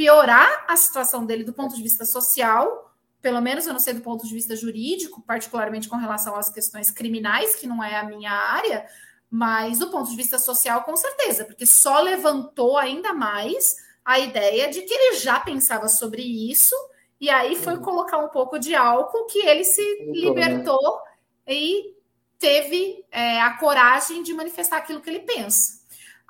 piorar 0.00 0.64
a 0.66 0.76
situação 0.76 1.26
dele 1.26 1.44
do 1.44 1.52
ponto 1.52 1.76
de 1.76 1.82
vista 1.82 2.06
social, 2.06 2.90
pelo 3.20 3.38
menos 3.42 3.66
eu 3.66 3.74
não 3.74 3.78
sei 3.78 3.92
do 3.92 4.00
ponto 4.00 4.26
de 4.26 4.32
vista 4.32 4.56
jurídico, 4.56 5.20
particularmente 5.20 5.90
com 5.90 5.96
relação 5.96 6.34
às 6.36 6.48
questões 6.48 6.90
criminais, 6.90 7.54
que 7.54 7.66
não 7.66 7.84
é 7.84 7.98
a 7.98 8.04
minha 8.04 8.32
área, 8.32 8.86
mas 9.30 9.78
do 9.78 9.90
ponto 9.90 10.08
de 10.08 10.16
vista 10.16 10.38
social, 10.38 10.84
com 10.84 10.96
certeza, 10.96 11.44
porque 11.44 11.66
só 11.66 12.00
levantou 12.00 12.78
ainda 12.78 13.12
mais 13.12 13.76
a 14.02 14.18
ideia 14.18 14.70
de 14.70 14.80
que 14.80 14.94
ele 14.94 15.16
já 15.16 15.38
pensava 15.38 15.86
sobre 15.86 16.22
isso, 16.22 16.74
e 17.20 17.28
aí 17.28 17.54
foi 17.54 17.74
uhum. 17.74 17.82
colocar 17.82 18.16
um 18.16 18.28
pouco 18.30 18.58
de 18.58 18.74
álcool 18.74 19.26
que 19.26 19.40
ele 19.40 19.64
se 19.64 19.82
né? 19.82 20.12
libertou 20.14 20.98
e 21.46 21.94
teve 22.38 23.04
é, 23.10 23.38
a 23.38 23.52
coragem 23.58 24.22
de 24.22 24.32
manifestar 24.32 24.78
aquilo 24.78 25.02
que 25.02 25.10
ele 25.10 25.20
pensa. 25.20 25.79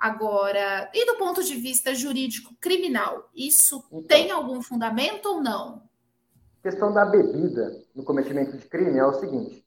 Agora, 0.00 0.90
e 0.94 1.04
do 1.04 1.18
ponto 1.18 1.44
de 1.44 1.56
vista 1.56 1.94
jurídico 1.94 2.54
criminal, 2.58 3.28
isso 3.36 3.84
então, 3.88 4.02
tem 4.04 4.30
algum 4.30 4.62
fundamento 4.62 5.26
ou 5.26 5.42
não? 5.42 5.82
A 6.60 6.62
questão 6.62 6.90
da 6.90 7.04
bebida 7.04 7.84
no 7.94 8.02
cometimento 8.02 8.56
de 8.56 8.66
crime 8.66 8.98
é 8.98 9.04
o 9.04 9.12
seguinte: 9.12 9.62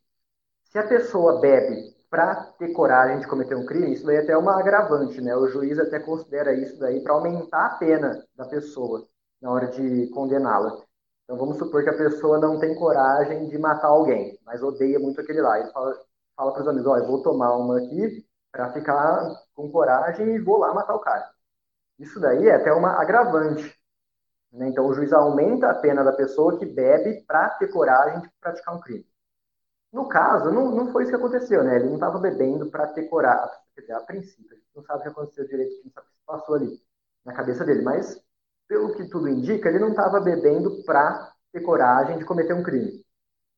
se 0.63 0.79
a 0.79 0.87
pessoa 0.87 1.39
bebe 1.39 1.93
para 2.09 2.35
ter 2.57 2.73
coragem 2.73 3.19
de 3.19 3.27
cometer 3.27 3.55
um 3.55 3.65
crime, 3.65 3.93
isso 3.93 4.07
daí 4.07 4.17
até 4.17 4.31
é 4.31 4.37
uma 4.37 4.59
agravante, 4.59 5.21
né? 5.21 5.35
O 5.35 5.47
juiz 5.47 5.77
até 5.77 5.99
considera 5.99 6.51
isso 6.51 6.79
daí 6.79 6.99
para 7.01 7.13
aumentar 7.13 7.67
a 7.67 7.75
pena 7.75 8.25
da 8.35 8.45
pessoa 8.45 9.07
na 9.39 9.51
hora 9.51 9.67
de 9.67 10.07
condená-la. 10.07 10.81
Então 11.25 11.37
vamos 11.37 11.57
supor 11.57 11.83
que 11.83 11.89
a 11.91 11.97
pessoa 11.97 12.39
não 12.39 12.59
tem 12.59 12.73
coragem 12.73 13.47
de 13.49 13.57
matar 13.59 13.89
alguém, 13.89 14.35
mas 14.43 14.63
odeia 14.63 14.99
muito 14.99 15.21
aquele 15.21 15.41
lá. 15.41 15.59
Ele 15.59 15.71
fala, 15.71 15.95
fala 16.35 16.51
para 16.53 16.61
os 16.63 16.67
amigos, 16.67 16.97
eu 16.97 17.07
vou 17.07 17.21
tomar 17.21 17.55
uma 17.55 17.77
aqui 17.77 18.25
para 18.53 18.71
ficar 18.71 19.43
com 19.55 19.71
coragem 19.71 20.35
e 20.35 20.39
vou 20.39 20.59
lá 20.59 20.71
matar 20.73 20.93
o 20.93 20.99
cara. 20.99 21.27
Isso 21.97 22.19
daí 22.19 22.47
é 22.47 22.55
até 22.55 22.71
uma 22.71 23.01
agravante. 23.01 23.75
Né? 24.51 24.69
Então 24.69 24.85
o 24.85 24.93
juiz 24.93 25.11
aumenta 25.11 25.71
a 25.71 25.73
pena 25.73 26.03
da 26.03 26.13
pessoa 26.13 26.57
que 26.59 26.65
bebe 26.65 27.23
para 27.25 27.49
ter 27.49 27.69
coragem 27.69 28.21
de 28.21 28.29
praticar 28.39 28.75
um 28.75 28.79
crime. 28.79 29.05
No 29.91 30.07
caso, 30.07 30.51
não, 30.51 30.71
não 30.71 30.91
foi 30.91 31.03
isso 31.03 31.11
que 31.11 31.17
aconteceu, 31.17 31.63
né? 31.63 31.75
Ele 31.75 31.85
não 31.85 31.95
estava 31.95 32.19
bebendo 32.19 32.69
para 32.69 32.87
ter 32.87 33.03
coragem. 33.03 33.55
Quer 33.75 33.81
dizer, 33.81 33.93
a 33.93 34.01
princípio, 34.01 34.51
a 34.51 34.55
gente 34.55 34.69
não 34.75 34.83
sabe 34.83 34.99
o 34.99 35.03
que 35.03 35.09
aconteceu 35.09 35.47
direito, 35.47 35.71
a 35.71 35.75
gente 35.83 35.93
sabe 35.93 36.07
o 36.07 36.09
que 36.11 36.25
passou 36.25 36.55
ali 36.55 36.81
na 37.25 37.33
cabeça 37.33 37.63
dele, 37.63 37.81
mas 37.83 38.19
pelo 38.67 38.95
que 38.95 39.07
tudo 39.07 39.29
indica, 39.29 39.69
ele 39.69 39.79
não 39.79 39.89
estava 39.89 40.19
bebendo 40.19 40.83
para 40.83 41.31
ter 41.51 41.61
coragem 41.61 42.17
de 42.17 42.25
cometer 42.25 42.53
um 42.53 42.63
crime. 42.63 43.03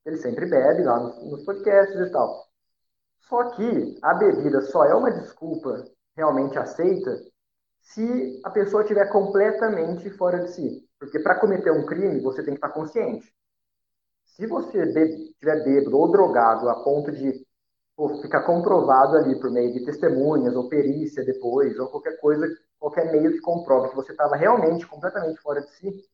Ele 0.05 0.17
sempre 0.17 0.45
bebe 0.45 0.83
lá 0.83 0.99
nos, 0.99 1.23
nos 1.31 1.43
podcasts 1.45 1.99
e 1.99 2.11
tal. 2.11 2.44
Só 3.27 3.51
que 3.51 3.97
a 4.01 4.13
bebida 4.13 4.61
só 4.61 4.85
é 4.85 4.93
uma 4.93 5.11
desculpa 5.11 5.83
realmente 6.15 6.57
aceita 6.57 7.19
se 7.81 8.41
a 8.43 8.49
pessoa 8.49 8.83
estiver 8.83 9.11
completamente 9.11 10.09
fora 10.11 10.39
de 10.43 10.51
si. 10.51 10.89
Porque 10.99 11.19
para 11.19 11.39
cometer 11.39 11.71
um 11.71 11.85
crime, 11.85 12.21
você 12.21 12.43
tem 12.43 12.53
que 12.53 12.57
estar 12.57 12.69
consciente. 12.69 13.33
Se 14.25 14.45
você 14.45 14.83
estiver 14.83 15.63
bêbado 15.63 15.97
ou 15.97 16.11
drogado 16.11 16.69
a 16.69 16.83
ponto 16.83 17.11
de 17.11 17.45
pô, 17.95 18.21
ficar 18.21 18.43
comprovado 18.43 19.17
ali 19.17 19.39
por 19.39 19.49
meio 19.51 19.73
de 19.73 19.85
testemunhas 19.85 20.55
ou 20.55 20.69
perícia 20.69 21.23
depois, 21.23 21.77
ou 21.79 21.87
qualquer 21.87 22.19
coisa, 22.19 22.47
qualquer 22.77 23.11
meio 23.11 23.31
que 23.31 23.39
comprove 23.39 23.89
que 23.89 23.95
você 23.95 24.11
estava 24.11 24.35
realmente 24.35 24.85
completamente 24.87 25.39
fora 25.41 25.61
de 25.61 25.71
si, 25.71 26.05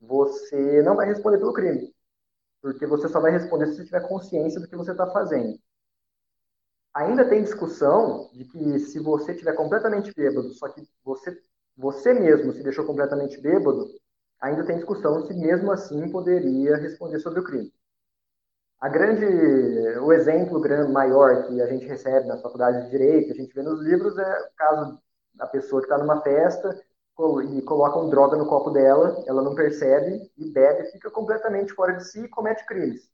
você 0.00 0.82
não 0.82 0.96
vai 0.96 1.06
responder 1.06 1.38
pelo 1.38 1.52
crime. 1.52 1.94
Porque 2.62 2.86
você 2.86 3.08
só 3.08 3.20
vai 3.20 3.32
responder 3.32 3.66
se 3.66 3.76
você 3.76 3.84
tiver 3.84 4.08
consciência 4.08 4.60
do 4.60 4.68
que 4.68 4.76
você 4.76 4.92
está 4.92 5.06
fazendo. 5.10 5.58
Ainda 6.94 7.28
tem 7.28 7.42
discussão 7.42 8.30
de 8.32 8.44
que 8.44 8.78
se 8.80 8.98
você 8.98 9.32
estiver 9.32 9.54
completamente 9.54 10.12
bêbado, 10.14 10.52
só 10.54 10.68
que 10.68 10.82
você, 11.04 11.36
você 11.76 12.12
mesmo 12.12 12.52
se 12.52 12.62
deixou 12.62 12.84
completamente 12.84 13.40
bêbado, 13.40 13.86
ainda 14.40 14.64
tem 14.64 14.76
discussão 14.76 15.24
se 15.26 15.34
mesmo 15.34 15.70
assim 15.70 16.10
poderia 16.10 16.76
responder 16.76 17.20
sobre 17.20 17.40
o 17.40 17.44
crime. 17.44 17.72
A 18.80 18.88
grande, 18.88 19.24
o 19.98 20.12
exemplo 20.12 20.58
grande, 20.58 20.90
maior 20.90 21.46
que 21.46 21.60
a 21.60 21.66
gente 21.66 21.86
recebe 21.86 22.26
nas 22.26 22.40
faculdades 22.40 22.84
de 22.84 22.90
direito, 22.90 23.32
a 23.32 23.36
gente 23.36 23.54
vê 23.54 23.62
nos 23.62 23.80
livros, 23.82 24.16
é 24.18 24.40
o 24.40 24.54
caso 24.56 24.98
da 25.34 25.46
pessoa 25.46 25.82
que 25.82 25.86
está 25.86 25.98
numa 25.98 26.22
festa 26.22 26.70
e 27.52 27.62
coloca 27.62 27.98
um 27.98 28.08
droga 28.08 28.36
no 28.36 28.46
copo 28.46 28.70
dela, 28.70 29.22
ela 29.26 29.42
não 29.42 29.54
percebe 29.54 30.32
e 30.36 30.50
bebe, 30.50 30.90
fica 30.90 31.10
completamente 31.10 31.72
fora 31.74 31.92
de 31.92 32.08
si 32.10 32.20
e 32.20 32.28
comete 32.28 32.64
crimes. 32.64 33.10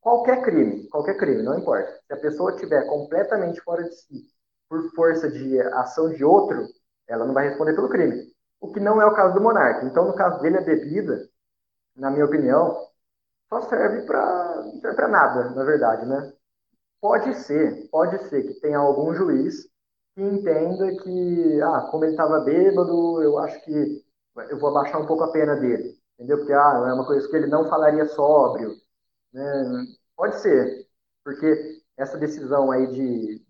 Qualquer 0.00 0.42
crime, 0.42 0.88
qualquer 0.88 1.16
crime, 1.16 1.42
não 1.42 1.58
importa. 1.58 2.00
Se 2.06 2.12
a 2.12 2.16
pessoa 2.16 2.52
estiver 2.52 2.86
completamente 2.86 3.60
fora 3.60 3.82
de 3.82 3.94
si 3.94 4.24
por 4.68 4.82
força 4.94 5.30
de 5.30 5.60
ação 5.60 6.10
de 6.10 6.24
outro, 6.24 6.66
ela 7.08 7.24
não 7.24 7.34
vai 7.34 7.48
responder 7.48 7.74
pelo 7.74 7.88
crime 7.88 8.34
o 8.60 8.72
que 8.72 8.80
não 8.80 9.00
é 9.00 9.06
o 9.06 9.14
caso 9.14 9.34
do 9.34 9.40
monarca. 9.40 9.84
Então, 9.86 10.06
no 10.06 10.14
caso 10.14 10.40
dele, 10.40 10.58
a 10.58 10.62
bebida, 10.62 11.28
na 11.96 12.10
minha 12.10 12.24
opinião, 12.24 12.76
só 13.48 13.62
serve 13.62 14.02
para 14.06 15.08
nada, 15.08 15.50
na 15.50 15.64
verdade, 15.64 16.06
né? 16.06 16.32
Pode 17.00 17.34
ser, 17.34 17.88
pode 17.90 18.18
ser 18.28 18.42
que 18.42 18.60
tenha 18.60 18.78
algum 18.78 19.14
juiz 19.14 19.68
que 20.14 20.22
entenda 20.22 20.88
que, 21.02 21.60
ah, 21.62 21.88
como 21.90 22.04
ele 22.04 22.12
estava 22.12 22.40
bêbado, 22.40 23.22
eu 23.22 23.38
acho 23.38 23.62
que 23.64 24.04
eu 24.50 24.58
vou 24.58 24.70
abaixar 24.70 25.00
um 25.00 25.06
pouco 25.06 25.24
a 25.24 25.32
pena 25.32 25.56
dele, 25.56 25.94
entendeu? 26.14 26.38
Porque, 26.38 26.52
ah, 26.52 26.84
é 26.88 26.92
uma 26.92 27.06
coisa 27.06 27.28
que 27.28 27.36
ele 27.36 27.46
não 27.46 27.68
falaria 27.68 28.06
sóbrio, 28.06 28.74
né? 29.36 29.86
Pode 30.16 30.40
ser, 30.40 30.86
porque 31.22 31.82
essa 31.96 32.16
decisão 32.16 32.70
aí 32.70 32.86
de 32.86 33.44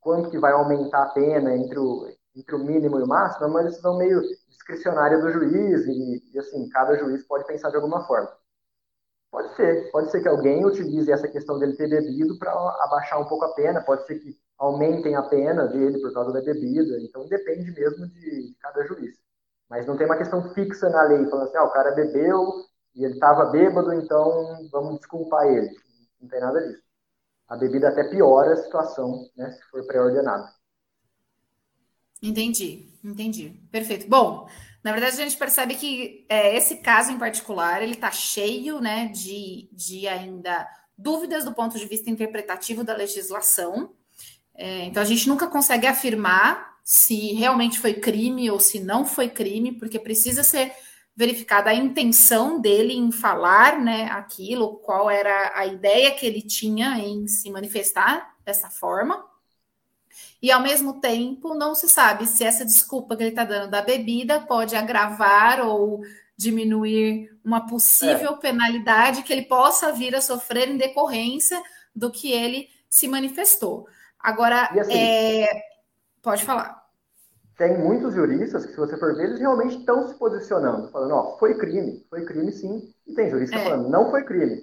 quanto 0.00 0.30
que 0.30 0.38
vai 0.38 0.52
aumentar 0.52 1.02
a 1.02 1.10
pena 1.10 1.54
entre 1.56 1.78
o, 1.78 2.08
entre 2.34 2.54
o 2.54 2.58
mínimo 2.58 2.98
e 2.98 3.02
o 3.02 3.06
máximo, 3.08 3.44
é 3.44 3.48
uma 3.48 3.64
decisão 3.64 3.98
meio 3.98 4.20
discricionária 4.48 5.18
do 5.18 5.30
juiz 5.30 5.86
e, 5.86 6.22
e, 6.32 6.38
assim, 6.38 6.68
cada 6.70 6.96
juiz 6.96 7.26
pode 7.26 7.44
pensar 7.44 7.70
de 7.70 7.76
alguma 7.76 8.06
forma. 8.06 8.30
Pode 9.30 9.54
ser, 9.56 9.90
pode 9.90 10.10
ser 10.10 10.22
que 10.22 10.28
alguém 10.28 10.64
utilize 10.64 11.10
essa 11.10 11.28
questão 11.28 11.58
dele 11.58 11.76
ter 11.76 11.88
bebido 11.88 12.38
para 12.38 12.52
abaixar 12.52 13.20
um 13.20 13.26
pouco 13.26 13.44
a 13.44 13.54
pena, 13.54 13.82
pode 13.82 14.06
ser 14.06 14.18
que 14.18 14.38
aumentem 14.58 15.14
a 15.16 15.22
pena 15.22 15.66
dele 15.66 16.00
por 16.00 16.12
causa 16.12 16.32
da 16.32 16.40
bebida, 16.40 17.00
então 17.00 17.26
depende 17.28 17.70
mesmo 17.72 18.06
de, 18.08 18.48
de 18.48 18.56
cada 18.60 18.84
juiz. 18.84 19.16
Mas 19.68 19.86
não 19.86 19.96
tem 19.96 20.06
uma 20.06 20.16
questão 20.16 20.52
fixa 20.54 20.88
na 20.88 21.02
lei, 21.02 21.26
falando 21.26 21.48
assim, 21.48 21.58
ah, 21.58 21.64
o 21.64 21.72
cara 21.72 21.92
bebeu 21.92 22.69
e 22.94 23.04
ele 23.04 23.14
estava 23.14 23.46
bêbado, 23.46 23.92
então 23.92 24.68
vamos 24.70 24.98
desculpar 24.98 25.46
ele. 25.46 25.70
Não 26.20 26.28
tem 26.28 26.40
nada 26.40 26.60
disso. 26.60 26.82
A 27.48 27.56
bebida 27.56 27.88
até 27.88 28.04
piora 28.04 28.52
a 28.52 28.56
situação, 28.56 29.28
né, 29.36 29.50
se 29.50 29.62
for 29.70 29.84
pré-ordenada. 29.86 30.48
Entendi, 32.22 32.88
entendi. 33.02 33.60
Perfeito. 33.72 34.06
Bom, 34.08 34.46
na 34.84 34.92
verdade 34.92 35.20
a 35.20 35.24
gente 35.24 35.36
percebe 35.36 35.74
que 35.74 36.26
é, 36.28 36.56
esse 36.56 36.76
caso 36.76 37.10
em 37.10 37.18
particular 37.18 37.82
ele 37.82 37.94
está 37.94 38.10
cheio, 38.10 38.80
né, 38.80 39.06
de, 39.08 39.68
de 39.72 40.06
ainda 40.06 40.68
dúvidas 40.96 41.44
do 41.44 41.54
ponto 41.54 41.78
de 41.78 41.86
vista 41.86 42.10
interpretativo 42.10 42.84
da 42.84 42.94
legislação. 42.94 43.94
É, 44.54 44.84
então 44.84 45.02
a 45.02 45.06
gente 45.06 45.26
nunca 45.28 45.46
consegue 45.46 45.86
afirmar 45.86 46.78
se 46.84 47.32
realmente 47.34 47.78
foi 47.78 47.94
crime 47.94 48.50
ou 48.50 48.60
se 48.60 48.80
não 48.80 49.06
foi 49.06 49.28
crime, 49.28 49.72
porque 49.72 49.98
precisa 49.98 50.42
ser 50.42 50.72
verificada 51.20 51.68
a 51.68 51.74
intenção 51.74 52.58
dele 52.58 52.94
em 52.94 53.12
falar, 53.12 53.78
né, 53.78 54.04
aquilo, 54.04 54.76
qual 54.76 55.10
era 55.10 55.52
a 55.54 55.66
ideia 55.66 56.12
que 56.12 56.24
ele 56.24 56.40
tinha 56.40 56.98
em 56.98 57.28
se 57.28 57.50
manifestar 57.50 58.34
dessa 58.42 58.70
forma. 58.70 59.22
E 60.40 60.50
ao 60.50 60.62
mesmo 60.62 60.98
tempo, 60.98 61.52
não 61.52 61.74
se 61.74 61.90
sabe 61.90 62.26
se 62.26 62.42
essa 62.42 62.64
desculpa 62.64 63.14
que 63.14 63.22
ele 63.22 63.30
está 63.30 63.44
dando 63.44 63.70
da 63.70 63.82
bebida 63.82 64.40
pode 64.40 64.74
agravar 64.74 65.60
ou 65.60 66.00
diminuir 66.34 67.38
uma 67.44 67.66
possível 67.66 68.32
é. 68.32 68.36
penalidade 68.38 69.22
que 69.22 69.30
ele 69.30 69.42
possa 69.42 69.92
vir 69.92 70.16
a 70.16 70.22
sofrer 70.22 70.70
em 70.70 70.78
decorrência 70.78 71.62
do 71.94 72.10
que 72.10 72.32
ele 72.32 72.70
se 72.88 73.06
manifestou. 73.06 73.86
Agora, 74.18 74.62
assim, 74.68 74.98
é... 74.98 75.48
pode 76.22 76.46
falar. 76.46 76.79
Tem 77.60 77.76
muitos 77.76 78.14
juristas 78.14 78.64
que, 78.64 78.72
se 78.72 78.78
você 78.78 78.96
for 78.96 79.14
ver, 79.14 79.24
eles 79.24 79.38
realmente 79.38 79.76
estão 79.76 80.08
se 80.08 80.14
posicionando, 80.14 80.88
falando, 80.88 81.12
ó, 81.12 81.36
foi 81.36 81.54
crime, 81.58 82.02
foi 82.08 82.24
crime 82.24 82.50
sim, 82.50 82.90
e 83.06 83.12
tem 83.12 83.28
jurista 83.28 83.54
é. 83.54 83.64
falando, 83.64 83.90
não 83.90 84.10
foi 84.10 84.24
crime. 84.24 84.62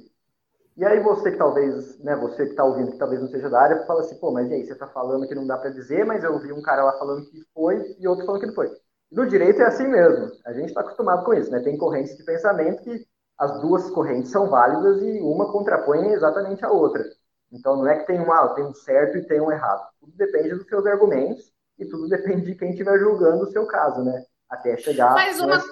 E 0.76 0.84
aí 0.84 1.00
você 1.00 1.32
que 1.32 1.38
talvez, 1.38 2.00
né, 2.00 2.16
você 2.16 2.46
que 2.46 2.52
está 2.52 2.64
ouvindo, 2.64 2.94
que 2.94 2.98
talvez 2.98 3.22
não 3.22 3.28
seja 3.28 3.52
da 3.52 3.62
área, 3.62 3.86
fala 3.86 4.02
assim, 4.02 4.16
pô, 4.16 4.32
mas 4.32 4.50
e 4.50 4.56
aí, 4.56 4.66
você 4.66 4.74
está 4.74 4.88
falando 4.88 5.28
que 5.28 5.36
não 5.36 5.46
dá 5.46 5.60
para 5.60 5.70
dizer, 5.70 6.08
mas 6.08 6.24
eu 6.24 6.40
vi 6.40 6.52
um 6.52 6.62
cara 6.62 6.86
lá 6.86 6.94
falando 6.94 7.24
que 7.30 7.40
foi 7.54 7.96
e 8.00 8.08
outro 8.08 8.26
falando 8.26 8.42
que 8.42 8.48
não 8.48 8.56
foi. 8.56 8.72
No 9.12 9.28
direito 9.28 9.62
é 9.62 9.66
assim 9.66 9.88
mesmo. 9.88 10.32
A 10.44 10.52
gente 10.54 10.70
está 10.70 10.82
acostumado 10.82 11.24
com 11.24 11.36
isso, 11.36 11.52
né? 11.52 11.60
Tem 11.60 11.78
correntes 11.78 12.18
de 12.18 12.24
pensamento 12.24 12.82
que 12.82 13.06
as 13.38 13.62
duas 13.62 13.92
correntes 13.92 14.32
são 14.32 14.50
válidas 14.50 15.04
e 15.04 15.22
uma 15.22 15.52
contrapõe 15.52 16.14
exatamente 16.14 16.66
a 16.66 16.72
outra. 16.72 17.04
Então 17.52 17.76
não 17.76 17.88
é 17.88 18.00
que 18.00 18.08
tem 18.08 18.20
um, 18.20 18.32
ah, 18.32 18.56
tem 18.56 18.66
um 18.66 18.74
certo 18.74 19.18
e 19.20 19.28
tem 19.28 19.40
um 19.40 19.52
errado. 19.52 19.88
Tudo 20.00 20.14
depende 20.18 20.56
dos 20.56 20.68
seus 20.68 20.86
argumentos 20.88 21.56
e 21.78 21.86
tudo 21.86 22.08
depende 22.08 22.46
de 22.46 22.56
quem 22.56 22.72
estiver 22.72 23.00
julgando 23.00 23.44
o 23.44 23.52
seu 23.52 23.66
caso, 23.66 24.04
né? 24.04 24.24
Até 24.50 24.78
chegar 24.78 25.14
Mas 25.14 25.40
uma... 25.40 25.64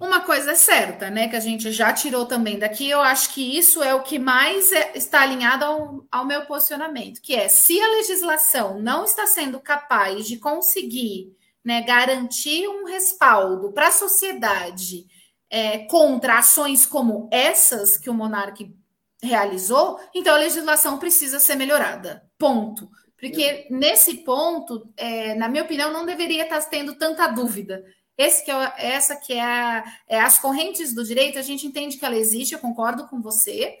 Uma 0.00 0.20
coisa 0.20 0.52
é 0.52 0.54
certa, 0.56 1.10
né, 1.10 1.28
que 1.28 1.36
a 1.36 1.40
gente 1.40 1.70
já 1.70 1.92
tirou 1.92 2.26
também 2.26 2.58
daqui, 2.58 2.90
eu 2.90 3.00
acho 3.00 3.32
que 3.32 3.56
isso 3.56 3.82
é 3.82 3.94
o 3.94 4.02
que 4.02 4.18
mais 4.18 4.72
é, 4.72 4.96
está 4.96 5.20
alinhado 5.20 5.64
ao, 5.64 6.06
ao 6.10 6.24
meu 6.24 6.44
posicionamento, 6.44 7.20
que 7.20 7.36
é 7.36 7.48
se 7.48 7.80
a 7.80 7.88
legislação 7.88 8.80
não 8.80 9.04
está 9.04 9.26
sendo 9.26 9.60
capaz 9.60 10.26
de 10.26 10.38
conseguir 10.38 11.36
né, 11.64 11.82
garantir 11.82 12.66
um 12.66 12.84
respaldo 12.84 13.70
para 13.70 13.88
a 13.88 13.92
sociedade 13.92 15.06
é, 15.48 15.80
contra 15.86 16.38
ações 16.38 16.84
como 16.84 17.28
essas 17.30 17.96
que 17.96 18.10
o 18.10 18.14
monarca 18.14 18.64
realizou, 19.22 20.00
então 20.12 20.34
a 20.34 20.38
legislação 20.38 20.98
precisa 20.98 21.38
ser 21.38 21.54
melhorada. 21.54 22.24
Ponto. 22.36 22.90
Porque 23.22 23.68
nesse 23.70 24.24
ponto, 24.24 24.92
é, 24.96 25.36
na 25.36 25.48
minha 25.48 25.62
opinião, 25.62 25.92
não 25.92 26.04
deveria 26.04 26.42
estar 26.42 26.60
tendo 26.62 26.96
tanta 26.96 27.28
dúvida. 27.28 27.84
Esse 28.18 28.44
que 28.44 28.50
é, 28.50 28.72
essa 28.78 29.14
que 29.14 29.32
é, 29.32 29.40
a, 29.40 29.84
é, 30.08 30.20
as 30.20 30.40
correntes 30.40 30.92
do 30.92 31.04
direito, 31.04 31.38
a 31.38 31.42
gente 31.42 31.64
entende 31.64 31.98
que 31.98 32.04
ela 32.04 32.16
existe, 32.16 32.52
eu 32.52 32.58
concordo 32.58 33.06
com 33.06 33.22
você, 33.22 33.78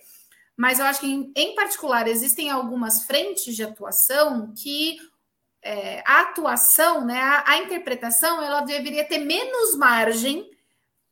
mas 0.56 0.78
eu 0.78 0.84
acho 0.84 1.00
que, 1.00 1.08
em, 1.08 1.32
em 1.34 1.56
particular, 1.56 2.06
existem 2.06 2.50
algumas 2.50 3.02
frentes 3.02 3.56
de 3.56 3.64
atuação 3.64 4.54
que 4.56 4.96
é, 5.60 6.04
a 6.06 6.20
atuação, 6.20 7.04
né, 7.04 7.20
a, 7.20 7.42
a, 7.44 7.58
interpretação, 7.58 8.40
ela 8.40 8.60
deveria 8.60 9.04
ter 9.04 9.18
menos 9.18 9.76
margem 9.76 10.48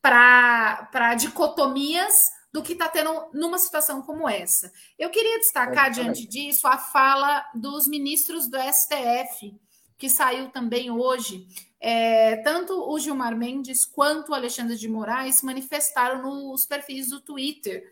para 0.00 1.16
dicotomias 1.16 2.30
do 2.52 2.62
que 2.62 2.72
está 2.72 2.88
tendo 2.88 3.28
numa 3.32 3.58
situação 3.58 4.02
como 4.02 4.28
essa. 4.28 4.72
Eu 4.98 5.10
queria 5.10 5.38
destacar, 5.38 5.86
é, 5.86 5.90
diante 5.90 6.26
disso, 6.26 6.66
a 6.66 6.78
fala 6.78 7.44
dos 7.54 7.86
ministros 7.86 8.48
do 8.48 8.58
STF, 8.58 9.54
que 9.96 10.08
saiu 10.08 10.50
também 10.50 10.90
hoje. 10.90 11.46
É, 11.78 12.36
tanto 12.42 12.72
o 12.90 12.98
Gilmar 12.98 13.36
Mendes 13.36 13.86
quanto 13.86 14.30
o 14.30 14.34
Alexandre 14.34 14.76
de 14.76 14.88
Moraes 14.88 15.42
manifestaram 15.42 16.22
nos 16.22 16.66
perfis 16.66 17.08
do 17.08 17.20
Twitter. 17.20 17.84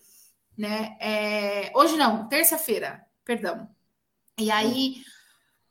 Né? 0.57 0.97
É, 1.01 1.73
hoje 1.75 1.97
não, 1.97 2.29
terça-feira, 2.29 3.07
perdão. 3.25 3.69
E 4.39 4.51
aí, 4.51 5.03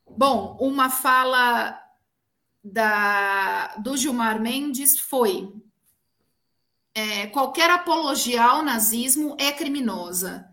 bom, 0.09 0.57
uma 0.61 0.89
fala 0.89 1.81
da, 2.63 3.75
do 3.77 3.97
Gilmar 3.97 4.41
Mendes 4.41 4.97
foi: 4.99 5.53
é, 6.97 7.27
qualquer 7.27 7.69
apologia 7.69 8.43
ao 8.43 8.63
nazismo 8.63 9.37
é 9.39 9.51
criminosa 9.51 10.49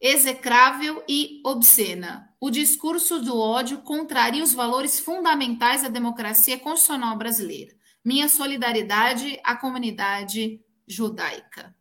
execrável 0.00 1.02
e 1.08 1.40
obscena. 1.44 2.28
O 2.40 2.50
discurso 2.50 3.20
do 3.20 3.36
ódio 3.36 3.78
contraria 3.78 4.42
os 4.42 4.52
valores 4.52 5.00
fundamentais 5.00 5.82
da 5.82 5.88
democracia 5.88 6.56
constitucional 6.56 7.16
brasileira. 7.18 7.72
Minha 8.04 8.28
solidariedade 8.28 9.40
à 9.42 9.56
comunidade 9.56 10.60
judaica. 10.86 11.74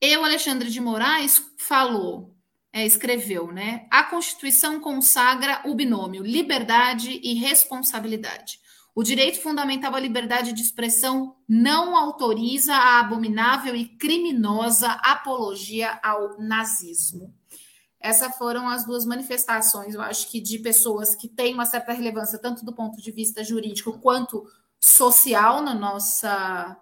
Eu, 0.00 0.24
Alexandre 0.24 0.70
de 0.70 0.80
Moraes, 0.80 1.42
falou, 1.58 2.34
é, 2.72 2.86
escreveu, 2.86 3.52
né? 3.52 3.86
A 3.90 4.02
Constituição 4.02 4.80
consagra 4.80 5.60
o 5.66 5.74
binômio 5.74 6.22
liberdade 6.22 7.20
e 7.22 7.34
responsabilidade. 7.34 8.60
O 8.96 9.02
direito 9.02 9.42
fundamental 9.42 9.94
à 9.94 10.00
liberdade 10.00 10.54
de 10.54 10.62
expressão 10.62 11.36
não 11.46 11.94
autoriza 11.94 12.72
a 12.74 12.98
abominável 13.00 13.76
e 13.76 13.84
criminosa 13.84 14.88
apologia 15.04 16.00
ao 16.02 16.40
nazismo. 16.40 17.34
Essas 18.00 18.34
foram 18.38 18.66
as 18.66 18.86
duas 18.86 19.04
manifestações, 19.04 19.94
eu 19.94 20.00
acho 20.00 20.30
que 20.30 20.40
de 20.40 20.60
pessoas 20.60 21.14
que 21.14 21.28
têm 21.28 21.52
uma 21.52 21.66
certa 21.66 21.92
relevância, 21.92 22.38
tanto 22.38 22.64
do 22.64 22.72
ponto 22.72 22.96
de 23.02 23.12
vista 23.12 23.44
jurídico 23.44 23.98
quanto 23.98 24.46
social 24.80 25.60
na 25.60 25.74
nossa 25.74 26.74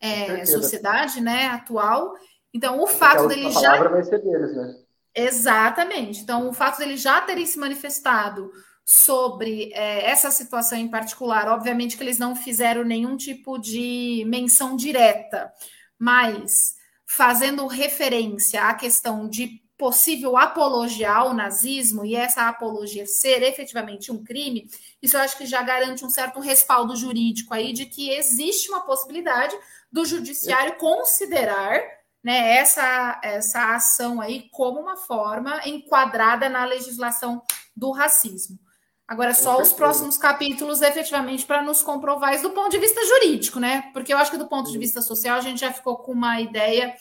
é, 0.00 0.44
sociedade 0.46 1.20
né, 1.20 1.46
atual. 1.46 2.14
Então, 2.52 2.82
o 2.82 2.86
fato 2.88 3.28
dele 3.28 3.52
já. 3.52 3.88
vai 3.88 4.02
ser 4.02 4.20
deles, 4.20 4.56
né? 4.56 4.74
Exatamente. 5.14 6.20
Então, 6.20 6.48
o 6.48 6.52
fato 6.52 6.78
dele 6.78 6.96
já 6.96 7.20
terem 7.20 7.46
se 7.46 7.60
manifestado 7.60 8.50
sobre 8.84 9.72
é, 9.72 10.10
essa 10.10 10.30
situação 10.30 10.76
em 10.78 10.88
particular, 10.88 11.48
obviamente 11.48 11.96
que 11.96 12.02
eles 12.02 12.18
não 12.18 12.36
fizeram 12.36 12.84
nenhum 12.84 13.16
tipo 13.16 13.58
de 13.58 14.24
menção 14.26 14.76
direta, 14.76 15.52
mas 15.98 16.74
fazendo 17.06 17.66
referência 17.66 18.62
à 18.64 18.74
questão 18.74 19.28
de 19.28 19.62
possível 19.76 20.36
apologia 20.36 21.12
ao 21.12 21.34
nazismo 21.34 22.04
e 22.04 22.14
essa 22.14 22.48
apologia 22.48 23.06
ser 23.06 23.42
efetivamente 23.42 24.12
um 24.12 24.22
crime, 24.22 24.68
isso 25.02 25.16
eu 25.16 25.20
acho 25.20 25.36
que 25.36 25.46
já 25.46 25.62
garante 25.62 26.04
um 26.04 26.10
certo 26.10 26.38
respaldo 26.38 26.94
jurídico 26.94 27.52
aí 27.52 27.72
de 27.72 27.86
que 27.86 28.10
existe 28.10 28.68
uma 28.68 28.82
possibilidade 28.82 29.56
do 29.90 30.04
judiciário 30.04 30.76
considerar 30.76 31.80
né, 32.22 32.56
essa, 32.56 33.20
essa 33.22 33.74
ação 33.74 34.20
aí 34.20 34.48
como 34.50 34.80
uma 34.80 34.96
forma 34.96 35.60
enquadrada 35.66 36.48
na 36.48 36.64
legislação 36.64 37.42
do 37.76 37.90
racismo. 37.90 38.58
Agora, 39.06 39.34
só 39.34 39.60
os 39.60 39.72
próximos 39.72 40.16
capítulos, 40.16 40.80
efetivamente, 40.80 41.44
para 41.44 41.62
nos 41.62 41.82
comprovar 41.82 42.34
isso 42.34 42.48
do 42.48 42.54
ponto 42.54 42.70
de 42.70 42.78
vista 42.78 43.04
jurídico, 43.04 43.60
né? 43.60 43.90
Porque 43.92 44.12
eu 44.12 44.16
acho 44.16 44.30
que 44.30 44.38
do 44.38 44.48
ponto 44.48 44.70
de 44.70 44.78
vista 44.78 45.02
social 45.02 45.36
a 45.36 45.42
gente 45.42 45.60
já 45.60 45.72
ficou 45.72 45.98
com 45.98 46.12
uma 46.12 46.40
ideia 46.40 46.94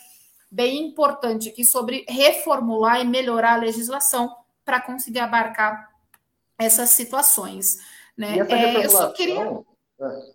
bem 0.52 0.86
importante 0.86 1.50
aqui 1.50 1.64
sobre 1.64 2.06
reformular 2.08 3.00
e 3.00 3.06
melhorar 3.06 3.54
a 3.54 3.58
legislação 3.58 4.36
para 4.66 4.82
conseguir 4.82 5.20
abarcar 5.20 5.90
essas 6.60 6.90
situações. 6.90 7.78
Né? 8.18 8.38
É, 8.38 8.86
eu 8.86 8.90
só 8.90 9.12
queria. 9.12 9.42
É. 9.42 10.34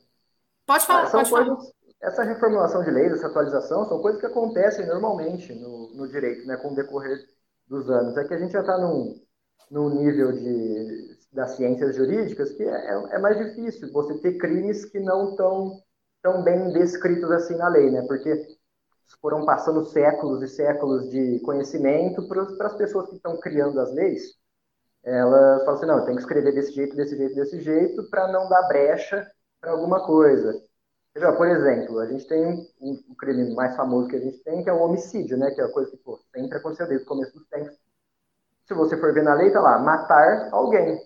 Pode 0.67 0.87
falar, 0.87 1.11
pode 1.11 1.31
coisas, 1.31 1.49
falar. 1.55 1.73
Essa 2.01 2.23
reformulação 2.23 2.83
de 2.83 2.91
leis, 2.91 3.13
essa 3.13 3.27
atualização, 3.27 3.87
são 3.89 4.01
coisas 4.01 4.21
que 4.21 4.27
acontecem 4.27 4.87
normalmente 4.87 5.53
no, 5.55 5.95
no 5.95 6.09
direito, 6.09 6.47
né, 6.47 6.57
com 6.57 6.73
o 6.73 6.75
decorrer 6.75 7.19
dos 7.67 7.91
anos. 7.91 8.17
É 8.17 8.25
que 8.25 8.35
a 8.35 8.39
gente 8.39 8.53
já 8.53 8.61
está 8.61 8.79
num, 8.79 9.21
num 9.71 9.91
nível 9.91 10.33
de, 10.33 11.08
das 11.33 11.57
ciências 11.57 11.97
jurídicas 11.97 12.53
que 12.53 12.63
é, 12.63 12.91
é 13.13 13.19
mais 13.19 13.37
difícil 13.37 13.93
você 13.93 14.19
ter 14.19 14.39
crimes 14.39 14.85
que 14.87 14.99
não 14.99 15.31
estão 15.31 15.83
tão 16.23 16.43
bem 16.43 16.73
descritos 16.73 17.31
assim 17.31 17.55
na 17.57 17.69
lei, 17.69 17.91
né? 17.91 18.03
Porque 18.07 18.59
foram 19.21 19.45
passando 19.45 19.85
séculos 19.87 20.43
e 20.43 20.49
séculos 20.49 21.09
de 21.11 21.41
conhecimento 21.41 22.27
para 22.29 22.67
as 22.67 22.77
pessoas 22.77 23.09
que 23.09 23.17
estão 23.17 23.39
criando 23.39 23.81
as 23.81 23.93
leis. 23.93 24.23
Elas 25.03 25.65
falam 25.65 25.75
assim, 25.75 25.87
não, 25.87 26.05
tem 26.05 26.15
que 26.15 26.21
escrever 26.21 26.53
desse 26.53 26.73
jeito, 26.73 26.97
desse 26.97 27.17
jeito, 27.17 27.35
desse 27.35 27.61
jeito, 27.61 28.11
para 28.11 28.29
não 28.29 28.49
dar 28.49 28.69
brecha 28.69 29.27
para 29.61 29.71
alguma 29.73 30.05
coisa. 30.05 30.61
Veja, 31.15 31.33
por 31.33 31.49
exemplo, 31.49 31.99
a 32.01 32.07
gente 32.07 32.27
tem 32.27 32.69
um, 32.81 33.15
crime 33.19 33.55
mais 33.55 33.75
famoso 33.75 34.09
que 34.09 34.17
a 34.17 34.21
gente 34.21 34.39
tem, 34.45 34.63
que 34.63 34.71
é 34.71 34.73
o 34.73 34.83
homicídio, 34.83 35.37
né? 35.39 35.51
Que 35.53 35.61
é 35.61 35.65
a 35.65 35.73
coisa 35.73 35.91
que 35.91 35.97
pô, 35.99 36.21
sempre 36.35 36.59
aconteceu 36.59 36.87
desde 36.87 37.05
o 37.05 37.09
começo 37.09 37.33
dos 37.33 37.47
tempos. 37.49 37.75
Se 38.67 38.75
você 38.75 38.97
for 38.99 39.15
ver 39.15 39.25
na 39.25 39.35
lei, 39.35 39.51
tá 39.51 39.61
lá, 39.61 39.79
matar 39.79 40.51
alguém. 40.53 41.01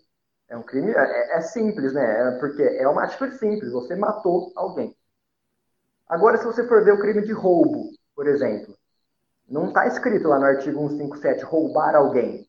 É 0.52 0.56
um 0.56 0.62
crime, 0.62 0.92
é, 0.92 1.38
é 1.38 1.40
simples, 1.40 1.94
né? 1.94 2.28
É 2.28 2.38
porque 2.38 2.62
é 2.62 2.86
uma 2.86 3.04
atitude 3.04 3.38
simples, 3.38 3.72
você 3.72 3.96
matou 3.96 4.52
alguém. 4.54 4.94
Agora, 6.06 6.36
se 6.36 6.44
você 6.44 6.68
for 6.68 6.84
ver 6.84 6.92
o 6.92 7.00
crime 7.00 7.22
de 7.22 7.32
roubo, 7.32 7.88
por 8.14 8.26
exemplo, 8.26 8.76
não 9.48 9.68
está 9.68 9.86
escrito 9.86 10.28
lá 10.28 10.38
no 10.38 10.44
artigo 10.44 10.86
157 10.90 11.42
roubar 11.44 11.96
alguém. 11.96 12.46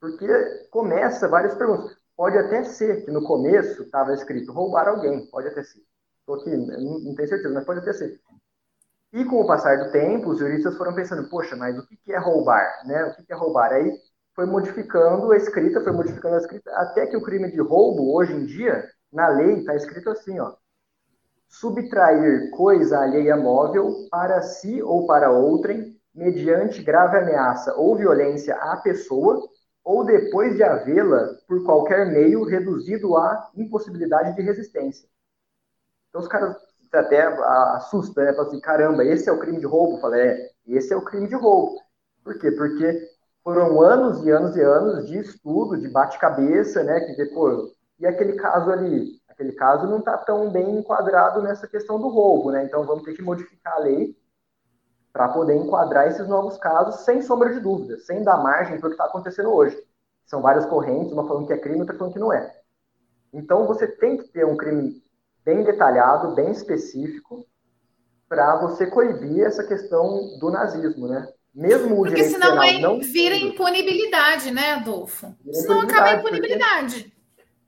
Porque 0.00 0.28
começa 0.70 1.26
várias 1.26 1.56
perguntas. 1.56 1.96
Pode 2.16 2.38
até 2.38 2.62
ser 2.62 3.04
que 3.04 3.10
no 3.10 3.24
começo 3.24 3.82
estava 3.82 4.14
escrito 4.14 4.52
roubar 4.52 4.86
alguém, 4.86 5.26
pode 5.26 5.48
até 5.48 5.64
ser. 5.64 5.82
Estou 6.20 6.36
aqui, 6.36 6.56
não, 6.56 7.00
não 7.00 7.14
tenho 7.16 7.28
certeza, 7.28 7.52
mas 7.52 7.64
pode 7.64 7.80
até 7.80 7.92
ser. 7.92 8.20
E 9.12 9.24
com 9.24 9.40
o 9.40 9.46
passar 9.46 9.76
do 9.78 9.90
tempo, 9.90 10.30
os 10.30 10.38
juristas 10.38 10.76
foram 10.76 10.94
pensando, 10.94 11.28
poxa, 11.28 11.56
mas 11.56 11.76
o 11.76 11.84
que 11.84 11.98
é 12.12 12.18
roubar? 12.18 12.86
Né? 12.86 13.04
O 13.06 13.24
que 13.24 13.32
é 13.32 13.34
roubar? 13.34 13.72
Aí 13.72 13.92
foi 14.34 14.46
modificando 14.46 15.30
a 15.32 15.36
escrita, 15.36 15.80
foi 15.80 15.92
modificando 15.92 16.34
a 16.34 16.38
escrita, 16.38 16.70
até 16.72 17.06
que 17.06 17.16
o 17.16 17.22
crime 17.22 17.50
de 17.50 17.60
roubo, 17.60 18.14
hoje 18.14 18.32
em 18.32 18.44
dia, 18.44 18.84
na 19.12 19.28
lei, 19.28 19.58
está 19.58 19.74
escrito 19.74 20.10
assim, 20.10 20.38
ó, 20.40 20.54
subtrair 21.48 22.50
coisa 22.50 22.98
alheia 22.98 23.36
móvel 23.36 24.08
para 24.10 24.42
si 24.42 24.82
ou 24.82 25.06
para 25.06 25.30
outrem, 25.30 25.94
mediante 26.14 26.82
grave 26.82 27.18
ameaça 27.18 27.74
ou 27.74 27.96
violência 27.96 28.54
à 28.56 28.76
pessoa, 28.76 29.48
ou 29.84 30.04
depois 30.04 30.56
de 30.56 30.62
havê-la, 30.62 31.28
por 31.46 31.62
qualquer 31.64 32.06
meio, 32.06 32.44
reduzido 32.44 33.16
à 33.16 33.50
impossibilidade 33.56 34.34
de 34.34 34.42
resistência. 34.42 35.08
Então 36.08 36.20
os 36.20 36.28
caras 36.28 36.56
até 36.92 37.22
assustam, 37.76 38.24
né? 38.24 38.32
Falam 38.32 38.48
assim, 38.48 38.60
caramba, 38.60 39.04
esse 39.04 39.28
é 39.28 39.32
o 39.32 39.38
crime 39.38 39.58
de 39.58 39.66
roubo? 39.66 40.00
Falei, 40.00 40.22
é, 40.22 40.50
esse 40.66 40.92
é 40.92 40.96
o 40.96 41.04
crime 41.04 41.28
de 41.28 41.34
roubo. 41.34 41.76
Por 42.22 42.38
quê? 42.38 42.50
Porque 42.52 43.13
foram 43.44 43.82
anos 43.82 44.24
e 44.24 44.30
anos 44.30 44.56
e 44.56 44.62
anos 44.62 45.06
de 45.06 45.18
estudo, 45.18 45.76
de 45.76 45.86
bate-cabeça, 45.88 46.82
né? 46.82 47.00
Que 47.00 47.14
depois, 47.14 47.70
e 48.00 48.06
aquele 48.06 48.32
caso 48.32 48.70
ali, 48.70 49.20
aquele 49.28 49.52
caso 49.52 49.86
não 49.86 49.98
está 49.98 50.16
tão 50.16 50.50
bem 50.50 50.78
enquadrado 50.78 51.42
nessa 51.42 51.68
questão 51.68 52.00
do 52.00 52.08
roubo, 52.08 52.50
né? 52.50 52.64
Então 52.64 52.84
vamos 52.84 53.04
ter 53.04 53.12
que 53.12 53.22
modificar 53.22 53.74
a 53.74 53.80
lei 53.80 54.16
para 55.12 55.28
poder 55.28 55.54
enquadrar 55.54 56.08
esses 56.08 56.26
novos 56.26 56.56
casos 56.56 57.04
sem 57.04 57.20
sombra 57.20 57.52
de 57.52 57.60
dúvida, 57.60 57.98
sem 57.98 58.24
dar 58.24 58.42
margem 58.42 58.80
para 58.80 58.86
o 58.86 58.90
que 58.90 58.94
está 58.94 59.04
acontecendo 59.04 59.52
hoje. 59.52 59.78
São 60.26 60.40
várias 60.40 60.64
correntes, 60.64 61.12
uma 61.12 61.28
falando 61.28 61.46
que 61.46 61.52
é 61.52 61.58
crime, 61.58 61.80
outra 61.80 61.96
falando 61.96 62.14
que 62.14 62.18
não 62.18 62.32
é. 62.32 62.52
Então 63.32 63.66
você 63.66 63.86
tem 63.86 64.16
que 64.16 64.24
ter 64.28 64.46
um 64.46 64.56
crime 64.56 65.02
bem 65.44 65.62
detalhado, 65.62 66.34
bem 66.34 66.50
específico, 66.50 67.46
para 68.26 68.56
você 68.56 68.86
coibir 68.86 69.44
essa 69.44 69.62
questão 69.62 70.38
do 70.40 70.50
nazismo, 70.50 71.06
né? 71.06 71.28
Mesmo 71.54 71.94
o 71.94 71.96
porque 71.98 72.14
direito 72.14 72.32
senão 72.32 72.58
penal 72.58 72.80
não 72.80 73.00
vira 73.00 73.36
impunibilidade, 73.36 74.50
né, 74.50 74.72
Adolfo? 74.72 75.32
Vira 75.44 75.56
senão 75.58 75.82
acaba 75.82 76.08
a 76.08 76.14
impunibilidade. 76.14 77.02
Porque, 77.04 77.12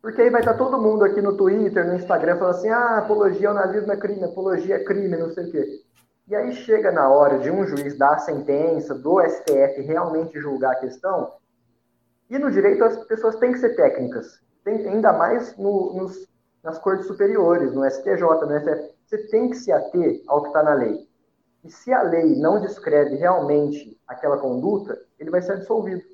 porque, 0.02 0.22
aí 0.22 0.30
vai 0.30 0.40
estar 0.40 0.54
todo 0.54 0.80
mundo 0.80 1.04
aqui 1.04 1.22
no 1.22 1.36
Twitter, 1.36 1.86
no 1.86 1.94
Instagram, 1.94 2.36
falando 2.36 2.56
assim, 2.56 2.68
ah, 2.68 2.98
apologia 2.98 3.48
ao 3.48 3.54
nazismo 3.54 3.92
é 3.92 3.96
crime, 3.96 4.24
apologia 4.24 4.74
é 4.74 4.84
crime, 4.84 5.16
não 5.16 5.30
sei 5.30 5.44
o 5.44 5.52
quê. 5.52 5.82
E 6.28 6.34
aí 6.34 6.52
chega 6.52 6.90
na 6.90 7.08
hora 7.08 7.38
de 7.38 7.48
um 7.48 7.64
juiz 7.64 7.96
dar 7.96 8.14
a 8.14 8.18
sentença, 8.18 8.92
do 8.92 9.20
STF 9.20 9.80
realmente 9.82 10.40
julgar 10.40 10.72
a 10.72 10.80
questão, 10.80 11.34
e 12.28 12.36
no 12.38 12.50
direito 12.50 12.82
as 12.82 12.96
pessoas 13.04 13.36
têm 13.36 13.52
que 13.52 13.60
ser 13.60 13.76
técnicas, 13.76 14.40
tem, 14.64 14.88
ainda 14.88 15.12
mais 15.12 15.56
no, 15.56 15.94
nos, 15.94 16.26
nas 16.64 16.76
cortes 16.80 17.06
superiores, 17.06 17.72
no 17.72 17.88
STJ, 17.88 18.20
no 18.20 18.60
STF, 18.60 18.90
você 19.06 19.18
tem 19.28 19.50
que 19.50 19.56
se 19.56 19.70
ater 19.70 20.22
ao 20.26 20.42
que 20.42 20.48
está 20.48 20.64
na 20.64 20.74
lei. 20.74 21.05
E 21.66 21.70
se 21.70 21.92
a 21.92 22.02
lei 22.02 22.36
não 22.36 22.60
descreve 22.60 23.16
realmente 23.16 23.98
aquela 24.06 24.38
conduta, 24.38 24.96
ele 25.18 25.30
vai 25.30 25.42
ser 25.42 25.52
absolvido. 25.52 26.04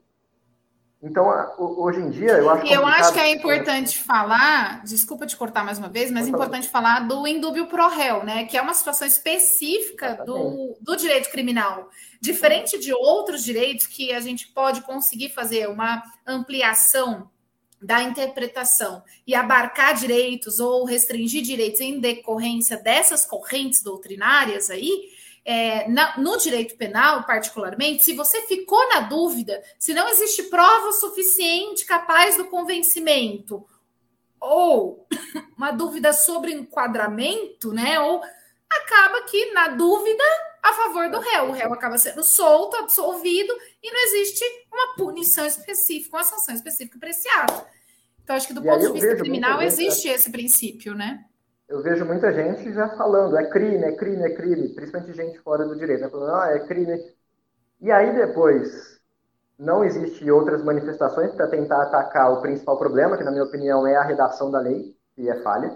Então, 1.02 1.26
hoje 1.58 1.98
em 1.98 2.10
dia, 2.10 2.38
eu 2.38 2.48
acho 2.48 2.62
que. 2.62 2.72
Eu 2.72 2.86
acho 2.86 3.12
que 3.12 3.18
é 3.18 3.32
importante 3.32 3.98
falar, 3.98 4.84
desculpa 4.84 5.26
te 5.26 5.36
cortar 5.36 5.64
mais 5.64 5.76
uma 5.76 5.88
vez, 5.88 6.12
mas 6.12 6.26
é 6.26 6.30
importante 6.30 6.68
falar 6.68 7.00
do 7.00 7.26
indúbio 7.26 7.66
pro 7.66 7.88
réu, 7.88 8.24
né? 8.24 8.44
Que 8.44 8.56
é 8.56 8.62
uma 8.62 8.72
situação 8.72 9.06
específica 9.06 10.22
do, 10.24 10.76
do 10.80 10.96
direito 10.96 11.28
criminal. 11.30 11.90
Diferente 12.20 12.78
de 12.78 12.94
outros 12.94 13.42
direitos 13.42 13.88
que 13.88 14.12
a 14.12 14.20
gente 14.20 14.46
pode 14.48 14.80
conseguir 14.82 15.30
fazer 15.30 15.68
uma 15.68 16.02
ampliação 16.24 17.28
da 17.82 18.00
interpretação 18.00 19.02
e 19.26 19.34
abarcar 19.34 19.94
direitos 19.94 20.60
ou 20.60 20.84
restringir 20.84 21.42
direitos 21.42 21.80
em 21.80 21.98
decorrência 21.98 22.76
dessas 22.76 23.26
correntes 23.26 23.82
doutrinárias 23.82 24.70
aí, 24.70 25.10
é, 25.44 25.88
na, 25.88 26.18
no 26.18 26.36
direito 26.38 26.76
penal, 26.76 27.24
particularmente, 27.24 28.04
se 28.04 28.14
você 28.14 28.42
ficou 28.42 28.88
na 28.88 29.00
dúvida, 29.00 29.62
se 29.78 29.92
não 29.92 30.08
existe 30.08 30.44
prova 30.44 30.92
suficiente 30.92 31.84
capaz 31.84 32.36
do 32.36 32.44
convencimento, 32.44 33.66
ou 34.40 35.06
uma 35.56 35.70
dúvida 35.72 36.12
sobre 36.12 36.52
enquadramento, 36.52 37.72
né? 37.72 37.98
Ou 38.00 38.22
acaba 38.70 39.22
que, 39.22 39.52
na 39.52 39.68
dúvida, 39.68 40.24
a 40.62 40.72
favor 40.72 41.10
do 41.10 41.18
réu. 41.18 41.48
O 41.48 41.52
réu 41.52 41.72
acaba 41.72 41.98
sendo 41.98 42.22
solto, 42.22 42.76
absolvido, 42.76 43.52
e 43.82 43.90
não 43.90 44.00
existe 44.04 44.44
uma 44.72 44.94
punição 44.94 45.44
específica, 45.44 46.16
uma 46.16 46.24
sanção 46.24 46.54
específica 46.54 46.98
para 46.98 47.10
esse 47.10 47.28
ato. 47.28 47.64
Então, 48.22 48.36
acho 48.36 48.46
que 48.46 48.54
do 48.54 48.62
ponto 48.62 48.86
de 48.86 48.92
vista 48.92 49.16
criminal 49.16 49.60
existe 49.60 50.08
esse 50.08 50.30
princípio, 50.30 50.94
né? 50.94 51.24
Eu 51.72 51.82
vejo 51.82 52.04
muita 52.04 52.30
gente 52.34 52.70
já 52.70 52.86
falando, 52.90 53.34
é 53.34 53.48
crime, 53.48 53.82
é 53.82 53.92
crime, 53.92 54.22
é 54.22 54.34
crime, 54.34 54.68
principalmente 54.74 55.16
gente 55.16 55.38
fora 55.38 55.64
do 55.64 55.74
direito, 55.74 56.02
né? 56.02 56.10
falando, 56.10 56.34
ah, 56.34 56.50
é 56.50 56.58
crime. 56.58 57.02
E 57.80 57.90
aí 57.90 58.14
depois, 58.14 59.00
não 59.58 59.82
existe 59.82 60.30
outras 60.30 60.62
manifestações 60.62 61.32
para 61.32 61.48
tentar 61.48 61.82
atacar 61.84 62.30
o 62.30 62.42
principal 62.42 62.78
problema, 62.78 63.16
que 63.16 63.24
na 63.24 63.30
minha 63.30 63.44
opinião 63.44 63.86
é 63.86 63.96
a 63.96 64.02
redação 64.02 64.50
da 64.50 64.60
lei, 64.60 64.94
que 65.16 65.30
é 65.30 65.36
falha, 65.36 65.74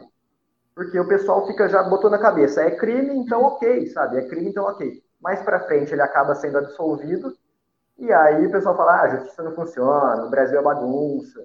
porque 0.74 1.00
o 1.00 1.08
pessoal 1.08 1.46
fica 1.46 1.66
já 1.66 1.82
botou 1.84 2.10
na 2.10 2.18
cabeça, 2.18 2.60
é 2.60 2.72
crime, 2.72 3.16
então 3.16 3.42
ok, 3.42 3.86
sabe? 3.86 4.18
É 4.18 4.28
crime, 4.28 4.50
então 4.50 4.66
ok. 4.66 5.02
Mais 5.18 5.40
para 5.40 5.60
frente 5.60 5.94
ele 5.94 6.02
acaba 6.02 6.34
sendo 6.34 6.58
absolvido, 6.58 7.34
e 7.96 8.12
aí 8.12 8.46
o 8.46 8.52
pessoal 8.52 8.76
fala, 8.76 8.96
ah, 8.96 9.02
a 9.04 9.16
justiça 9.16 9.42
não 9.42 9.54
funciona, 9.54 10.26
o 10.26 10.30
Brasil 10.30 10.58
é 10.58 10.62
bagunça. 10.62 11.42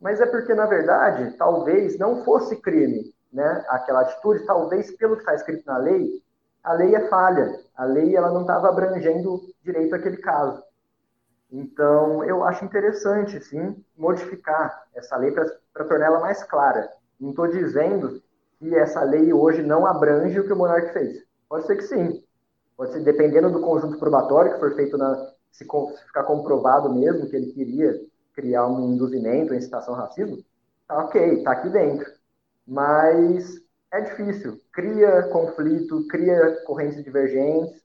Mas 0.00 0.18
é 0.18 0.24
porque, 0.24 0.54
na 0.54 0.64
verdade, 0.64 1.36
talvez 1.36 1.98
não 1.98 2.24
fosse 2.24 2.56
crime, 2.56 3.12
né, 3.32 3.64
aquela 3.68 4.02
atitude, 4.02 4.44
talvez 4.44 4.94
pelo 4.96 5.14
que 5.14 5.22
está 5.22 5.34
escrito 5.34 5.64
na 5.66 5.78
lei, 5.78 6.22
a 6.62 6.74
lei 6.74 6.94
é 6.94 7.08
falha. 7.08 7.60
A 7.76 7.84
lei 7.84 8.14
ela 8.14 8.30
não 8.30 8.42
estava 8.42 8.68
abrangendo 8.68 9.40
direito 9.64 9.94
aquele 9.94 10.18
caso. 10.18 10.62
Então, 11.50 12.22
eu 12.24 12.44
acho 12.44 12.64
interessante, 12.64 13.42
sim, 13.42 13.84
modificar 13.96 14.84
essa 14.94 15.16
lei 15.16 15.32
para 15.32 15.84
torná-la 15.84 16.20
mais 16.20 16.42
clara. 16.44 16.88
Não 17.18 17.30
estou 17.30 17.48
dizendo 17.48 18.22
que 18.58 18.74
essa 18.74 19.02
lei 19.02 19.32
hoje 19.32 19.62
não 19.62 19.86
abrange 19.86 20.38
o 20.38 20.44
que 20.44 20.52
o 20.52 20.56
monarca 20.56 20.92
fez. 20.92 21.24
Pode 21.48 21.66
ser 21.66 21.76
que 21.76 21.82
sim. 21.82 22.24
Pode 22.76 22.92
ser, 22.92 23.00
dependendo 23.00 23.50
do 23.50 23.60
conjunto 23.60 23.98
probatório 23.98 24.54
que 24.54 24.60
for 24.60 24.74
feito, 24.74 24.96
na, 24.96 25.14
se, 25.50 25.64
se 25.64 26.06
ficar 26.06 26.22
comprovado 26.24 26.92
mesmo 26.94 27.28
que 27.28 27.36
ele 27.36 27.52
queria 27.52 28.00
criar 28.34 28.66
um 28.66 28.94
induzimento, 28.94 29.52
uma 29.52 29.58
incitação 29.58 29.94
ao 29.94 30.00
racismo, 30.00 30.38
tá 30.88 31.04
ok, 31.04 31.34
está 31.34 31.52
aqui 31.52 31.68
dentro 31.68 32.10
mas 32.66 33.60
é 33.92 34.00
difícil. 34.00 34.60
Cria 34.72 35.24
conflito, 35.28 36.06
cria 36.08 36.62
correntes 36.64 37.02
divergentes. 37.04 37.82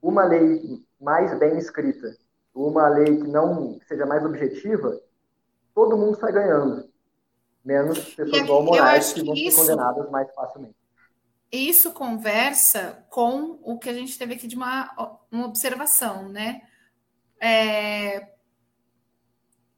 Uma 0.00 0.24
lei 0.24 0.84
mais 1.00 1.36
bem 1.38 1.58
escrita, 1.58 2.16
uma 2.54 2.88
lei 2.88 3.16
que 3.16 3.26
não 3.26 3.80
seja 3.86 4.06
mais 4.06 4.24
objetiva, 4.24 5.00
todo 5.74 5.96
mundo 5.96 6.18
sai 6.18 6.32
ganhando. 6.32 6.88
Menos 7.64 8.14
pessoas 8.14 8.42
igual 8.42 8.62
Moraes 8.62 9.12
que, 9.12 9.20
que 9.20 9.26
vão 9.26 9.36
ser 9.36 9.54
condenadas 9.54 10.10
mais 10.10 10.32
facilmente. 10.34 10.76
Isso 11.50 11.92
conversa 11.92 13.04
com 13.10 13.58
o 13.62 13.78
que 13.78 13.88
a 13.88 13.94
gente 13.94 14.18
teve 14.18 14.34
aqui 14.34 14.46
de 14.46 14.54
uma, 14.54 15.18
uma 15.30 15.46
observação, 15.46 16.28
né? 16.28 16.62
É, 17.40 18.28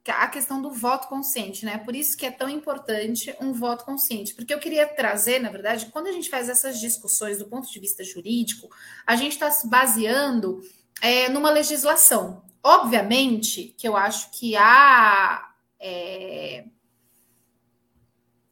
a 0.08 0.26
questão 0.28 0.62
do 0.62 0.70
voto 0.70 1.08
consciente, 1.08 1.64
né? 1.64 1.78
Por 1.78 1.94
isso 1.94 2.16
que 2.16 2.24
é 2.24 2.30
tão 2.30 2.48
importante 2.48 3.34
um 3.40 3.52
voto 3.52 3.84
consciente, 3.84 4.34
porque 4.34 4.52
eu 4.52 4.58
queria 4.58 4.86
trazer, 4.86 5.38
na 5.38 5.50
verdade, 5.50 5.86
quando 5.86 6.06
a 6.06 6.12
gente 6.12 6.30
faz 6.30 6.48
essas 6.48 6.80
discussões 6.80 7.38
do 7.38 7.46
ponto 7.46 7.70
de 7.70 7.78
vista 7.78 8.02
jurídico, 8.02 8.68
a 9.06 9.14
gente 9.16 9.32
está 9.32 9.50
se 9.50 9.68
baseando 9.68 10.62
é, 11.02 11.28
numa 11.28 11.50
legislação. 11.50 12.42
Obviamente 12.62 13.74
que 13.76 13.86
eu 13.86 13.96
acho 13.96 14.30
que 14.30 14.56
a, 14.56 15.52
é, 15.78 16.64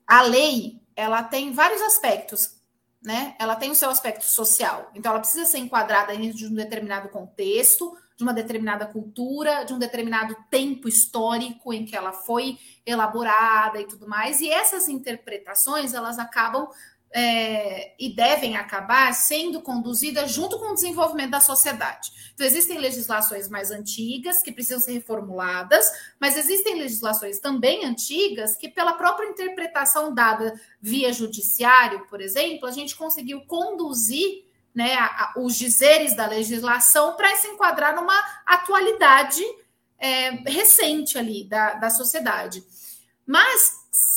a 0.07 0.22
lei 0.22 0.80
ela 0.94 1.22
tem 1.22 1.53
vários 1.53 1.80
aspectos, 1.82 2.57
né? 3.03 3.36
Ela 3.38 3.55
tem 3.57 3.70
o 3.70 3.74
seu 3.74 3.88
aspecto 3.88 4.24
social, 4.24 4.90
então 4.94 5.12
ela 5.12 5.20
precisa 5.20 5.44
ser 5.44 5.59
enquadrada 5.59 6.16
dentro 6.16 6.36
de 6.36 6.46
um 6.46 6.55
determinado 6.55 7.09
contexto 7.09 7.96
de 8.19 8.25
uma 8.25 8.35
determinada 8.35 8.85
cultura, 8.85 9.62
de 9.62 9.73
um 9.73 9.79
determinado 9.79 10.37
tempo 10.51 10.89
histórico 10.89 11.73
em 11.73 11.87
que 11.87 11.95
ela 11.95 12.12
foi 12.12 12.59
elaborada 12.85 13.81
e 13.81 13.87
tudo 13.87 14.09
mais. 14.09 14.41
E 14.41 14.51
essas 14.51 14.89
interpretações 14.89 15.95
elas 15.95 16.19
acabam 16.19 16.69
é, 17.14 17.95
e 17.97 18.12
devem 18.12 18.57
acabar 18.57 19.14
sendo 19.14 19.62
conduzidas 19.62 20.33
junto 20.33 20.59
com 20.59 20.73
o 20.73 20.75
desenvolvimento 20.75 21.31
da 21.31 21.41
sociedade. 21.41 22.11
Então, 22.35 22.45
existem 22.45 22.79
legislações 22.79 23.49
mais 23.49 23.71
antigas 23.71 24.43
que 24.43 24.51
precisam 24.51 24.81
ser 24.81 24.95
reformuladas, 24.95 25.89
mas 26.21 26.37
existem 26.37 26.77
legislações 26.77 27.39
também 27.39 27.85
antigas 27.85 28.57
que, 28.57 28.69
pela 28.69 28.95
própria 28.95 29.29
interpretação 29.29 30.12
dada 30.12 30.61
via 30.81 31.12
judiciário, 31.12 32.05
por 32.09 32.21
exemplo, 32.21 32.66
a 32.66 32.73
gente 32.73 32.97
conseguiu 32.97 33.43
conduzir 33.43 34.47
né, 34.79 34.95
a, 34.95 35.35
os 35.37 35.57
dizeres 35.57 36.14
da 36.14 36.29
legislação 36.29 37.16
para 37.16 37.35
se 37.35 37.49
enquadrar 37.49 37.97
numa 37.97 38.16
atualidade 38.47 39.43
é, 39.99 40.31
recente 40.49 41.18
ali 41.18 41.43
da, 41.43 41.74
da 41.74 41.91
sociedade. 41.91 42.62
Mas, 43.26 43.72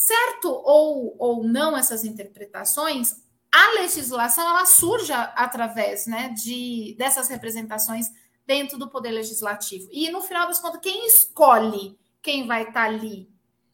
certo 0.05 0.51
ou, 0.51 1.16
ou 1.18 1.43
não 1.43 1.76
essas 1.76 2.03
interpretações, 2.03 3.16
a 3.51 3.72
legislação 3.82 4.47
ela 4.47 4.68
surge 4.68 5.12
através 5.12 6.05
né, 6.05 6.30
de, 6.30 6.93
dessas 6.95 7.28
representações 7.28 8.05
dentro 8.45 8.78
do 8.78 8.88
poder 8.88 9.09
legislativo. 9.09 9.89
E, 9.91 10.12
no 10.12 10.22
final 10.22 10.47
das 10.47 10.59
contas, 10.59 10.80
quem 10.80 11.07
escolhe 11.07 11.97
quem 12.22 12.45
vai 12.45 12.62
estar 12.62 12.74
tá 12.74 12.84
ali 12.84 13.28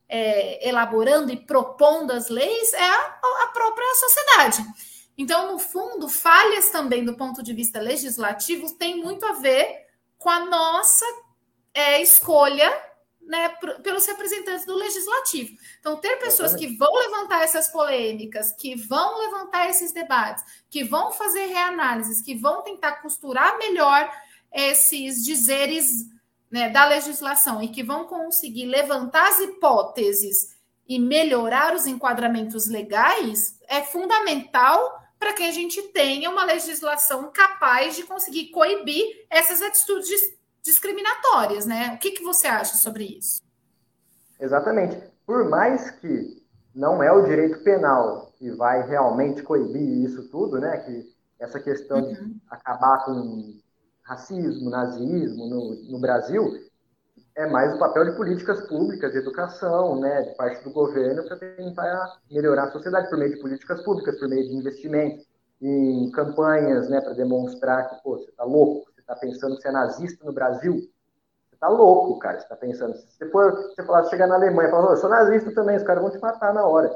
é, 0.08 0.70
elaborando 0.70 1.34
e 1.34 1.36
propondo 1.36 2.12
as 2.12 2.30
leis 2.30 2.72
é 2.72 2.90
a, 2.90 3.20
a 3.44 3.48
própria 3.54 3.94
sociedade. 3.96 4.66
Então, 5.18 5.51
no 5.51 5.59
fundo, 5.59 6.07
falhas 6.07 6.70
também 6.70 7.03
do 7.03 7.15
ponto 7.15 7.41
de 7.41 7.53
vista 7.53 7.80
legislativo 7.80 8.74
têm 8.74 9.01
muito 9.01 9.26
a 9.26 9.34
ver 9.34 9.88
com 10.18 10.30
a 10.30 10.45
nossa 10.45 11.05
é, 11.74 12.01
escolha 12.01 12.72
né, 13.22 13.49
pelos 13.84 14.05
representantes 14.05 14.65
do 14.65 14.76
legislativo. 14.76 15.57
Então, 15.80 15.97
ter 15.97 16.18
pessoas 16.18 16.55
que 16.55 16.68
vão 16.78 16.93
levantar 16.95 17.43
essas 17.43 17.68
polêmicas, 17.68 18.51
que 18.53 18.76
vão 18.76 19.20
levantar 19.20 19.70
esses 19.70 19.91
debates, 19.91 20.43
que 20.70 20.84
vão 20.84 21.11
fazer 21.11 21.47
reanálises, 21.47 22.22
que 22.22 22.36
vão 22.36 22.61
tentar 22.61 23.01
costurar 23.01 23.57
melhor 23.57 24.09
esses 24.53 25.24
dizeres 25.26 26.07
né, 26.49 26.70
da 26.70 26.86
legislação 26.86 27.61
e 27.61 27.68
que 27.68 27.84
vão 27.84 28.05
conseguir 28.05 28.65
levantar 28.65 29.28
as 29.28 29.39
hipóteses 29.39 30.55
e 30.88 30.97
melhorar 30.97 31.76
os 31.76 31.86
enquadramentos 31.86 32.68
legais, 32.68 33.59
é 33.68 33.82
fundamental 33.82 34.97
para 35.20 35.34
que 35.34 35.43
a 35.43 35.51
gente 35.51 35.82
tenha 35.89 36.30
uma 36.30 36.45
legislação 36.45 37.32
capaz 37.32 37.95
de 37.95 38.03
conseguir 38.03 38.49
coibir 38.49 39.26
essas 39.30 39.61
atitudes 39.61 40.20
discriminatórias, 40.63 41.65
né? 41.65 41.93
O 41.95 41.99
que, 41.99 42.11
que 42.11 42.24
você 42.24 42.47
acha 42.47 42.76
sobre 42.78 43.18
isso? 43.18 43.41
Exatamente. 44.39 45.01
Por 45.26 45.49
mais 45.49 45.91
que 45.91 46.43
não 46.76 47.01
é 47.01 47.11
o 47.11 47.24
direito 47.24 47.59
penal 47.63 48.32
que 48.38 48.51
vai 48.51 48.88
realmente 48.88 49.41
coibir 49.41 50.05
isso 50.05 50.30
tudo, 50.30 50.59
né? 50.59 50.78
Que 50.78 51.11
essa 51.39 51.59
questão 51.59 51.99
uhum. 51.99 52.13
de 52.13 52.41
acabar 52.49 53.05
com 53.05 53.57
racismo, 54.03 54.70
nazismo 54.70 55.47
no, 55.47 55.76
no 55.91 55.99
Brasil, 55.99 56.66
é 57.38 57.46
mais 57.46 57.72
o 57.76 57.78
papel 57.78 58.06
de 58.06 58.18
políticas 58.18 58.68
públicas, 58.68 59.12
de 59.12 59.20
educação, 59.20 60.00
né, 60.00 60.24
de 60.24 60.36
parte 60.36 60.64
do 60.64 60.72
governo, 60.72 61.24
para 61.24 61.38
tentar 61.38 62.20
melhorar 62.32 62.64
a 62.64 62.72
sociedade 62.72 63.08
por 63.10 63.20
meio 63.20 63.36
de 63.36 63.40
políticas 63.40 63.84
públicas, 63.84 64.18
por 64.18 64.28
meio 64.28 64.48
de 64.48 64.56
investimentos 64.56 65.24
em 65.62 66.10
campanhas, 66.12 66.90
né, 66.90 67.00
para 67.00 67.14
demonstrar 67.14 67.90
que, 67.90 68.02
pô, 68.02 68.18
você 68.18 68.32
está 68.32 68.44
louco, 68.44 68.92
você 68.92 69.02
está 69.02 69.16
pensando 69.16 69.56
que 69.56 69.62
você 69.62 69.68
é 69.68 69.72
nazista 69.72 70.26
no 70.26 70.34
Brasil, 70.34 70.74
você 70.74 71.54
está 71.54 71.68
louco, 71.70 72.18
cara, 72.18 72.40
você 72.40 72.44
está 72.44 72.56
pensando. 72.56 72.98
Se 72.98 73.18
você 73.18 73.30
for, 73.30 73.52
você 73.54 73.84
falar, 73.84 74.04
chegar 74.06 74.26
na 74.26 74.36
Alemanha 74.36 74.70
e 74.70 74.72
falar, 74.72 74.92
eu 74.92 74.98
sou 74.98 75.10
nazista 75.10 75.54
também, 75.54 75.78
os 75.78 75.84
caras 75.84 76.02
vão 76.02 76.12
te 76.12 76.20
matar 76.20 76.52
na 76.56 76.66
hora. 76.66 76.92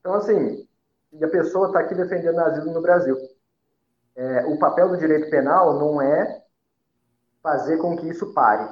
Então, 0.00 0.12
assim, 0.12 0.68
e 1.12 1.24
a 1.24 1.28
pessoa 1.28 1.68
está 1.68 1.80
aqui 1.80 1.94
defendendo 1.94 2.36
nazismo 2.36 2.74
no 2.74 2.82
Brasil. 2.82 3.16
É, 4.14 4.44
o 4.44 4.58
papel 4.58 4.90
do 4.90 4.98
direito 4.98 5.30
penal 5.30 5.78
não 5.78 6.02
é 6.02 6.42
fazer 7.42 7.78
com 7.78 7.96
que 7.96 8.06
isso 8.06 8.34
pare 8.34 8.68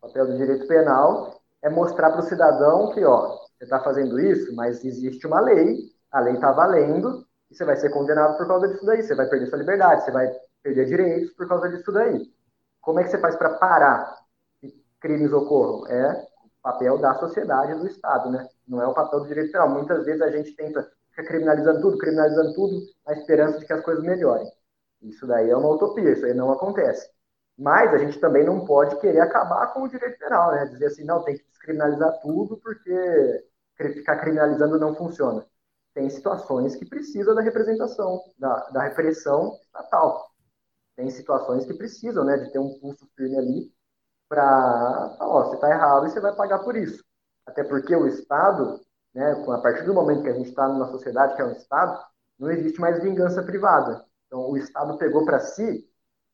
o 0.00 0.06
papel 0.06 0.26
do 0.26 0.36
direito 0.36 0.66
penal 0.66 1.40
é 1.62 1.68
mostrar 1.68 2.10
para 2.10 2.20
o 2.20 2.24
cidadão 2.24 2.90
que, 2.92 3.04
ó, 3.04 3.36
você 3.58 3.64
está 3.64 3.80
fazendo 3.80 4.18
isso, 4.18 4.54
mas 4.54 4.82
existe 4.84 5.26
uma 5.26 5.40
lei, 5.40 5.76
a 6.10 6.20
lei 6.20 6.34
está 6.34 6.52
valendo, 6.52 7.26
e 7.50 7.54
você 7.54 7.64
vai 7.64 7.76
ser 7.76 7.90
condenado 7.90 8.38
por 8.38 8.46
causa 8.46 8.68
disso 8.68 8.84
daí, 8.86 9.02
você 9.02 9.14
vai 9.14 9.28
perder 9.28 9.46
sua 9.46 9.58
liberdade, 9.58 10.04
você 10.04 10.10
vai 10.10 10.30
perder 10.62 10.86
direitos 10.86 11.32
por 11.34 11.46
causa 11.46 11.68
disso 11.68 11.92
daí. 11.92 12.32
Como 12.80 12.98
é 13.00 13.04
que 13.04 13.10
você 13.10 13.18
faz 13.18 13.36
para 13.36 13.54
parar 13.58 14.16
que 14.60 14.72
crimes 15.00 15.32
ocorram? 15.32 15.86
É 15.88 16.12
o 16.44 16.62
papel 16.62 16.96
da 16.98 17.14
sociedade, 17.16 17.74
do 17.74 17.86
Estado, 17.86 18.30
né? 18.30 18.48
Não 18.66 18.80
é 18.80 18.86
o 18.86 18.94
papel 18.94 19.20
do 19.20 19.26
direito 19.26 19.52
penal. 19.52 19.68
Muitas 19.68 20.04
vezes 20.06 20.22
a 20.22 20.30
gente 20.30 20.54
tenta 20.56 20.90
ficar 21.10 21.24
criminalizando 21.24 21.80
tudo, 21.82 21.98
criminalizando 21.98 22.54
tudo, 22.54 22.80
na 23.06 23.12
esperança 23.12 23.58
de 23.58 23.66
que 23.66 23.72
as 23.72 23.84
coisas 23.84 24.02
melhorem. 24.02 24.50
Isso 25.02 25.26
daí 25.26 25.50
é 25.50 25.56
uma 25.56 25.70
utopia, 25.70 26.12
isso 26.12 26.24
aí 26.24 26.34
não 26.34 26.50
acontece. 26.50 27.10
Mas 27.60 27.92
a 27.92 27.98
gente 27.98 28.18
também 28.18 28.42
não 28.42 28.64
pode 28.64 28.98
querer 29.00 29.20
acabar 29.20 29.66
com 29.74 29.82
o 29.82 29.88
direito 29.88 30.18
penal, 30.18 30.50
né? 30.50 30.64
Dizer 30.64 30.86
assim, 30.86 31.04
não, 31.04 31.22
tem 31.22 31.36
que 31.36 31.44
descriminalizar 31.44 32.18
tudo 32.22 32.56
porque 32.56 33.44
ficar 33.76 34.16
criminalizando 34.16 34.78
não 34.78 34.94
funciona. 34.94 35.46
Tem 35.92 36.08
situações 36.08 36.74
que 36.74 36.86
precisam 36.86 37.34
da 37.34 37.42
representação, 37.42 38.22
da, 38.38 38.70
da 38.70 38.82
repressão 38.84 39.58
estatal. 39.60 40.30
Tem 40.96 41.10
situações 41.10 41.66
que 41.66 41.74
precisam, 41.74 42.24
né, 42.24 42.38
de 42.38 42.50
ter 42.50 42.58
um 42.58 42.78
pulso 42.78 43.06
firme 43.14 43.36
ali 43.36 43.74
para 44.26 45.14
falar, 45.18 45.28
ó, 45.28 45.44
você 45.44 45.56
está 45.56 45.68
errado 45.68 46.06
e 46.06 46.10
você 46.10 46.20
vai 46.20 46.34
pagar 46.34 46.60
por 46.60 46.74
isso. 46.74 47.04
Até 47.44 47.62
porque 47.62 47.94
o 47.94 48.06
Estado, 48.06 48.80
né, 49.14 49.32
a 49.32 49.58
partir 49.58 49.84
do 49.84 49.92
momento 49.92 50.22
que 50.22 50.30
a 50.30 50.34
gente 50.34 50.48
está 50.48 50.66
numa 50.66 50.86
sociedade 50.86 51.36
que 51.36 51.42
é 51.42 51.44
um 51.44 51.52
Estado, 51.52 52.02
não 52.38 52.50
existe 52.50 52.80
mais 52.80 53.02
vingança 53.02 53.42
privada. 53.42 54.02
Então, 54.26 54.48
o 54.48 54.56
Estado 54.56 54.96
pegou 54.96 55.26
para 55.26 55.40
si 55.40 55.89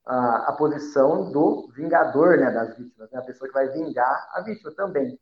a, 0.07 0.51
a 0.51 0.53
posição 0.53 1.31
do 1.33 1.69
vingador 1.75 2.39
né, 2.39 2.51
das 2.51 2.77
vítimas, 2.77 3.11
né, 3.11 3.19
a 3.19 3.23
pessoa 3.23 3.49
que 3.49 3.55
vai 3.55 3.69
vingar 3.69 4.29
a 4.33 4.41
vítima 4.41 4.73
também. 4.73 5.19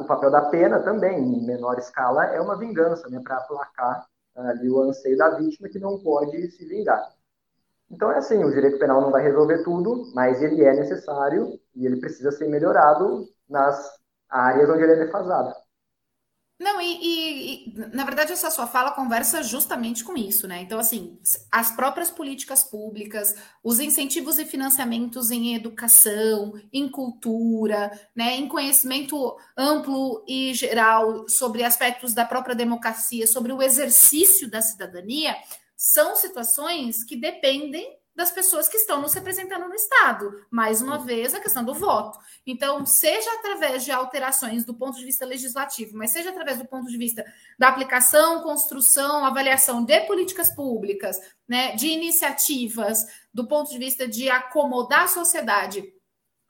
O 0.00 0.04
papel 0.04 0.30
da 0.30 0.42
pena 0.42 0.80
também, 0.80 1.18
em 1.18 1.46
menor 1.46 1.78
escala, 1.78 2.26
é 2.26 2.40
uma 2.40 2.58
vingança, 2.58 3.08
né, 3.08 3.20
para 3.22 3.36
aplacar 3.36 4.06
ali 4.34 4.68
o 4.68 4.80
anseio 4.80 5.16
da 5.16 5.30
vítima 5.30 5.68
que 5.68 5.78
não 5.78 6.02
pode 6.02 6.50
se 6.50 6.66
vingar. 6.66 7.12
Então 7.90 8.10
é 8.10 8.18
assim, 8.18 8.42
o 8.42 8.50
direito 8.50 8.78
penal 8.78 9.00
não 9.00 9.10
vai 9.10 9.22
resolver 9.22 9.62
tudo, 9.64 10.10
mas 10.14 10.42
ele 10.42 10.64
é 10.64 10.74
necessário 10.74 11.60
e 11.74 11.86
ele 11.86 12.00
precisa 12.00 12.32
ser 12.32 12.48
melhorado 12.48 13.28
nas 13.48 13.98
áreas 14.28 14.68
onde 14.70 14.82
ele 14.82 14.92
é 14.92 15.04
defasado. 15.04 15.54
Não, 16.62 16.80
e, 16.80 16.98
e, 17.02 17.68
e, 17.70 17.74
na 17.92 18.04
verdade 18.04 18.32
essa 18.32 18.48
sua 18.48 18.68
fala 18.68 18.92
conversa 18.92 19.42
justamente 19.42 20.04
com 20.04 20.16
isso, 20.16 20.46
né? 20.46 20.62
Então, 20.62 20.78
assim, 20.78 21.18
as 21.50 21.74
próprias 21.74 22.08
políticas 22.08 22.62
públicas, 22.62 23.34
os 23.64 23.80
incentivos 23.80 24.38
e 24.38 24.44
financiamentos 24.44 25.32
em 25.32 25.56
educação, 25.56 26.54
em 26.72 26.88
cultura, 26.88 27.90
né, 28.14 28.36
em 28.36 28.46
conhecimento 28.46 29.36
amplo 29.56 30.24
e 30.28 30.54
geral 30.54 31.28
sobre 31.28 31.64
aspectos 31.64 32.14
da 32.14 32.24
própria 32.24 32.54
democracia, 32.54 33.26
sobre 33.26 33.52
o 33.52 33.60
exercício 33.60 34.48
da 34.48 34.62
cidadania, 34.62 35.34
são 35.76 36.14
situações 36.14 37.02
que 37.02 37.16
dependem 37.16 37.98
das 38.14 38.30
pessoas 38.30 38.68
que 38.68 38.76
estão 38.76 39.00
nos 39.00 39.14
representando 39.14 39.68
no 39.68 39.74
Estado. 39.74 40.44
Mais 40.50 40.82
uma 40.82 40.98
vez, 40.98 41.34
a 41.34 41.40
questão 41.40 41.64
do 41.64 41.74
voto. 41.74 42.18
Então, 42.46 42.84
seja 42.84 43.30
através 43.34 43.84
de 43.84 43.90
alterações 43.90 44.64
do 44.64 44.74
ponto 44.74 44.98
de 44.98 45.04
vista 45.04 45.24
legislativo, 45.24 45.96
mas 45.96 46.10
seja 46.10 46.30
através 46.30 46.58
do 46.58 46.66
ponto 46.66 46.90
de 46.90 46.98
vista 46.98 47.24
da 47.58 47.68
aplicação, 47.68 48.42
construção, 48.42 49.24
avaliação 49.24 49.84
de 49.84 50.00
políticas 50.02 50.54
públicas, 50.54 51.18
né, 51.48 51.74
de 51.74 51.88
iniciativas, 51.88 53.04
do 53.32 53.46
ponto 53.46 53.70
de 53.70 53.78
vista 53.78 54.06
de 54.06 54.28
acomodar 54.28 55.04
a 55.04 55.08
sociedade 55.08 55.92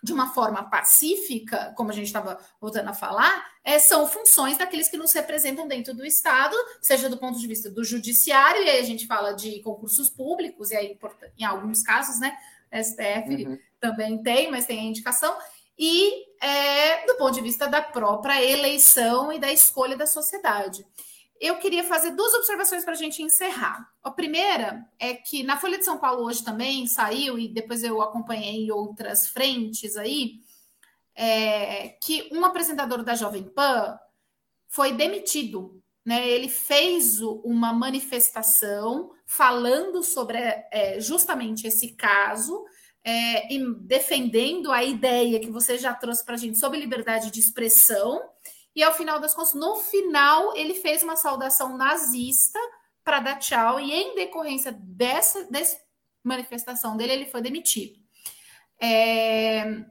de 0.03 0.13
uma 0.13 0.35
forma 0.35 0.65
pacífica, 0.65 1.73
como 1.77 1.91
a 1.91 1.95
gente 1.95 2.07
estava 2.07 2.39
voltando 2.61 2.89
a 2.89 2.95
falar, 2.95 3.53
é, 3.63 3.79
são 3.79 4.07
funções 4.07 4.59
daqueles 4.59 4.89
que 4.89 4.97
nos 4.97 5.13
representam 5.13 5.69
dentro 5.69 5.95
do 5.95 6.05
Estado, 6.05 6.57
seja 6.81 7.09
do 7.09 7.17
ponto 7.17 7.39
de 7.39 7.47
vista 7.47 7.71
do 7.71 7.85
judiciário, 7.85 8.63
e 8.63 8.69
aí 8.69 8.81
a 8.81 8.85
gente 8.85 9.07
fala 9.07 9.33
de 9.33 9.61
concursos 9.61 10.11
públicos, 10.11 10.73
e 10.73 10.77
aí 10.77 10.99
em 11.39 11.45
alguns 11.45 11.83
casos, 11.83 12.19
né, 12.19 12.37
STF 12.73 13.47
uhum. 13.47 13.59
também 13.81 14.23
tem, 14.23 14.51
mas 14.51 14.67
tem 14.67 14.81
a 14.81 14.85
indicação, 14.85 15.37
e 15.79 16.27
é, 16.41 17.07
do 17.07 17.15
ponto 17.15 17.35
de 17.35 17.41
vista 17.41 17.69
da 17.69 17.81
própria 17.81 18.43
eleição 18.43 19.33
e 19.33 19.39
da 19.39 19.53
escolha 19.53 19.97
da 19.97 20.07
sociedade 20.07 20.85
eu 21.43 21.57
queria 21.57 21.83
fazer 21.83 22.13
duas 22.13 22.33
observações 22.35 22.85
para 22.85 22.93
a 22.93 22.97
gente 22.97 23.21
encerrar. 23.21 23.91
A 24.01 24.13
primeira 24.13 24.89
é 24.97 25.13
que 25.13 25.43
na 25.43 25.57
Folha 25.57 25.77
de 25.77 25.85
São 25.85 25.99
Paulo 25.99 26.25
hoje 26.25 26.45
também 26.45 26.87
saiu, 26.87 27.37
e 27.37 27.49
depois 27.49 27.83
eu 27.83 28.01
acompanhei 28.01 28.65
em 28.65 28.71
outras 28.71 29.27
frentes 29.27 29.97
aí, 29.97 30.35
é, 31.17 31.89
que 32.01 32.29
um 32.31 32.45
apresentador 32.45 33.03
da 33.03 33.17
Jovem 33.17 33.43
Pan 33.43 33.99
foi 34.69 34.93
demitido. 34.93 35.83
Né? 36.07 36.29
Ele 36.29 36.49
fez 36.49 37.21
uma 37.21 37.73
manifestação 37.73 39.11
falando 39.27 40.01
sobre 40.01 40.39
é, 40.39 41.01
justamente 41.01 41.67
esse 41.67 41.89
caso. 41.89 42.65
É, 43.05 43.53
e 43.53 43.75
defendendo 43.81 44.71
a 44.71 44.85
ideia 44.85 45.41
que 45.41 45.51
você 45.51 45.77
já 45.77 45.93
trouxe 45.93 46.25
para 46.25 46.35
a 46.35 46.39
gente 46.39 46.57
sobre 46.57 46.79
liberdade 46.79 47.33
de 47.33 47.41
expressão, 47.41 48.23
e 48.75 48.83
ao 48.83 48.95
final 48.95 49.21
das 49.21 49.35
contas, 49.35 49.55
no 49.55 49.77
final, 49.77 50.57
ele 50.57 50.75
fez 50.75 51.03
uma 51.03 51.17
saudação 51.17 51.77
nazista 51.77 52.59
para 53.05 53.21
dar 53.21 53.39
tchau, 53.39 53.81
e 53.81 53.93
em 53.93 54.15
decorrência 54.15 54.73
dessa, 54.73 55.45
dessa 55.45 55.79
manifestação 56.23 56.97
dele, 56.97 57.13
ele 57.13 57.27
foi 57.27 57.43
demitido. 57.43 57.99
É... 58.81 59.85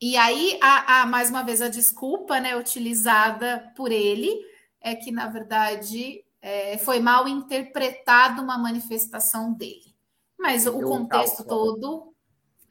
E 0.00 0.16
aí, 0.16 0.58
a, 0.62 1.02
a, 1.02 1.06
mais 1.06 1.28
uma 1.28 1.42
vez, 1.42 1.60
a 1.60 1.68
desculpa 1.68 2.40
né, 2.40 2.56
utilizada 2.56 3.70
por 3.76 3.92
ele 3.92 4.34
é 4.80 4.94
que, 4.94 5.12
na 5.12 5.26
verdade, 5.26 6.24
é, 6.40 6.78
foi 6.78 7.00
mal 7.00 7.28
interpretada 7.28 8.40
uma 8.40 8.56
manifestação 8.56 9.52
dele. 9.52 9.94
Mas 10.38 10.66
o 10.66 10.80
contexto 10.80 11.44
todo, 11.44 12.14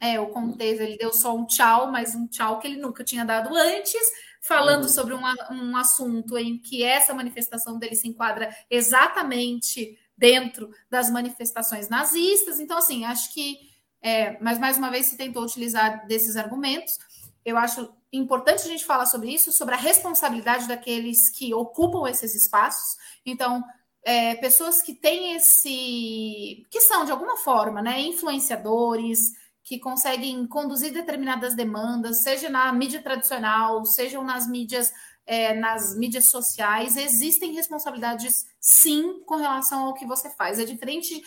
é, 0.00 0.18
o 0.18 0.30
contexto, 0.30 0.80
ele 0.80 0.96
deu 0.96 1.12
só 1.12 1.36
um 1.36 1.46
tchau, 1.46 1.92
mas 1.92 2.16
um 2.16 2.26
tchau 2.26 2.58
que 2.58 2.66
ele 2.66 2.80
nunca 2.80 3.04
tinha 3.04 3.24
dado 3.24 3.54
antes, 3.54 4.02
falando 4.40 4.84
uhum. 4.84 4.88
sobre 4.88 5.14
um, 5.14 5.22
um 5.50 5.76
assunto 5.76 6.36
em 6.38 6.58
que 6.58 6.82
essa 6.82 7.12
manifestação 7.12 7.78
dele 7.78 7.94
se 7.94 8.08
enquadra 8.08 8.54
exatamente 8.70 9.98
dentro 10.16 10.70
das 10.90 11.10
manifestações 11.10 11.88
nazistas. 11.88 12.58
Então, 12.58 12.78
assim, 12.78 13.04
acho 13.04 13.32
que, 13.32 13.58
é, 14.02 14.38
mas 14.40 14.58
mais 14.58 14.76
uma 14.76 14.90
vez 14.90 15.06
se 15.06 15.16
tentou 15.16 15.42
utilizar 15.42 16.06
desses 16.06 16.36
argumentos. 16.36 16.98
Eu 17.44 17.56
acho 17.56 17.92
importante 18.12 18.62
a 18.64 18.68
gente 18.68 18.84
falar 18.84 19.06
sobre 19.06 19.30
isso, 19.30 19.52
sobre 19.52 19.74
a 19.74 19.78
responsabilidade 19.78 20.68
daqueles 20.68 21.30
que 21.30 21.54
ocupam 21.54 22.08
esses 22.08 22.34
espaços. 22.34 22.98
Então, 23.24 23.64
é, 24.02 24.34
pessoas 24.36 24.82
que 24.82 24.94
têm 24.94 25.34
esse. 25.36 26.66
que 26.70 26.80
são, 26.80 27.04
de 27.04 27.12
alguma 27.12 27.36
forma, 27.36 27.82
né, 27.82 28.00
influenciadores, 28.00 29.32
que 29.70 29.78
conseguem 29.78 30.44
conduzir 30.48 30.92
determinadas 30.92 31.54
demandas, 31.54 32.24
seja 32.24 32.50
na 32.50 32.72
mídia 32.72 33.00
tradicional, 33.00 33.84
sejam 33.84 34.24
nas 34.24 34.48
mídias 34.48 34.92
é, 35.24 35.54
nas 35.54 35.96
mídias 35.96 36.24
sociais, 36.24 36.96
existem 36.96 37.52
responsabilidades 37.52 38.48
sim 38.58 39.22
com 39.24 39.36
relação 39.36 39.84
ao 39.84 39.94
que 39.94 40.04
você 40.04 40.28
faz. 40.28 40.58
É 40.58 40.64
diferente, 40.64 41.22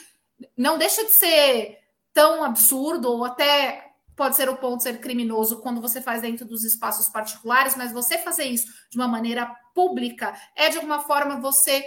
não 0.58 0.78
deixa 0.78 1.06
de 1.06 1.12
ser 1.12 1.80
tão 2.12 2.44
absurdo 2.44 3.10
ou 3.10 3.24
até 3.24 3.94
pode 4.14 4.36
ser 4.36 4.50
o 4.50 4.58
ponto 4.58 4.84
ser 4.84 5.00
criminoso 5.00 5.62
quando 5.62 5.80
você 5.80 6.02
faz 6.02 6.22
dentro 6.22 6.46
dos 6.46 6.66
espaços 6.66 7.08
particulares, 7.08 7.78
mas 7.78 7.94
você 7.94 8.18
fazer 8.18 8.44
isso 8.44 8.68
de 8.90 8.98
uma 8.98 9.08
maneira 9.08 9.46
pública 9.74 10.38
é 10.54 10.68
de 10.68 10.76
alguma 10.76 11.00
forma 11.00 11.40
você 11.40 11.82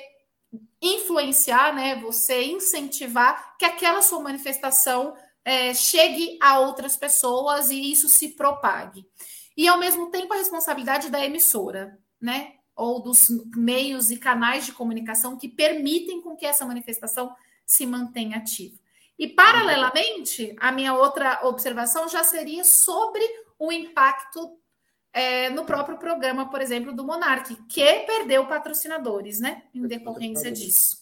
influenciar, 0.80 1.74
né? 1.74 1.96
Você 1.96 2.44
incentivar 2.44 3.58
que 3.58 3.66
aquela 3.66 4.00
sua 4.00 4.22
manifestação 4.22 5.14
é, 5.46 5.72
chegue 5.72 6.36
a 6.42 6.58
outras 6.58 6.96
pessoas 6.96 7.70
e 7.70 7.92
isso 7.92 8.08
se 8.08 8.30
propague. 8.30 9.08
E 9.56 9.68
ao 9.68 9.78
mesmo 9.78 10.10
tempo 10.10 10.34
a 10.34 10.36
responsabilidade 10.36 11.08
da 11.08 11.24
emissora, 11.24 11.96
né? 12.20 12.54
Ou 12.74 13.00
dos 13.00 13.28
meios 13.54 14.10
e 14.10 14.18
canais 14.18 14.66
de 14.66 14.72
comunicação 14.72 15.38
que 15.38 15.48
permitem 15.48 16.20
com 16.20 16.36
que 16.36 16.44
essa 16.44 16.66
manifestação 16.66 17.32
se 17.64 17.86
mantenha 17.86 18.38
ativa. 18.38 18.76
E, 19.16 19.28
paralelamente, 19.28 20.54
a 20.58 20.72
minha 20.72 20.92
outra 20.94 21.40
observação 21.44 22.08
já 22.08 22.24
seria 22.24 22.64
sobre 22.64 23.22
o 23.58 23.72
impacto 23.72 24.58
é, 25.12 25.48
no 25.48 25.64
próprio 25.64 25.96
programa, 25.96 26.50
por 26.50 26.60
exemplo, 26.60 26.92
do 26.92 27.04
Monark, 27.04 27.54
que 27.68 28.00
perdeu 28.00 28.46
patrocinadores, 28.46 29.38
né? 29.38 29.62
Em 29.72 29.86
decorrência 29.86 30.50
disso. 30.50 30.98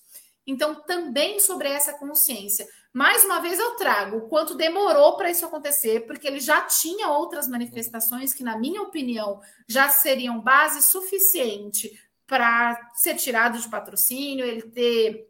Então, 0.46 0.82
também 0.82 1.40
sobre 1.40 1.68
essa 1.68 1.94
consciência. 1.94 2.66
Mais 2.94 3.24
uma 3.24 3.40
vez, 3.40 3.58
eu 3.58 3.72
trago 3.72 4.18
o 4.18 4.28
quanto 4.28 4.54
demorou 4.54 5.16
para 5.16 5.28
isso 5.28 5.44
acontecer, 5.44 6.06
porque 6.06 6.28
ele 6.28 6.38
já 6.38 6.60
tinha 6.60 7.08
outras 7.08 7.48
manifestações 7.48 8.32
que, 8.32 8.44
na 8.44 8.56
minha 8.56 8.82
opinião, 8.82 9.40
já 9.68 9.88
seriam 9.88 10.40
base 10.40 10.80
suficiente 10.80 11.90
para 12.24 12.92
ser 12.94 13.16
tirado 13.16 13.58
de 13.58 13.68
patrocínio, 13.68 14.46
ele 14.46 14.62
ter 14.62 15.28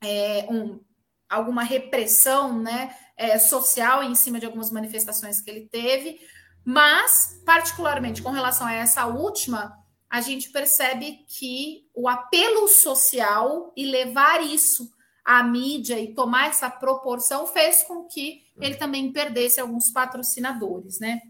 é, 0.00 0.46
um 0.48 0.80
alguma 1.28 1.64
repressão 1.64 2.60
né, 2.60 2.96
é, 3.16 3.38
social 3.38 4.04
em 4.04 4.14
cima 4.14 4.38
de 4.38 4.46
algumas 4.46 4.70
manifestações 4.70 5.40
que 5.40 5.50
ele 5.50 5.68
teve, 5.68 6.20
mas, 6.64 7.40
particularmente 7.44 8.22
com 8.22 8.30
relação 8.30 8.66
a 8.66 8.72
essa 8.72 9.06
última, 9.06 9.76
a 10.08 10.20
gente 10.20 10.50
percebe 10.50 11.24
que 11.28 11.88
o 11.94 12.08
apelo 12.08 12.68
social 12.68 13.72
e 13.76 13.84
levar 13.84 14.42
isso 14.42 14.92
à 15.38 15.44
mídia 15.44 16.00
e 16.00 16.12
tomar 16.12 16.48
essa 16.48 16.68
proporção 16.68 17.46
fez 17.46 17.84
com 17.84 18.04
que 18.04 18.42
ele 18.60 18.74
também 18.74 19.12
perdesse 19.12 19.60
alguns 19.60 19.88
patrocinadores, 19.88 20.98
né? 20.98 21.20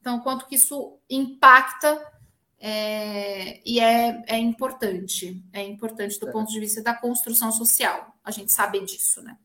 Então, 0.00 0.20
quanto 0.20 0.46
que 0.46 0.54
isso 0.54 0.96
impacta 1.10 2.00
é, 2.60 3.60
e 3.68 3.80
é, 3.80 4.22
é 4.28 4.38
importante, 4.38 5.44
é 5.52 5.62
importante 5.62 6.20
do 6.20 6.28
é. 6.28 6.32
ponto 6.32 6.52
de 6.52 6.60
vista 6.60 6.80
da 6.82 6.94
construção 6.94 7.50
social, 7.50 8.14
a 8.24 8.30
gente 8.30 8.52
saber 8.52 8.84
disso, 8.84 9.22
né? 9.22 9.36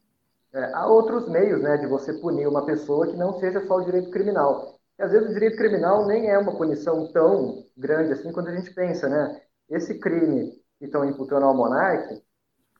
É, 0.53 0.71
há 0.73 0.85
outros 0.85 1.27
meios 1.27 1.59
né, 1.63 1.77
de 1.77 1.87
você 1.87 2.13
punir 2.13 2.47
uma 2.47 2.63
pessoa 2.63 3.07
que 3.07 3.17
não 3.17 3.39
seja 3.39 3.65
só 3.65 3.77
o 3.77 3.85
direito 3.85 4.11
criminal. 4.11 4.79
E 4.99 5.01
às 5.01 5.11
vezes 5.11 5.31
o 5.31 5.33
direito 5.33 5.57
criminal 5.57 6.05
nem 6.05 6.29
é 6.29 6.37
uma 6.37 6.55
punição 6.55 7.11
tão 7.11 7.65
grande 7.75 8.13
assim 8.13 8.31
quando 8.31 8.49
a 8.49 8.55
gente 8.55 8.71
pensa, 8.75 9.09
né? 9.09 9.41
Esse 9.67 9.97
crime 9.97 10.51
que 10.77 10.85
estão 10.85 11.03
imputando 11.03 11.45
ao 11.45 11.55
monarca, 11.55 12.21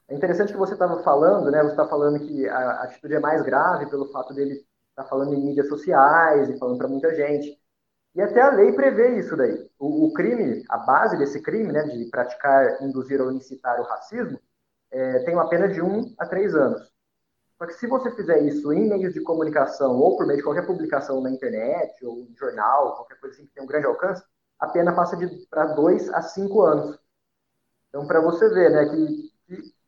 é 0.08 0.14
interessante 0.14 0.52
que 0.52 0.58
você 0.58 0.74
estava 0.74 1.02
falando, 1.02 1.50
né? 1.50 1.62
Você 1.62 1.70
está 1.70 1.86
falando 1.86 2.20
que 2.20 2.48
a 2.48 2.82
atitude 2.82 3.14
é 3.14 3.20
mais 3.20 3.42
grave 3.42 3.86
pelo 3.86 4.10
fato 4.10 4.34
dele 4.34 4.54
estar 4.90 5.02
tá 5.02 5.04
falando 5.04 5.34
em 5.34 5.44
mídias 5.44 5.68
sociais 5.68 6.48
e 6.48 6.58
falando 6.58 6.78
para 6.78 6.88
muita 6.88 7.14
gente. 7.14 7.58
E 8.14 8.20
até 8.20 8.40
a 8.40 8.50
lei 8.50 8.72
prevê 8.72 9.18
isso 9.18 9.36
daí. 9.36 9.68
O, 9.78 10.06
o, 10.06 10.12
crime, 10.12 10.62
a 10.68 10.78
base 10.78 11.16
desse 11.16 11.40
crime, 11.42 11.72
né, 11.72 11.82
de 11.84 12.04
praticar, 12.10 12.82
induzir 12.82 13.20
ou 13.20 13.32
incitar 13.32 13.80
o 13.80 13.84
racismo, 13.84 14.38
é, 14.90 15.20
tem 15.20 15.34
uma 15.34 15.48
pena 15.48 15.68
de 15.68 15.82
um 15.82 16.14
a 16.18 16.26
três 16.26 16.54
anos. 16.54 16.92
Só 17.58 17.66
que 17.66 17.74
se 17.74 17.86
você 17.86 18.10
fizer 18.12 18.42
isso 18.42 18.72
em 18.72 18.88
meios 18.88 19.14
de 19.14 19.20
comunicação 19.20 19.98
ou 19.98 20.16
por 20.16 20.26
meio 20.26 20.38
de 20.38 20.44
qualquer 20.44 20.66
publicação 20.66 21.20
na 21.20 21.30
internet 21.30 22.04
ou 22.04 22.20
em 22.20 22.34
jornal, 22.36 22.94
qualquer 22.96 23.18
coisa 23.18 23.34
assim 23.34 23.46
que 23.46 23.54
tem 23.54 23.64
um 23.64 23.66
grande 23.66 23.86
alcance, 23.86 24.22
a 24.60 24.68
pena 24.68 24.94
passa 24.94 25.16
para 25.50 25.66
dois 25.66 26.08
a 26.10 26.22
cinco 26.22 26.62
anos. 26.62 26.98
Então, 27.88 28.06
para 28.06 28.20
você 28.20 28.48
ver 28.48 28.70
né, 28.70 28.86
que, 28.86 29.33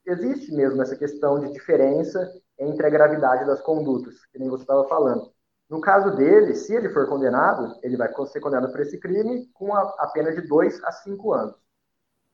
existe 0.06 0.52
mesmo 0.52 0.80
essa 0.82 0.96
questão 0.96 1.40
de 1.40 1.52
diferença 1.52 2.32
entre 2.58 2.86
a 2.86 2.90
gravidade 2.90 3.44
das 3.46 3.60
condutas, 3.60 4.24
que 4.26 4.38
nem 4.38 4.48
você 4.48 4.62
estava 4.62 4.88
falando. 4.88 5.30
No 5.68 5.80
caso 5.80 6.14
dele, 6.16 6.54
se 6.54 6.74
ele 6.74 6.90
for 6.90 7.08
condenado, 7.08 7.76
ele 7.82 7.96
vai 7.96 8.08
ser 8.26 8.40
condenado 8.40 8.70
por 8.70 8.80
esse 8.80 8.98
crime 8.98 9.48
com 9.52 9.74
a, 9.74 9.82
a 9.98 10.06
pena 10.08 10.32
de 10.32 10.42
dois 10.42 10.82
a 10.84 10.92
cinco 10.92 11.32
anos. 11.32 11.56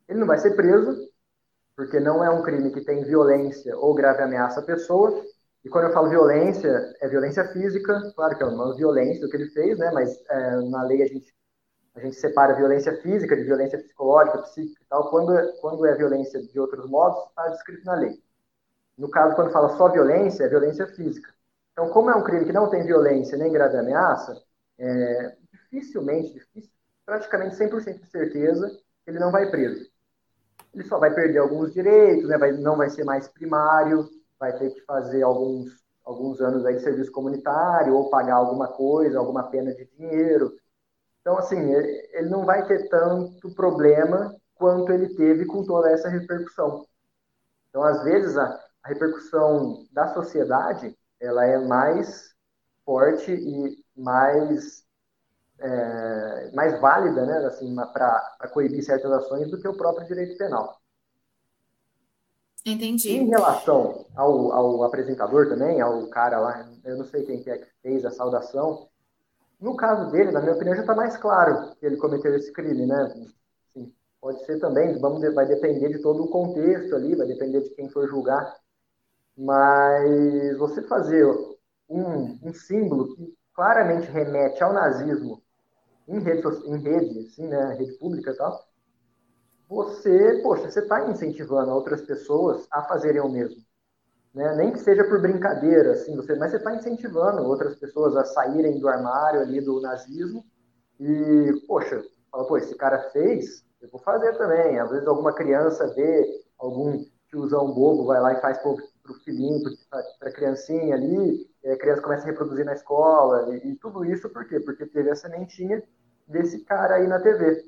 Ele 0.09 0.21
não 0.21 0.27
vai 0.27 0.39
ser 0.39 0.55
preso, 0.55 0.95
porque 1.75 1.99
não 1.99 2.23
é 2.23 2.31
um 2.31 2.43
crime 2.43 2.71
que 2.71 2.85
tem 2.85 3.05
violência 3.05 3.77
ou 3.79 3.95
grave 3.95 4.23
ameaça 4.23 4.61
à 4.61 4.63
pessoa. 4.63 5.25
E 5.65 5.69
quando 5.69 5.87
eu 5.87 5.93
falo 5.93 6.11
violência, 6.11 6.93
é 7.01 7.09
violência 7.09 7.45
física, 7.53 8.13
claro 8.15 8.37
que 8.37 8.43
é 8.43 8.47
uma 8.47 8.75
violência 8.77 9.27
o 9.27 9.31
que 9.31 9.37
ele 9.37 9.49
fez, 9.51 9.79
né? 9.79 9.91
Mas 9.93 10.11
é, 10.29 10.57
na 10.69 10.83
lei 10.83 11.03
a 11.03 11.07
gente 11.07 11.33
a 11.95 12.01
gente 12.01 12.17
separa 12.17 12.55
violência 12.55 12.97
física 13.03 13.37
de 13.37 13.45
violência 13.45 13.79
psicológica, 13.79 14.39
psíquica 14.39 14.83
e 14.83 14.87
tal. 14.87 15.11
Quando 15.11 15.37
é, 15.37 15.53
quando 15.61 15.87
é 15.87 15.95
violência 15.95 16.43
de 16.43 16.59
outros 16.59 16.89
modos, 16.89 17.19
está 17.29 17.49
descrito 17.49 17.85
na 17.85 17.95
lei. 17.95 18.23
No 18.97 19.11
caso, 19.11 19.35
quando 19.35 19.53
fala 19.53 19.77
só 19.77 19.89
violência, 19.89 20.45
é 20.45 20.49
violência 20.49 20.87
física. 20.87 21.33
Então, 21.73 21.89
como 21.91 22.11
é 22.11 22.15
um 22.15 22.25
crime 22.25 22.45
que 22.45 22.53
não 22.53 22.69
tem 22.69 22.85
violência 22.85 23.39
nem 23.39 23.51
grave 23.51 23.77
ameaça, 23.77 24.43
é, 24.79 25.37
dificilmente, 25.51 26.35
difícil, 26.35 26.71
praticamente 27.05 27.57
100% 27.57 28.01
de 28.01 28.11
certeza, 28.11 28.71
ele 29.07 29.19
não 29.19 29.31
vai 29.31 29.51
preso 29.51 29.93
ele 30.75 30.85
só 30.85 30.99
vai 30.99 31.13
perder 31.13 31.39
alguns 31.39 31.73
direitos, 31.73 32.29
né? 32.29 32.39
vai, 32.39 32.53
não 32.53 32.77
vai 32.77 32.89
ser 32.89 33.05
mais 33.05 33.29
primário, 33.29 34.09
vai 34.39 34.57
ter 34.57 34.71
que 34.71 34.81
fazer 34.83 35.23
alguns, 35.23 35.71
alguns 36.05 36.41
anos 36.41 36.65
aí 36.65 36.77
de 36.77 36.83
serviço 36.83 37.13
comunitário 37.13 37.95
ou 37.95 38.09
pagar 38.09 38.37
alguma 38.37 38.69
coisa, 38.69 39.19
alguma 39.19 39.45
pena 39.45 39.75
de 39.75 39.85
dinheiro. 39.97 40.53
Então, 41.23 41.39
assim, 41.39 41.73
ele 41.73 42.29
não 42.29 42.45
vai 42.45 42.67
ter 42.67 42.89
tanto 42.89 43.55
problema 43.55 44.37
quanto 44.55 44.93
ele 44.93 45.15
teve 45.15 45.47
com 45.47 45.65
toda 45.65 45.91
essa 45.91 46.09
repercussão. 46.09 46.85
Então, 47.71 47.83
às 47.83 48.03
vezes, 48.05 48.37
a, 48.37 48.45
a 48.83 48.89
repercussão 48.89 49.87
da 49.93 50.13
sociedade 50.13 50.97
ela 51.21 51.47
é 51.47 51.57
mais 51.59 52.35
forte 52.85 53.33
e 53.33 53.85
mais 53.97 54.83
é, 55.61 56.51
mais 56.53 56.81
válida, 56.81 57.25
né, 57.25 57.47
assim, 57.47 57.75
para 57.93 58.49
coibir 58.53 58.85
certas 58.85 59.13
ações 59.13 59.49
do 59.49 59.61
que 59.61 59.69
o 59.69 59.77
próprio 59.77 60.07
direito 60.07 60.37
penal. 60.37 60.77
Entendi. 62.67 63.11
Em 63.11 63.29
relação 63.29 64.07
ao, 64.15 64.53
ao 64.53 64.83
apresentador 64.85 65.49
também, 65.49 65.81
ao 65.81 66.09
cara 66.09 66.39
lá, 66.39 66.69
eu 66.85 66.97
não 66.97 67.05
sei 67.05 67.25
quem 67.25 67.43
que 67.43 67.51
é 67.51 67.59
que 67.59 67.67
fez 67.81 68.05
a 68.05 68.11
saudação, 68.11 68.89
no 69.63 69.77
caso 69.77 70.11
dele, 70.11 70.33
na 70.33 70.41
minha 70.41 70.55
opinião, 70.55 70.75
já 70.75 70.83
está 70.83 70.95
mais 70.95 71.17
claro 71.17 71.75
que 71.77 71.87
ele 71.87 71.97
cometeu 71.97 72.35
esse 72.35 72.53
crime, 72.53 72.85
né? 72.85 73.15
Pode 74.21 74.45
ser 74.45 74.59
também, 74.59 74.99
vamos, 74.99 75.23
vai 75.35 75.47
depender 75.47 75.89
de 75.89 76.01
todo 76.01 76.25
o 76.25 76.29
contexto 76.29 76.95
ali, 76.97 77.15
vai 77.15 77.27
depender 77.27 77.61
de 77.61 77.71
quem 77.71 77.89
for 77.89 78.09
julgar, 78.09 78.57
mas 79.37 80.59
você 80.59 80.83
fazer 80.83 81.25
um, 81.89 82.39
um 82.43 82.53
símbolo 82.53 83.15
que 83.15 83.35
claramente 83.55 84.11
remete 84.11 84.63
ao 84.63 84.73
nazismo 84.73 85.43
em 86.09 86.19
rede, 86.19 86.43
em 86.67 86.79
rede, 86.79 87.19
assim, 87.21 87.47
né, 87.47 87.75
rede 87.75 87.93
pública 87.99 88.33
e 88.33 88.37
tal, 88.37 88.67
você, 89.69 90.41
poxa, 90.43 90.71
você 90.71 90.81
está 90.81 91.09
incentivando 91.09 91.71
outras 91.71 92.03
pessoas 92.03 92.67
a 92.71 92.83
fazerem 92.83 93.21
o 93.21 93.29
mesmo. 93.29 93.63
Né? 94.35 94.55
Nem 94.57 94.73
que 94.73 94.79
seja 94.79 95.05
por 95.05 95.21
brincadeira, 95.21 95.93
assim, 95.93 96.17
você, 96.17 96.35
mas 96.37 96.51
você 96.51 96.57
está 96.57 96.75
incentivando 96.75 97.43
outras 97.43 97.77
pessoas 97.77 98.17
a 98.17 98.25
saírem 98.25 98.79
do 98.79 98.89
armário 98.89 99.41
ali 99.41 99.61
do 99.61 99.81
nazismo 99.81 100.45
e, 100.99 101.53
poxa, 101.67 102.03
fala, 102.31 102.47
pô, 102.47 102.57
esse 102.57 102.75
cara 102.77 103.11
fez, 103.11 103.65
eu 103.81 103.91
vou 103.91 104.01
fazer 104.01 104.37
também. 104.39 104.79
Às 104.79 104.91
vezes 104.91 105.07
alguma 105.07 105.35
criança 105.35 105.93
vê 105.95 106.43
algum 106.59 107.05
tiozão 107.29 107.73
bobo, 107.73 108.07
vai 108.07 108.21
lá 108.21 108.33
e 108.33 108.41
faz 108.41 108.59
pro, 108.59 108.77
pro 109.03 109.15
filhinho, 109.25 109.61
para 109.91 110.29
a 110.29 110.33
criancinha 110.33 110.95
ali, 110.95 111.47
a 111.67 111.77
criança 111.77 112.03
começa 112.03 112.25
a 112.25 112.27
reproduzir 112.27 112.65
na 112.65 112.75
escola, 112.75 113.55
e, 113.55 113.71
e, 113.71 113.77
tudo 113.77 114.05
isso 114.05 114.29
por 114.31 114.47
quê? 114.47 114.61
Porque 114.61 114.87
teve 114.87 115.11
a 115.11 115.17
sementinha 115.17 115.83
desse 116.27 116.65
cara 116.65 116.97
aí 116.97 117.07
na 117.07 117.21
TV. 117.21 117.65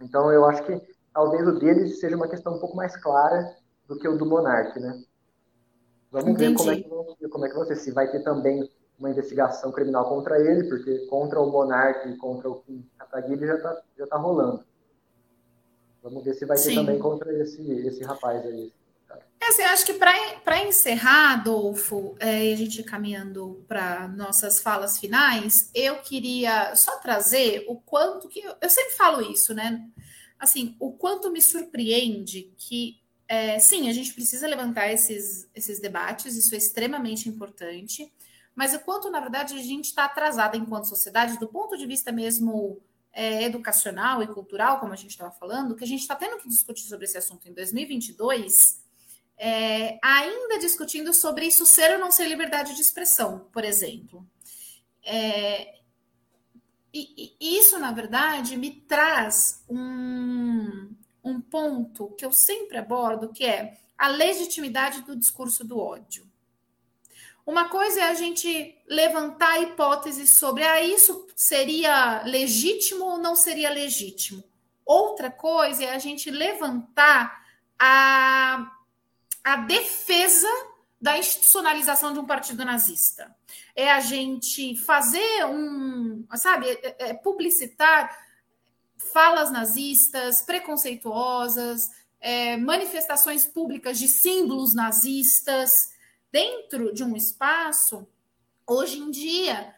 Então 0.00 0.32
eu 0.32 0.44
acho 0.44 0.64
que 0.64 0.80
talvez 1.12 1.46
o 1.46 1.58
dele 1.58 1.88
seja 1.88 2.16
uma 2.16 2.28
questão 2.28 2.54
um 2.54 2.60
pouco 2.60 2.76
mais 2.76 2.96
clara 3.02 3.56
do 3.86 3.98
que 3.98 4.08
o 4.08 4.16
do 4.16 4.26
Monark, 4.26 4.78
né? 4.78 5.02
Vamos 6.10 6.30
Entendi. 6.30 6.48
ver 6.48 6.54
como 6.54 6.70
é, 6.70 6.76
que, 7.16 7.28
como 7.28 7.46
é 7.46 7.48
que 7.48 7.54
você 7.54 7.76
se 7.76 7.90
vai 7.90 8.10
ter 8.10 8.20
também 8.20 8.68
uma 8.98 9.10
investigação 9.10 9.70
criminal 9.70 10.08
contra 10.08 10.38
ele, 10.40 10.68
porque 10.68 11.06
contra 11.06 11.40
o 11.40 11.50
Monark 11.50 12.08
e 12.08 12.16
contra 12.16 12.48
o 12.48 12.60
Kim 12.60 12.84
Kataguiri 12.98 13.46
já 13.46 13.56
está 13.56 13.82
já 13.98 14.06
tá 14.06 14.16
rolando. 14.16 14.64
Vamos 16.02 16.24
ver 16.24 16.34
se 16.34 16.44
vai 16.44 16.56
ter 16.56 16.70
Sim. 16.70 16.74
também 16.76 16.98
contra 16.98 17.32
esse, 17.40 17.62
esse 17.86 18.02
rapaz 18.02 18.44
aí. 18.44 18.72
É 19.40 19.46
assim, 19.46 19.62
acho 19.62 19.86
que 19.86 19.94
para 19.94 20.64
encerrar, 20.66 21.34
Adolfo, 21.34 22.16
é, 22.18 22.46
e 22.46 22.52
a 22.52 22.56
gente 22.56 22.82
caminhando 22.82 23.64
para 23.68 24.08
nossas 24.08 24.60
falas 24.60 24.98
finais, 24.98 25.70
eu 25.74 25.96
queria 26.02 26.74
só 26.74 26.96
trazer 26.98 27.64
o 27.68 27.76
quanto 27.76 28.28
que. 28.28 28.40
Eu, 28.40 28.54
eu 28.60 28.68
sempre 28.68 28.94
falo 28.94 29.22
isso, 29.22 29.54
né? 29.54 29.88
Assim, 30.38 30.76
o 30.78 30.92
quanto 30.92 31.30
me 31.30 31.40
surpreende 31.40 32.52
que, 32.56 33.00
é, 33.28 33.58
sim, 33.58 33.88
a 33.88 33.92
gente 33.92 34.14
precisa 34.14 34.48
levantar 34.48 34.90
esses, 34.90 35.48
esses 35.54 35.78
debates, 35.78 36.34
isso 36.34 36.54
é 36.54 36.58
extremamente 36.58 37.28
importante, 37.28 38.12
mas 38.54 38.74
o 38.74 38.80
quanto, 38.80 39.10
na 39.10 39.20
verdade, 39.20 39.54
a 39.54 39.62
gente 39.62 39.84
está 39.84 40.06
atrasada 40.06 40.56
enquanto 40.56 40.88
sociedade, 40.88 41.38
do 41.38 41.46
ponto 41.46 41.76
de 41.76 41.86
vista 41.86 42.10
mesmo 42.10 42.80
é, 43.12 43.44
educacional 43.44 44.22
e 44.22 44.26
cultural, 44.26 44.80
como 44.80 44.92
a 44.92 44.96
gente 44.96 45.10
estava 45.10 45.30
falando, 45.30 45.76
que 45.76 45.84
a 45.84 45.86
gente 45.86 46.00
está 46.00 46.16
tendo 46.16 46.38
que 46.38 46.48
discutir 46.48 46.88
sobre 46.88 47.04
esse 47.04 47.16
assunto 47.16 47.48
em 47.48 47.52
2022 47.52 48.88
é, 49.38 49.98
ainda 50.02 50.58
discutindo 50.58 51.14
sobre 51.14 51.46
isso 51.46 51.64
ser 51.64 51.92
ou 51.92 51.98
não 51.98 52.10
ser 52.10 52.26
liberdade 52.26 52.74
de 52.74 52.80
expressão, 52.80 53.46
por 53.52 53.64
exemplo. 53.64 54.26
É, 55.04 55.76
e, 56.92 57.36
e, 57.40 57.58
isso, 57.58 57.78
na 57.78 57.92
verdade, 57.92 58.56
me 58.56 58.72
traz 58.72 59.64
um, 59.68 60.90
um 61.28 61.40
ponto 61.40 62.14
que 62.16 62.24
eu 62.24 62.32
sempre 62.32 62.78
abordo, 62.78 63.32
que 63.32 63.44
é 63.44 63.78
a 63.96 64.08
legitimidade 64.08 65.02
do 65.02 65.16
discurso 65.16 65.64
do 65.64 65.78
ódio. 65.78 66.26
Uma 67.46 67.68
coisa 67.68 68.00
é 68.00 68.04
a 68.04 68.14
gente 68.14 68.76
levantar 68.86 69.60
hipóteses 69.62 70.32
sobre 70.34 70.62
ah, 70.64 70.82
isso 70.82 71.26
seria 71.34 72.22
legítimo 72.24 73.04
ou 73.04 73.18
não 73.18 73.34
seria 73.34 73.70
legítimo. 73.70 74.44
Outra 74.84 75.30
coisa 75.30 75.84
é 75.84 75.94
a 75.94 75.98
gente 75.98 76.30
levantar 76.30 77.46
a 77.78 78.74
a 79.48 79.56
defesa 79.56 80.48
da 81.00 81.16
institucionalização 81.16 82.12
de 82.12 82.18
um 82.18 82.26
partido 82.26 82.64
nazista. 82.66 83.34
É 83.74 83.90
a 83.90 84.00
gente 84.00 84.76
fazer 84.76 85.46
um, 85.46 86.26
sabe, 86.34 86.68
é, 86.68 86.96
é, 86.98 87.08
é 87.10 87.14
publicitar 87.14 88.14
falas 88.98 89.50
nazistas, 89.50 90.42
preconceituosas, 90.42 91.90
é, 92.20 92.56
manifestações 92.56 93.46
públicas 93.46 93.98
de 93.98 94.08
símbolos 94.08 94.74
nazistas 94.74 95.92
dentro 96.30 96.92
de 96.92 97.04
um 97.04 97.16
espaço. 97.16 98.06
Hoje 98.66 98.98
em 98.98 99.10
dia, 99.10 99.74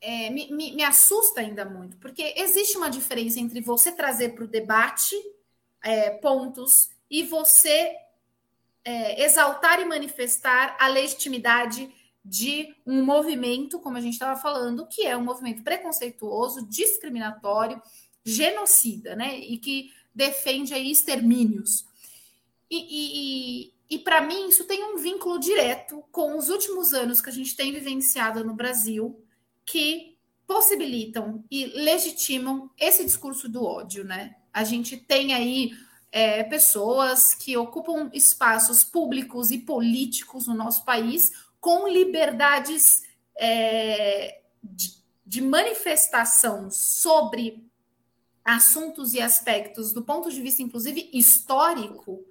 é, 0.00 0.30
me, 0.30 0.50
me, 0.50 0.72
me, 0.72 0.82
assusta 0.82 1.40
ainda 1.40 1.64
muito, 1.64 1.96
porque 1.98 2.34
existe 2.36 2.76
uma 2.76 2.90
diferença 2.90 3.38
entre 3.38 3.60
você 3.60 3.92
trazer 3.92 4.30
para 4.30 4.44
o 4.44 4.48
debate 4.48 5.14
é, 5.82 6.10
pontos 6.10 6.90
e 7.10 7.22
você 7.22 7.94
é, 8.84 9.22
exaltar 9.24 9.80
e 9.80 9.84
manifestar 9.84 10.76
a 10.80 10.88
legitimidade 10.88 11.92
de 12.24 12.74
um 12.86 13.04
movimento, 13.04 13.78
como 13.80 13.96
a 13.96 14.00
gente 14.00 14.14
estava 14.14 14.38
falando, 14.40 14.86
que 14.86 15.06
é 15.06 15.16
um 15.16 15.24
movimento 15.24 15.62
preconceituoso, 15.62 16.66
discriminatório, 16.66 17.80
genocida, 18.30 19.14
né? 19.14 19.38
E 19.38 19.58
que 19.58 19.92
defende 20.14 20.74
aí 20.74 20.90
extermínios. 20.90 21.84
E, 22.70 22.86
e, 22.90 23.72
e 23.90 23.98
para 23.98 24.20
mim, 24.20 24.48
isso 24.48 24.64
tem 24.64 24.84
um 24.84 24.96
vínculo 24.96 25.38
direto 25.38 26.04
com 26.12 26.36
os 26.38 26.48
últimos 26.48 26.92
anos 26.92 27.20
que 27.20 27.30
a 27.30 27.32
gente 27.32 27.56
tem 27.56 27.72
vivenciado 27.72 28.44
no 28.44 28.54
Brasil, 28.54 29.22
que 29.64 30.16
possibilitam 30.46 31.44
e 31.50 31.66
legitimam 31.66 32.70
esse 32.78 33.04
discurso 33.04 33.48
do 33.48 33.64
ódio, 33.64 34.04
né? 34.04 34.36
A 34.52 34.64
gente 34.64 34.96
tem 34.96 35.32
aí 35.32 35.72
é, 36.10 36.42
pessoas 36.42 37.34
que 37.34 37.56
ocupam 37.56 38.10
espaços 38.12 38.82
públicos 38.82 39.50
e 39.50 39.58
políticos 39.58 40.46
no 40.46 40.54
nosso 40.54 40.84
país 40.84 41.32
com 41.60 41.86
liberdades 41.86 43.04
é, 43.38 44.40
de, 44.62 44.94
de 45.24 45.40
manifestação 45.40 46.70
sobre 46.70 47.69
assuntos 48.56 49.14
e 49.14 49.20
aspectos 49.20 49.92
do 49.92 50.02
ponto 50.02 50.30
de 50.30 50.40
vista, 50.40 50.62
inclusive, 50.62 51.10
histórico, 51.12 52.24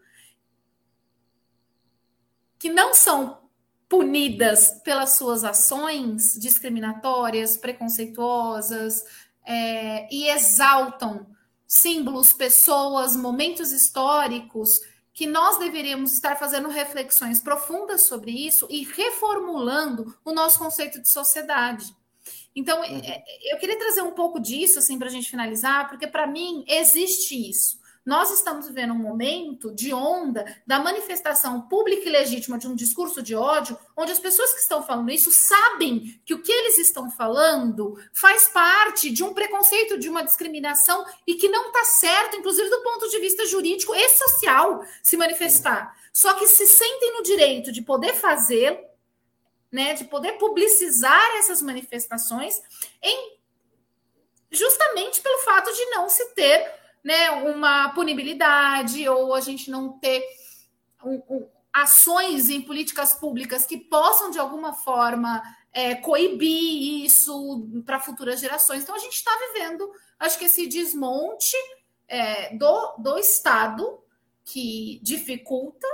que 2.57 2.69
não 2.69 2.93
são 2.93 3.49
punidas 3.87 4.81
pelas 4.83 5.11
suas 5.11 5.43
ações 5.43 6.37
discriminatórias, 6.39 7.57
preconceituosas, 7.57 9.03
é, 9.45 10.13
e 10.13 10.27
exaltam 10.29 11.25
símbolos, 11.65 12.33
pessoas, 12.33 13.15
momentos 13.15 13.71
históricos, 13.71 14.81
que 15.13 15.25
nós 15.25 15.57
deveríamos 15.57 16.13
estar 16.13 16.37
fazendo 16.37 16.69
reflexões 16.69 17.41
profundas 17.41 18.03
sobre 18.03 18.31
isso 18.31 18.67
e 18.69 18.83
reformulando 18.83 20.15
o 20.23 20.31
nosso 20.31 20.59
conceito 20.59 21.01
de 21.01 21.11
sociedade. 21.11 21.95
Então, 22.59 22.81
uhum. 22.81 23.01
é, 23.05 23.23
eu 23.53 23.57
queria 23.57 23.79
trazer 23.79 24.01
um 24.01 24.11
pouco 24.11 24.37
disso, 24.37 24.79
assim, 24.79 24.99
para 24.99 25.07
a 25.07 25.11
gente 25.11 25.29
finalizar, 25.29 25.87
porque 25.87 26.05
para 26.05 26.27
mim 26.27 26.65
existe 26.67 27.49
isso. 27.49 27.79
Nós 28.05 28.31
estamos 28.31 28.67
vivendo 28.67 28.91
um 28.91 28.97
momento 28.97 29.73
de 29.73 29.93
onda 29.93 30.43
da 30.67 30.77
manifestação 30.77 31.61
pública 31.61 32.09
e 32.09 32.11
legítima 32.11 32.57
de 32.57 32.67
um 32.67 32.75
discurso 32.75 33.21
de 33.21 33.33
ódio, 33.33 33.77
onde 33.95 34.11
as 34.11 34.19
pessoas 34.19 34.53
que 34.53 34.59
estão 34.59 34.83
falando 34.83 35.09
isso 35.09 35.31
sabem 35.31 36.19
que 36.25 36.33
o 36.33 36.41
que 36.41 36.51
eles 36.51 36.77
estão 36.79 37.09
falando 37.09 37.97
faz 38.11 38.49
parte 38.49 39.09
de 39.09 39.23
um 39.23 39.33
preconceito, 39.33 39.97
de 39.97 40.09
uma 40.09 40.23
discriminação 40.23 41.05
e 41.25 41.35
que 41.35 41.47
não 41.47 41.67
está 41.67 41.85
certo, 41.85 42.35
inclusive 42.35 42.69
do 42.69 42.81
ponto 42.81 43.07
de 43.09 43.19
vista 43.19 43.45
jurídico 43.45 43.95
e 43.95 44.09
social, 44.09 44.83
se 45.01 45.15
manifestar. 45.15 45.95
Só 46.11 46.33
que 46.33 46.45
se 46.45 46.67
sentem 46.67 47.13
no 47.13 47.23
direito 47.23 47.71
de 47.71 47.81
poder 47.81 48.15
fazer, 48.15 48.88
né, 49.71 49.93
de 49.93 50.05
poder 50.05 50.33
publicizar 50.33 51.37
essas 51.37 51.61
manifestações 51.61 52.61
em 53.01 53.39
justamente 54.51 55.21
pelo 55.21 55.39
fato 55.39 55.71
de 55.71 55.85
não 55.91 56.09
se 56.09 56.33
ter 56.33 56.73
né, 57.03 57.29
uma 57.31 57.89
punibilidade 57.89 59.07
ou 59.07 59.33
a 59.33 59.41
gente 59.41 59.69
não 59.69 59.99
ter 59.99 60.23
um, 61.03 61.21
um, 61.29 61.47
ações 61.71 62.49
em 62.49 62.61
políticas 62.61 63.13
públicas 63.13 63.65
que 63.65 63.77
possam, 63.77 64.31
de 64.31 64.39
alguma 64.39 64.73
forma, 64.73 65.41
é, 65.71 65.95
coibir 65.95 67.05
isso 67.05 67.67
para 67.85 67.99
futuras 67.99 68.39
gerações. 68.39 68.83
Então, 68.83 68.95
a 68.95 68.99
gente 68.99 69.13
está 69.13 69.31
vivendo, 69.53 69.89
acho 70.19 70.37
que 70.37 70.45
esse 70.45 70.67
desmonte 70.67 71.55
é, 72.07 72.55
do, 72.55 72.95
do 72.97 73.17
Estado 73.17 74.03
que 74.43 74.99
dificulta, 75.03 75.87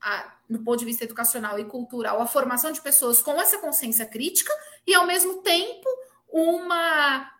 a, 0.00 0.34
do 0.48 0.60
ponto 0.60 0.78
de 0.78 0.84
vista 0.84 1.04
educacional 1.04 1.58
e 1.58 1.64
cultural, 1.64 2.20
a 2.20 2.26
formação 2.26 2.72
de 2.72 2.80
pessoas 2.80 3.20
com 3.20 3.40
essa 3.40 3.58
consciência 3.58 4.06
crítica 4.06 4.52
e, 4.86 4.94
ao 4.94 5.06
mesmo 5.06 5.42
tempo, 5.42 5.88
uma 6.28 7.30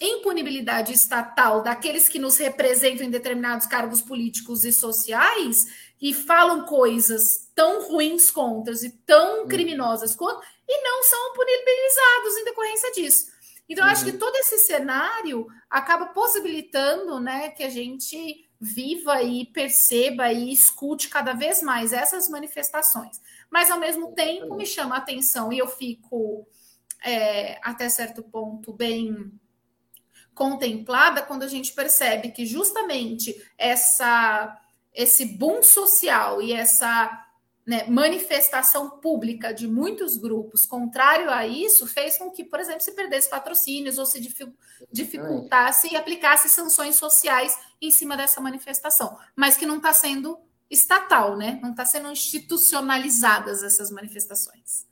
impunibilidade 0.00 0.92
estatal 0.92 1.62
daqueles 1.62 2.08
que 2.08 2.18
nos 2.18 2.36
representam 2.36 3.06
em 3.06 3.10
determinados 3.10 3.66
cargos 3.66 4.02
políticos 4.02 4.64
e 4.64 4.72
sociais 4.72 5.66
e 6.00 6.12
falam 6.12 6.66
coisas 6.66 7.50
tão 7.54 7.88
ruins 7.88 8.30
contra 8.30 8.74
e 8.74 8.90
tão 9.06 9.44
hum. 9.44 9.48
criminosas 9.48 10.14
quanto 10.14 10.42
e 10.68 10.82
não 10.82 11.02
são 11.02 11.32
punibilizados 11.32 12.36
em 12.36 12.44
decorrência 12.44 12.92
disso. 12.92 13.36
Então, 13.68 13.84
uhum. 13.84 13.90
acho 13.90 14.04
que 14.04 14.12
uhum. 14.12 14.18
todo 14.18 14.36
esse 14.36 14.58
cenário 14.58 15.46
acaba 15.68 16.06
possibilitando 16.06 17.18
né, 17.18 17.50
que 17.50 17.64
a 17.64 17.70
gente 17.70 18.45
viva 18.60 19.22
e 19.22 19.46
perceba 19.46 20.32
e 20.32 20.52
escute 20.52 21.08
cada 21.08 21.32
vez 21.32 21.62
mais 21.62 21.92
essas 21.92 22.28
manifestações. 22.28 23.20
Mas, 23.50 23.70
ao 23.70 23.78
mesmo 23.78 24.12
tempo, 24.12 24.54
me 24.54 24.66
chama 24.66 24.94
a 24.94 24.98
atenção 24.98 25.52
e 25.52 25.58
eu 25.58 25.68
fico, 25.68 26.46
é, 27.04 27.58
até 27.62 27.88
certo 27.88 28.22
ponto, 28.22 28.72
bem 28.72 29.32
contemplada 30.34 31.22
quando 31.22 31.44
a 31.44 31.48
gente 31.48 31.72
percebe 31.72 32.30
que 32.30 32.44
justamente 32.44 33.34
essa 33.56 34.60
esse 34.92 35.26
boom 35.26 35.62
social 35.62 36.40
e 36.40 36.54
essa 36.54 37.25
né, 37.66 37.84
manifestação 37.88 38.88
pública 39.00 39.52
de 39.52 39.66
muitos 39.66 40.16
grupos 40.16 40.64
contrário 40.64 41.30
a 41.30 41.46
isso 41.46 41.86
fez 41.86 42.16
com 42.16 42.30
que, 42.30 42.44
por 42.44 42.60
exemplo, 42.60 42.80
se 42.80 42.92
perdesse 42.92 43.28
patrocínios 43.28 43.98
ou 43.98 44.06
se 44.06 44.20
dificultasse 44.92 45.92
e 45.92 45.96
aplicasse 45.96 46.48
sanções 46.48 46.94
sociais 46.94 47.58
em 47.82 47.90
cima 47.90 48.16
dessa 48.16 48.40
manifestação, 48.40 49.18
mas 49.34 49.56
que 49.56 49.66
não 49.66 49.78
está 49.78 49.92
sendo 49.92 50.38
estatal, 50.70 51.36
né? 51.36 51.58
Não 51.62 51.70
está 51.70 51.84
sendo 51.84 52.10
institucionalizadas 52.10 53.62
essas 53.62 53.90
manifestações. 53.90 54.86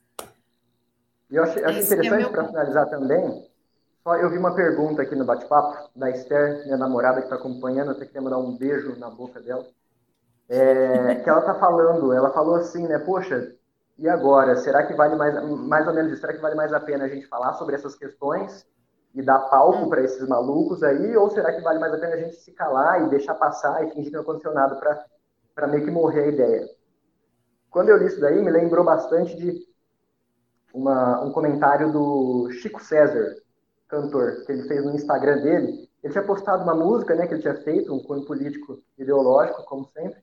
E 1.31 1.35
eu 1.35 1.43
acho, 1.43 1.53
acho 1.59 1.77
é 1.77 1.81
interessante 1.81 2.25
é 2.25 2.29
para 2.29 2.47
finalizar 2.47 2.89
também 2.89 3.45
eu 4.13 4.29
vi 4.29 4.37
uma 4.37 4.53
pergunta 4.53 5.01
aqui 5.01 5.15
no 5.15 5.25
bate-papo 5.25 5.89
da 5.95 6.11
Esther, 6.11 6.63
minha 6.65 6.77
namorada 6.77 7.21
que 7.21 7.25
está 7.25 7.37
acompanhando, 7.37 7.89
até 7.89 8.05
queria 8.05 8.21
mandar 8.21 8.37
um 8.37 8.55
beijo 8.55 8.95
na 8.99 9.09
boca 9.09 9.39
dela. 9.39 9.65
É, 10.47 11.15
que 11.15 11.29
ela 11.29 11.39
está 11.39 11.55
falando, 11.55 12.13
ela 12.13 12.31
falou 12.31 12.55
assim, 12.55 12.87
né? 12.87 12.99
Poxa, 12.99 13.55
e 13.97 14.07
agora? 14.07 14.55
Será 14.57 14.85
que 14.85 14.93
vale 14.93 15.15
mais, 15.15 15.33
mais 15.67 15.87
ou 15.87 15.93
menos 15.93 16.11
isso? 16.11 16.21
Será 16.21 16.33
que 16.33 16.41
vale 16.41 16.55
mais 16.55 16.71
a 16.73 16.79
pena 16.79 17.05
a 17.05 17.07
gente 17.07 17.27
falar 17.27 17.53
sobre 17.53 17.75
essas 17.75 17.95
questões 17.95 18.65
e 19.13 19.23
dar 19.23 19.39
palco 19.49 19.89
para 19.89 20.01
esses 20.01 20.27
malucos 20.27 20.83
aí? 20.83 21.15
Ou 21.17 21.29
será 21.31 21.53
que 21.53 21.61
vale 21.61 21.79
mais 21.79 21.93
a 21.93 21.97
pena 21.97 22.15
a 22.15 22.19
gente 22.19 22.35
se 22.35 22.51
calar 22.51 23.01
e 23.01 23.09
deixar 23.09 23.35
passar 23.35 23.83
e 23.83 23.91
fingir 23.91 24.11
que 24.11 24.11
não 24.11 24.21
aconteceu 24.21 24.53
nada 24.53 24.75
para 24.75 25.03
para 25.55 25.67
meio 25.67 25.85
que 25.85 25.91
morrer 25.91 26.23
a 26.25 26.27
ideia. 26.27 26.69
Quando 27.71 27.89
eu 27.89 27.97
li 27.97 28.07
isso 28.07 28.19
daí, 28.19 28.43
me 28.43 28.51
lembrou 28.51 28.83
bastante 28.83 29.35
de 29.37 29.65
uma, 30.73 31.23
um 31.23 31.31
comentário 31.31 31.91
do 31.91 32.51
Chico 32.51 32.83
César, 32.83 33.35
cantor, 33.87 34.43
que 34.45 34.51
ele 34.51 34.67
fez 34.67 34.83
no 34.83 34.93
Instagram 34.93 35.41
dele. 35.41 35.89
Ele 36.03 36.11
tinha 36.11 36.23
postado 36.25 36.63
uma 36.63 36.75
música, 36.75 37.15
né, 37.15 37.25
que 37.25 37.33
ele 37.33 37.41
tinha 37.41 37.55
feito, 37.55 37.93
um 37.93 38.03
cunho 38.03 38.25
político 38.25 38.77
ideológico, 38.97 39.63
como 39.63 39.85
sempre. 39.87 40.21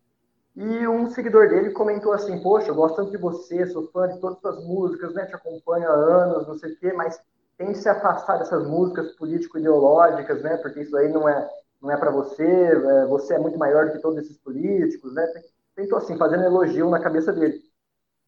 E 0.55 0.87
um 0.87 1.11
seguidor 1.11 1.49
dele 1.49 1.71
comentou 1.71 2.13
assim: 2.13 2.43
Poxa, 2.43 2.69
eu 2.69 2.75
gosto 2.75 2.97
tanto 2.97 3.11
de 3.11 3.17
você, 3.17 3.67
sou 3.67 3.89
fã 3.91 4.09
de 4.09 4.21
todas 4.21 4.45
as 4.45 4.65
músicas, 4.65 5.15
né? 5.15 5.27
Te 5.27 5.35
acompanho 5.35 5.89
há 5.89 5.95
anos, 5.95 6.47
não 6.47 6.59
sei 6.59 6.73
o 6.73 6.79
quê, 6.79 6.93
mas 6.93 7.19
tem 7.57 7.73
de 7.73 7.79
se 7.79 7.89
afastar 7.89 8.39
dessas 8.39 8.67
músicas 8.67 9.13
político-ideológicas, 9.17 10.43
né? 10.43 10.57
Porque 10.59 10.83
isso 10.83 10.97
aí 10.97 11.09
não 11.09 11.29
é, 11.29 11.49
não 11.81 11.91
é 11.91 11.97
para 11.97 12.11
você, 12.11 12.45
é, 12.45 13.07
você 13.07 13.35
é 13.35 13.39
muito 13.39 13.59
maior 13.59 13.87
do 13.87 13.93
que 13.93 13.99
todos 14.01 14.19
esses 14.19 14.37
políticos, 14.39 15.15
né? 15.15 15.27
Tentou 15.75 15.99
assim, 15.99 16.19
fazendo 16.19 16.45
elogio 16.45 16.91
na 16.91 17.01
cabeça 17.01 17.33
dele. 17.33 17.59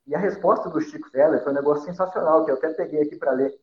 E 0.06 0.14
a 0.14 0.18
resposta 0.18 0.68
do 0.70 0.80
Chico 0.80 1.10
Zeller 1.10 1.42
foi 1.42 1.52
um 1.52 1.56
negócio 1.56 1.84
sensacional, 1.84 2.44
que 2.44 2.50
eu 2.50 2.56
até 2.56 2.70
peguei 2.72 3.02
aqui 3.02 3.16
para 3.16 3.32
ler. 3.32 3.54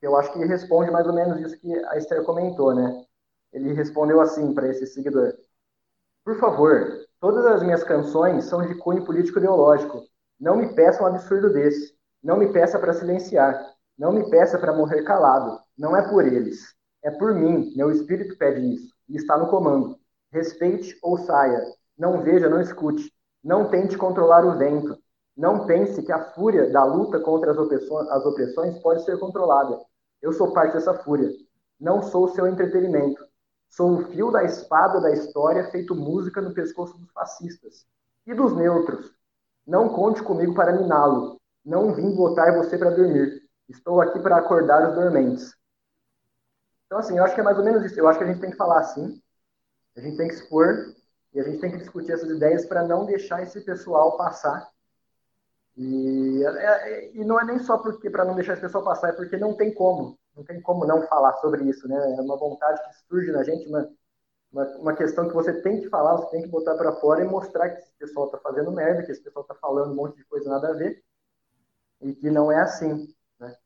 Eu 0.00 0.16
acho 0.16 0.32
que 0.32 0.44
responde 0.44 0.90
mais 0.90 1.06
ou 1.06 1.14
menos 1.14 1.40
isso 1.40 1.58
que 1.58 1.74
a 1.86 1.96
Esther 1.96 2.22
comentou, 2.24 2.74
né? 2.74 3.04
Ele 3.52 3.72
respondeu 3.72 4.20
assim 4.20 4.52
para 4.52 4.68
esse 4.68 4.86
seguidor: 4.86 5.34
Por 6.24 6.38
favor, 6.38 7.03
Todas 7.20 7.46
as 7.46 7.62
minhas 7.62 7.82
canções 7.82 8.44
são 8.44 8.66
de 8.66 8.74
cunho 8.74 9.04
político-ideológico. 9.04 10.02
Não 10.38 10.56
me 10.56 10.74
peça 10.74 11.02
um 11.02 11.06
absurdo 11.06 11.52
desse. 11.52 11.94
Não 12.22 12.36
me 12.36 12.52
peça 12.52 12.78
para 12.78 12.92
silenciar. 12.92 13.74
Não 13.98 14.12
me 14.12 14.28
peça 14.30 14.58
para 14.58 14.72
morrer 14.72 15.02
calado. 15.02 15.60
Não 15.76 15.96
é 15.96 16.08
por 16.08 16.26
eles. 16.26 16.74
É 17.02 17.10
por 17.10 17.34
mim. 17.34 17.72
Meu 17.76 17.90
espírito 17.90 18.36
pede 18.36 18.74
isso. 18.74 18.94
E 19.08 19.16
está 19.16 19.38
no 19.38 19.48
comando. 19.48 19.98
Respeite 20.32 20.98
ou 21.02 21.16
saia. 21.18 21.62
Não 21.96 22.22
veja, 22.22 22.48
não 22.48 22.60
escute. 22.60 23.12
Não 23.42 23.68
tente 23.68 23.96
controlar 23.96 24.44
o 24.44 24.58
vento. 24.58 24.98
Não 25.36 25.66
pense 25.66 26.02
que 26.02 26.12
a 26.12 26.32
fúria 26.32 26.70
da 26.70 26.84
luta 26.84 27.20
contra 27.20 27.52
as 27.52 27.58
opressões, 27.58 28.08
as 28.08 28.24
opressões 28.24 28.78
pode 28.80 29.04
ser 29.04 29.18
controlada. 29.18 29.78
Eu 30.22 30.32
sou 30.32 30.52
parte 30.52 30.74
dessa 30.74 30.94
fúria. 30.94 31.30
Não 31.78 32.02
sou 32.02 32.28
seu 32.28 32.46
entretenimento. 32.46 33.22
Sou 33.74 33.98
o 33.98 34.04
fio 34.04 34.30
da 34.30 34.44
espada 34.44 35.00
da 35.00 35.10
história 35.10 35.68
feito 35.68 35.96
música 35.96 36.40
no 36.40 36.54
pescoço 36.54 36.96
dos 36.96 37.10
fascistas. 37.10 37.84
E 38.24 38.32
dos 38.32 38.54
neutros. 38.54 39.12
Não 39.66 39.88
conte 39.88 40.22
comigo 40.22 40.54
para 40.54 40.72
miná-lo. 40.72 41.40
Não 41.64 41.92
vim 41.92 42.14
botar 42.14 42.54
você 42.56 42.78
para 42.78 42.90
dormir. 42.90 43.42
Estou 43.68 44.00
aqui 44.00 44.20
para 44.20 44.36
acordar 44.36 44.88
os 44.88 44.94
dormentes. 44.94 45.56
Então, 46.86 46.98
assim, 46.98 47.18
eu 47.18 47.24
acho 47.24 47.34
que 47.34 47.40
é 47.40 47.44
mais 47.44 47.58
ou 47.58 47.64
menos 47.64 47.84
isso. 47.84 47.98
Eu 47.98 48.06
acho 48.06 48.16
que 48.16 48.24
a 48.24 48.28
gente 48.28 48.40
tem 48.40 48.52
que 48.52 48.56
falar 48.56 48.78
assim. 48.78 49.20
A 49.96 50.00
gente 50.00 50.16
tem 50.18 50.28
que 50.28 50.34
expor 50.34 50.94
e 51.32 51.40
a 51.40 51.42
gente 51.42 51.58
tem 51.58 51.72
que 51.72 51.78
discutir 51.78 52.12
essas 52.12 52.30
ideias 52.30 52.64
para 52.66 52.86
não 52.86 53.04
deixar 53.04 53.42
esse 53.42 53.60
pessoal 53.60 54.16
passar. 54.16 54.70
E, 55.76 56.44
é, 56.44 56.64
é, 56.64 57.16
e 57.16 57.24
não 57.24 57.40
é 57.40 57.44
nem 57.44 57.58
só 57.58 57.76
porque 57.78 58.08
para 58.08 58.24
não 58.24 58.36
deixar 58.36 58.52
esse 58.52 58.62
pessoal 58.62 58.84
passar, 58.84 59.08
é 59.08 59.12
porque 59.12 59.36
não 59.36 59.52
tem 59.52 59.74
como 59.74 60.16
não 60.36 60.44
tem 60.44 60.60
como 60.60 60.84
não 60.84 61.06
falar 61.06 61.34
sobre 61.34 61.64
isso, 61.64 61.86
né? 61.88 61.96
É 62.16 62.20
uma 62.20 62.36
vontade 62.36 62.82
que 62.82 62.94
surge 63.08 63.30
na 63.30 63.42
gente, 63.44 63.68
uma, 63.68 63.88
uma, 64.52 64.64
uma 64.78 64.96
questão 64.96 65.28
que 65.28 65.34
você 65.34 65.52
tem 65.62 65.80
que 65.80 65.88
falar, 65.88 66.16
você 66.16 66.30
tem 66.30 66.42
que 66.42 66.48
botar 66.48 66.74
para 66.76 66.92
fora 67.00 67.22
e 67.22 67.28
mostrar 67.28 67.70
que 67.70 67.78
esse 67.80 67.92
pessoal 67.98 68.26
está 68.26 68.38
fazendo 68.38 68.72
merda, 68.72 69.04
que 69.04 69.12
esse 69.12 69.22
pessoal 69.22 69.42
está 69.42 69.54
falando 69.54 69.92
um 69.92 69.96
monte 69.96 70.16
de 70.16 70.24
coisa 70.24 70.48
nada 70.48 70.68
a 70.70 70.72
ver 70.72 71.02
e 72.00 72.14
que 72.14 72.30
não 72.30 72.50
é 72.52 72.60
assim, 72.60 73.06
né? 73.38 73.56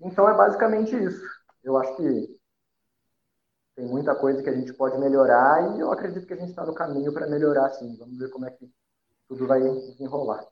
Então 0.00 0.28
é 0.28 0.36
basicamente 0.36 0.96
isso. 0.96 1.22
Eu 1.62 1.76
acho 1.76 1.96
que 1.96 2.38
tem 3.74 3.86
muita 3.86 4.14
coisa 4.14 4.42
que 4.42 4.48
a 4.48 4.54
gente 4.54 4.72
pode 4.74 4.98
melhorar 4.98 5.76
e 5.76 5.80
eu 5.80 5.92
acredito 5.92 6.26
que 6.26 6.32
a 6.34 6.36
gente 6.36 6.50
está 6.50 6.66
no 6.66 6.74
caminho 6.74 7.12
para 7.12 7.28
melhorar, 7.28 7.70
sim. 7.70 7.96
Vamos 7.96 8.18
ver 8.18 8.28
como 8.30 8.46
é 8.46 8.50
que 8.50 8.68
tudo 9.28 9.46
vai 9.46 9.60
desenrolar. 9.60 10.44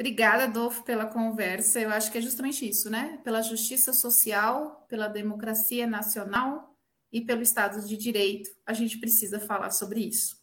Obrigada, 0.00 0.44
Adolfo, 0.44 0.82
pela 0.82 1.04
conversa. 1.04 1.78
Eu 1.78 1.90
acho 1.90 2.10
que 2.10 2.16
é 2.16 2.22
justamente 2.22 2.66
isso, 2.66 2.88
né? 2.88 3.18
Pela 3.22 3.42
justiça 3.42 3.92
social, 3.92 4.86
pela 4.88 5.08
democracia 5.08 5.86
nacional 5.86 6.74
e 7.12 7.20
pelo 7.20 7.42
Estado 7.42 7.86
de 7.86 7.98
Direito, 7.98 8.48
a 8.64 8.72
gente 8.72 8.96
precisa 8.96 9.38
falar 9.38 9.70
sobre 9.70 10.00
isso. 10.00 10.36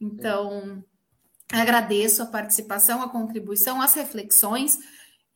Então, 0.00 0.82
agradeço 1.52 2.22
a 2.22 2.26
participação, 2.26 3.02
a 3.02 3.10
contribuição, 3.10 3.82
as 3.82 3.92
reflexões. 3.92 4.78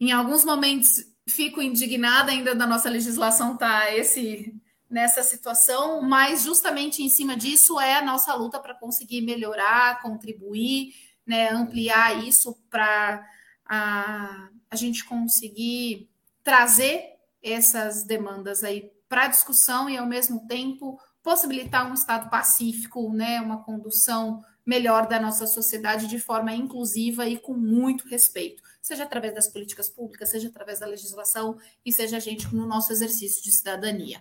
Em 0.00 0.12
alguns 0.12 0.46
momentos 0.46 1.04
fico 1.28 1.60
indignada 1.60 2.32
ainda 2.32 2.54
da 2.54 2.66
nossa 2.66 2.88
legislação 2.88 3.54
tá 3.54 3.94
esse 3.94 4.54
nessa 4.88 5.22
situação, 5.22 6.00
mas 6.00 6.44
justamente 6.44 7.02
em 7.02 7.10
cima 7.10 7.36
disso 7.36 7.78
é 7.78 7.96
a 7.96 8.02
nossa 8.02 8.34
luta 8.34 8.58
para 8.58 8.74
conseguir 8.74 9.20
melhorar, 9.20 10.00
contribuir, 10.00 10.94
né, 11.26 11.50
ampliar 11.50 12.24
isso 12.24 12.56
para 12.70 13.22
a, 13.68 14.48
a 14.70 14.76
gente 14.76 15.04
conseguir 15.04 16.08
trazer 16.42 17.16
essas 17.42 18.04
demandas 18.04 18.64
aí 18.64 18.90
para 19.08 19.28
discussão 19.28 19.88
e, 19.88 19.96
ao 19.96 20.06
mesmo 20.06 20.46
tempo, 20.46 20.98
possibilitar 21.22 21.90
um 21.90 21.94
Estado 21.94 22.30
pacífico, 22.30 23.12
né, 23.12 23.40
uma 23.40 23.62
condução 23.62 24.42
melhor 24.64 25.06
da 25.06 25.18
nossa 25.18 25.46
sociedade 25.46 26.06
de 26.06 26.18
forma 26.18 26.52
inclusiva 26.52 27.26
e 27.26 27.38
com 27.38 27.54
muito 27.54 28.06
respeito, 28.06 28.62
seja 28.82 29.04
através 29.04 29.34
das 29.34 29.48
políticas 29.48 29.88
públicas, 29.88 30.28
seja 30.28 30.48
através 30.48 30.80
da 30.80 30.86
legislação 30.86 31.56
e 31.84 31.90
seja 31.90 32.18
a 32.18 32.20
gente 32.20 32.54
no 32.54 32.66
nosso 32.66 32.92
exercício 32.92 33.42
de 33.42 33.50
cidadania. 33.50 34.20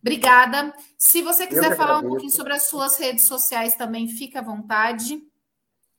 Obrigada. 0.00 0.74
Se 0.96 1.22
você 1.22 1.46
quiser 1.46 1.74
falar 1.74 1.98
um 1.98 2.08
pouquinho 2.08 2.30
sobre 2.30 2.52
as 2.52 2.64
suas 2.64 2.98
redes 2.98 3.24
sociais 3.24 3.74
também, 3.76 4.06
fica 4.08 4.40
à 4.40 4.42
vontade. 4.42 5.22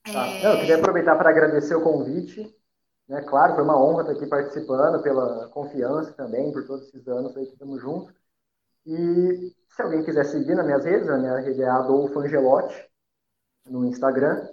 É... 0.06 0.46
Eu 0.46 0.60
queria 0.60 0.76
aproveitar 0.76 1.16
para 1.16 1.32
agradecer 1.32 1.76
o 1.76 1.82
convite 1.82 2.56
né? 3.10 3.22
Claro, 3.24 3.56
foi 3.56 3.64
uma 3.64 3.82
honra 3.82 4.02
estar 4.04 4.14
aqui 4.14 4.28
participando, 4.28 5.02
pela 5.02 5.50
confiança 5.50 6.14
também, 6.14 6.52
por 6.52 6.66
todos 6.66 6.88
esses 6.88 7.08
anos 7.08 7.36
aí 7.36 7.46
que 7.48 7.54
estamos 7.54 7.82
juntos. 7.82 8.14
E 8.86 9.54
se 9.70 9.82
alguém 9.82 10.04
quiser 10.04 10.26
seguir 10.26 10.56
nas 10.56 10.66
minhas 10.66 10.86
redes, 10.86 11.10
a 11.10 11.18
minha 11.18 11.38
rede 11.40 11.62
é 11.62 11.70
Adolfo 11.70 12.20
Angelotti, 12.20 12.90
no 13.66 13.86
Instagram. 13.86 14.48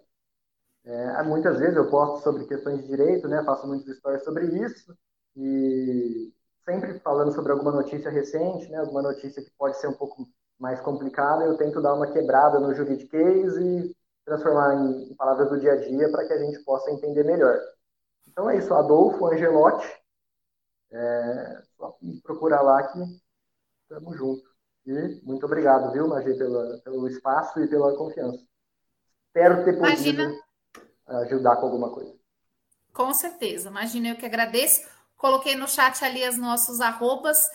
É, 0.85 1.23
muitas 1.25 1.59
vezes 1.59 1.77
eu 1.77 1.91
posto 1.91 2.23
sobre 2.23 2.47
questões 2.47 2.81
de 2.81 2.87
direito, 2.89 3.29
né? 3.29 3.43
faço 3.45 3.67
muitas 3.67 3.89
histórias 3.89 4.25
sobre 4.25 4.47
isso. 4.47 4.97
E 5.37 6.33
sempre 6.65 6.99
falando 7.01 7.33
sobre 7.33 7.53
alguma 7.53 7.73
notícia 7.73 8.11
recente, 8.11 8.69
né? 8.71 8.79
alguma 8.79 9.03
notícia 9.03 9.43
que 9.43 9.51
pode 9.59 9.79
ser 9.79 9.89
um 9.89 9.95
pouco 9.95 10.29
mais 10.59 10.81
complicada, 10.81 11.45
eu 11.45 11.57
tento 11.57 11.83
dar 11.83 11.95
uma 11.95 12.11
quebrada 12.11 12.59
no 12.59 12.75
juridiquês 12.75 13.57
e 13.59 13.97
transformar 14.25 14.75
em 14.75 15.15
palavras 15.15 15.51
do 15.51 15.61
dia 15.61 15.73
a 15.73 15.77
dia 15.77 16.11
para 16.11 16.27
que 16.27 16.33
a 16.33 16.39
gente 16.39 16.59
possa 16.65 16.91
entender 16.91 17.25
melhor. 17.25 17.61
Então 18.37 18.51
é 18.51 18.59
isso, 18.59 18.75
Adolfo 18.75 19.27
Angelotti. 19.29 19.91
É, 20.93 21.63
só 21.79 21.97
procurar 22.23 22.61
lá 22.61 22.83
que 22.83 22.99
estamos 23.81 24.15
juntos. 24.15 24.45
E 24.85 25.23
muito 25.25 25.47
obrigado, 25.47 25.91
viu, 25.91 26.07
Magê, 26.07 26.35
pela, 26.35 26.79
pelo 26.81 27.09
espaço 27.09 27.59
e 27.63 27.67
pela 27.67 27.97
confiança. 27.97 28.45
Espero 29.29 29.65
ter 29.65 29.79
podido 29.79 30.23
Imagina. 30.23 30.43
ajudar 31.07 31.57
com 31.57 31.65
alguma 31.65 31.91
coisa. 31.91 32.15
Com 32.93 33.15
certeza. 33.15 33.71
Imagina, 33.71 34.11
eu 34.11 34.17
que 34.17 34.27
agradeço. 34.27 34.87
Coloquei 35.17 35.57
no 35.57 35.67
chat 35.67 36.05
ali 36.05 36.29
os 36.29 36.37
nossos 36.37 36.83
arrobas. 36.83 37.49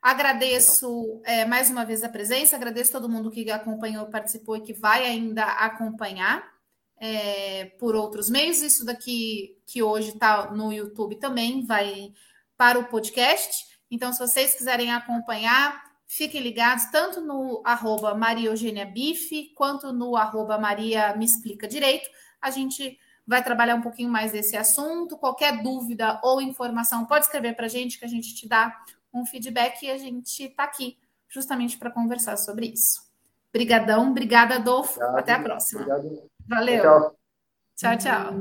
Agradeço 0.00 1.20
é, 1.24 1.44
mais 1.44 1.68
uma 1.68 1.84
vez 1.84 2.04
a 2.04 2.08
presença, 2.08 2.54
agradeço 2.54 2.92
todo 2.92 3.08
mundo 3.08 3.32
que 3.32 3.50
acompanhou, 3.50 4.06
participou 4.06 4.56
e 4.56 4.60
que 4.60 4.72
vai 4.72 5.04
ainda 5.04 5.42
acompanhar 5.44 6.57
é, 7.00 7.66
por 7.78 7.94
outros 7.94 8.28
meios. 8.28 8.62
Isso 8.62 8.84
daqui 8.84 9.56
que 9.66 9.82
hoje 9.82 10.10
está 10.10 10.50
no 10.50 10.72
YouTube 10.72 11.16
também 11.16 11.64
vai 11.64 12.12
para 12.56 12.78
o 12.78 12.84
podcast. 12.84 13.66
Então, 13.90 14.12
se 14.12 14.18
vocês 14.18 14.54
quiserem 14.54 14.92
acompanhar, 14.92 15.82
fiquem 16.06 16.40
ligados 16.40 16.86
tanto 16.86 17.20
no 17.20 17.62
arroba 17.64 18.14
Maria 18.14 18.50
Eugênia 18.50 18.84
Bife 18.84 19.52
quanto 19.54 19.92
no 19.92 20.16
arroba 20.16 20.58
Maria 20.58 21.14
Me 21.16 21.24
Explica 21.24 21.66
Direito. 21.66 22.08
A 22.40 22.50
gente 22.50 22.98
vai 23.26 23.44
trabalhar 23.44 23.74
um 23.74 23.82
pouquinho 23.82 24.10
mais 24.10 24.32
desse 24.32 24.56
assunto. 24.56 25.18
Qualquer 25.18 25.62
dúvida 25.62 26.20
ou 26.22 26.40
informação, 26.40 27.04
pode 27.06 27.26
escrever 27.26 27.54
para 27.54 27.66
a 27.66 27.68
gente 27.68 27.98
que 27.98 28.04
a 28.04 28.08
gente 28.08 28.34
te 28.34 28.48
dá 28.48 28.74
um 29.12 29.24
feedback 29.24 29.82
e 29.82 29.90
a 29.90 29.98
gente 29.98 30.44
está 30.44 30.64
aqui 30.64 30.98
justamente 31.28 31.78
para 31.78 31.90
conversar 31.90 32.36
sobre 32.36 32.66
isso. 32.66 33.06
Obrigadão, 33.50 34.10
obrigada, 34.10 34.56
Adolfo. 34.56 34.94
Obrigado, 34.94 35.18
Até 35.18 35.32
a 35.32 35.42
próxima. 35.42 35.82
Obrigado. 35.82 36.37
Valeu. 36.48 36.82
Tchau. 36.82 37.16
tchau, 37.76 37.98
tchau. 37.98 38.32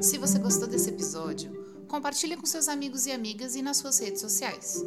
Se 0.00 0.18
você 0.18 0.40
gostou 0.40 0.66
desse 0.66 0.90
episódio, 0.90 1.86
compartilhe 1.86 2.36
com 2.36 2.44
seus 2.44 2.68
amigos 2.68 3.06
e 3.06 3.12
amigas 3.12 3.54
e 3.54 3.62
nas 3.62 3.76
suas 3.76 4.00
redes 4.00 4.20
sociais. 4.20 4.84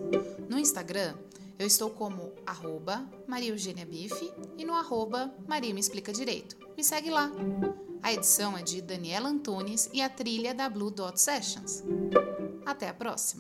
No 0.49 0.59
Instagram, 0.59 1.15
eu 1.57 1.65
estou 1.65 1.89
como 1.89 2.34
arroba 2.45 3.09
Maria 3.25 3.51
Eugênia 3.51 3.85
Bife 3.85 4.34
e 4.57 4.65
no 4.65 4.73
arroba 4.73 5.34
Maria 5.47 5.73
Me 5.73 5.80
Explica 5.80 6.11
Direito. 6.11 6.57
Me 6.75 6.84
segue 6.84 7.09
lá. 7.09 7.31
A 8.01 8.11
edição 8.11 8.57
é 8.57 8.61
de 8.61 8.81
Daniela 8.81 9.30
Antunes 9.30 9.89
e 9.93 10.01
a 10.01 10.09
trilha 10.09 10.53
da 10.53 10.67
Blue 10.67 10.91
Dot 10.91 11.17
Sessions. 11.21 11.85
Até 12.65 12.89
a 12.89 12.93
próxima! 12.93 13.31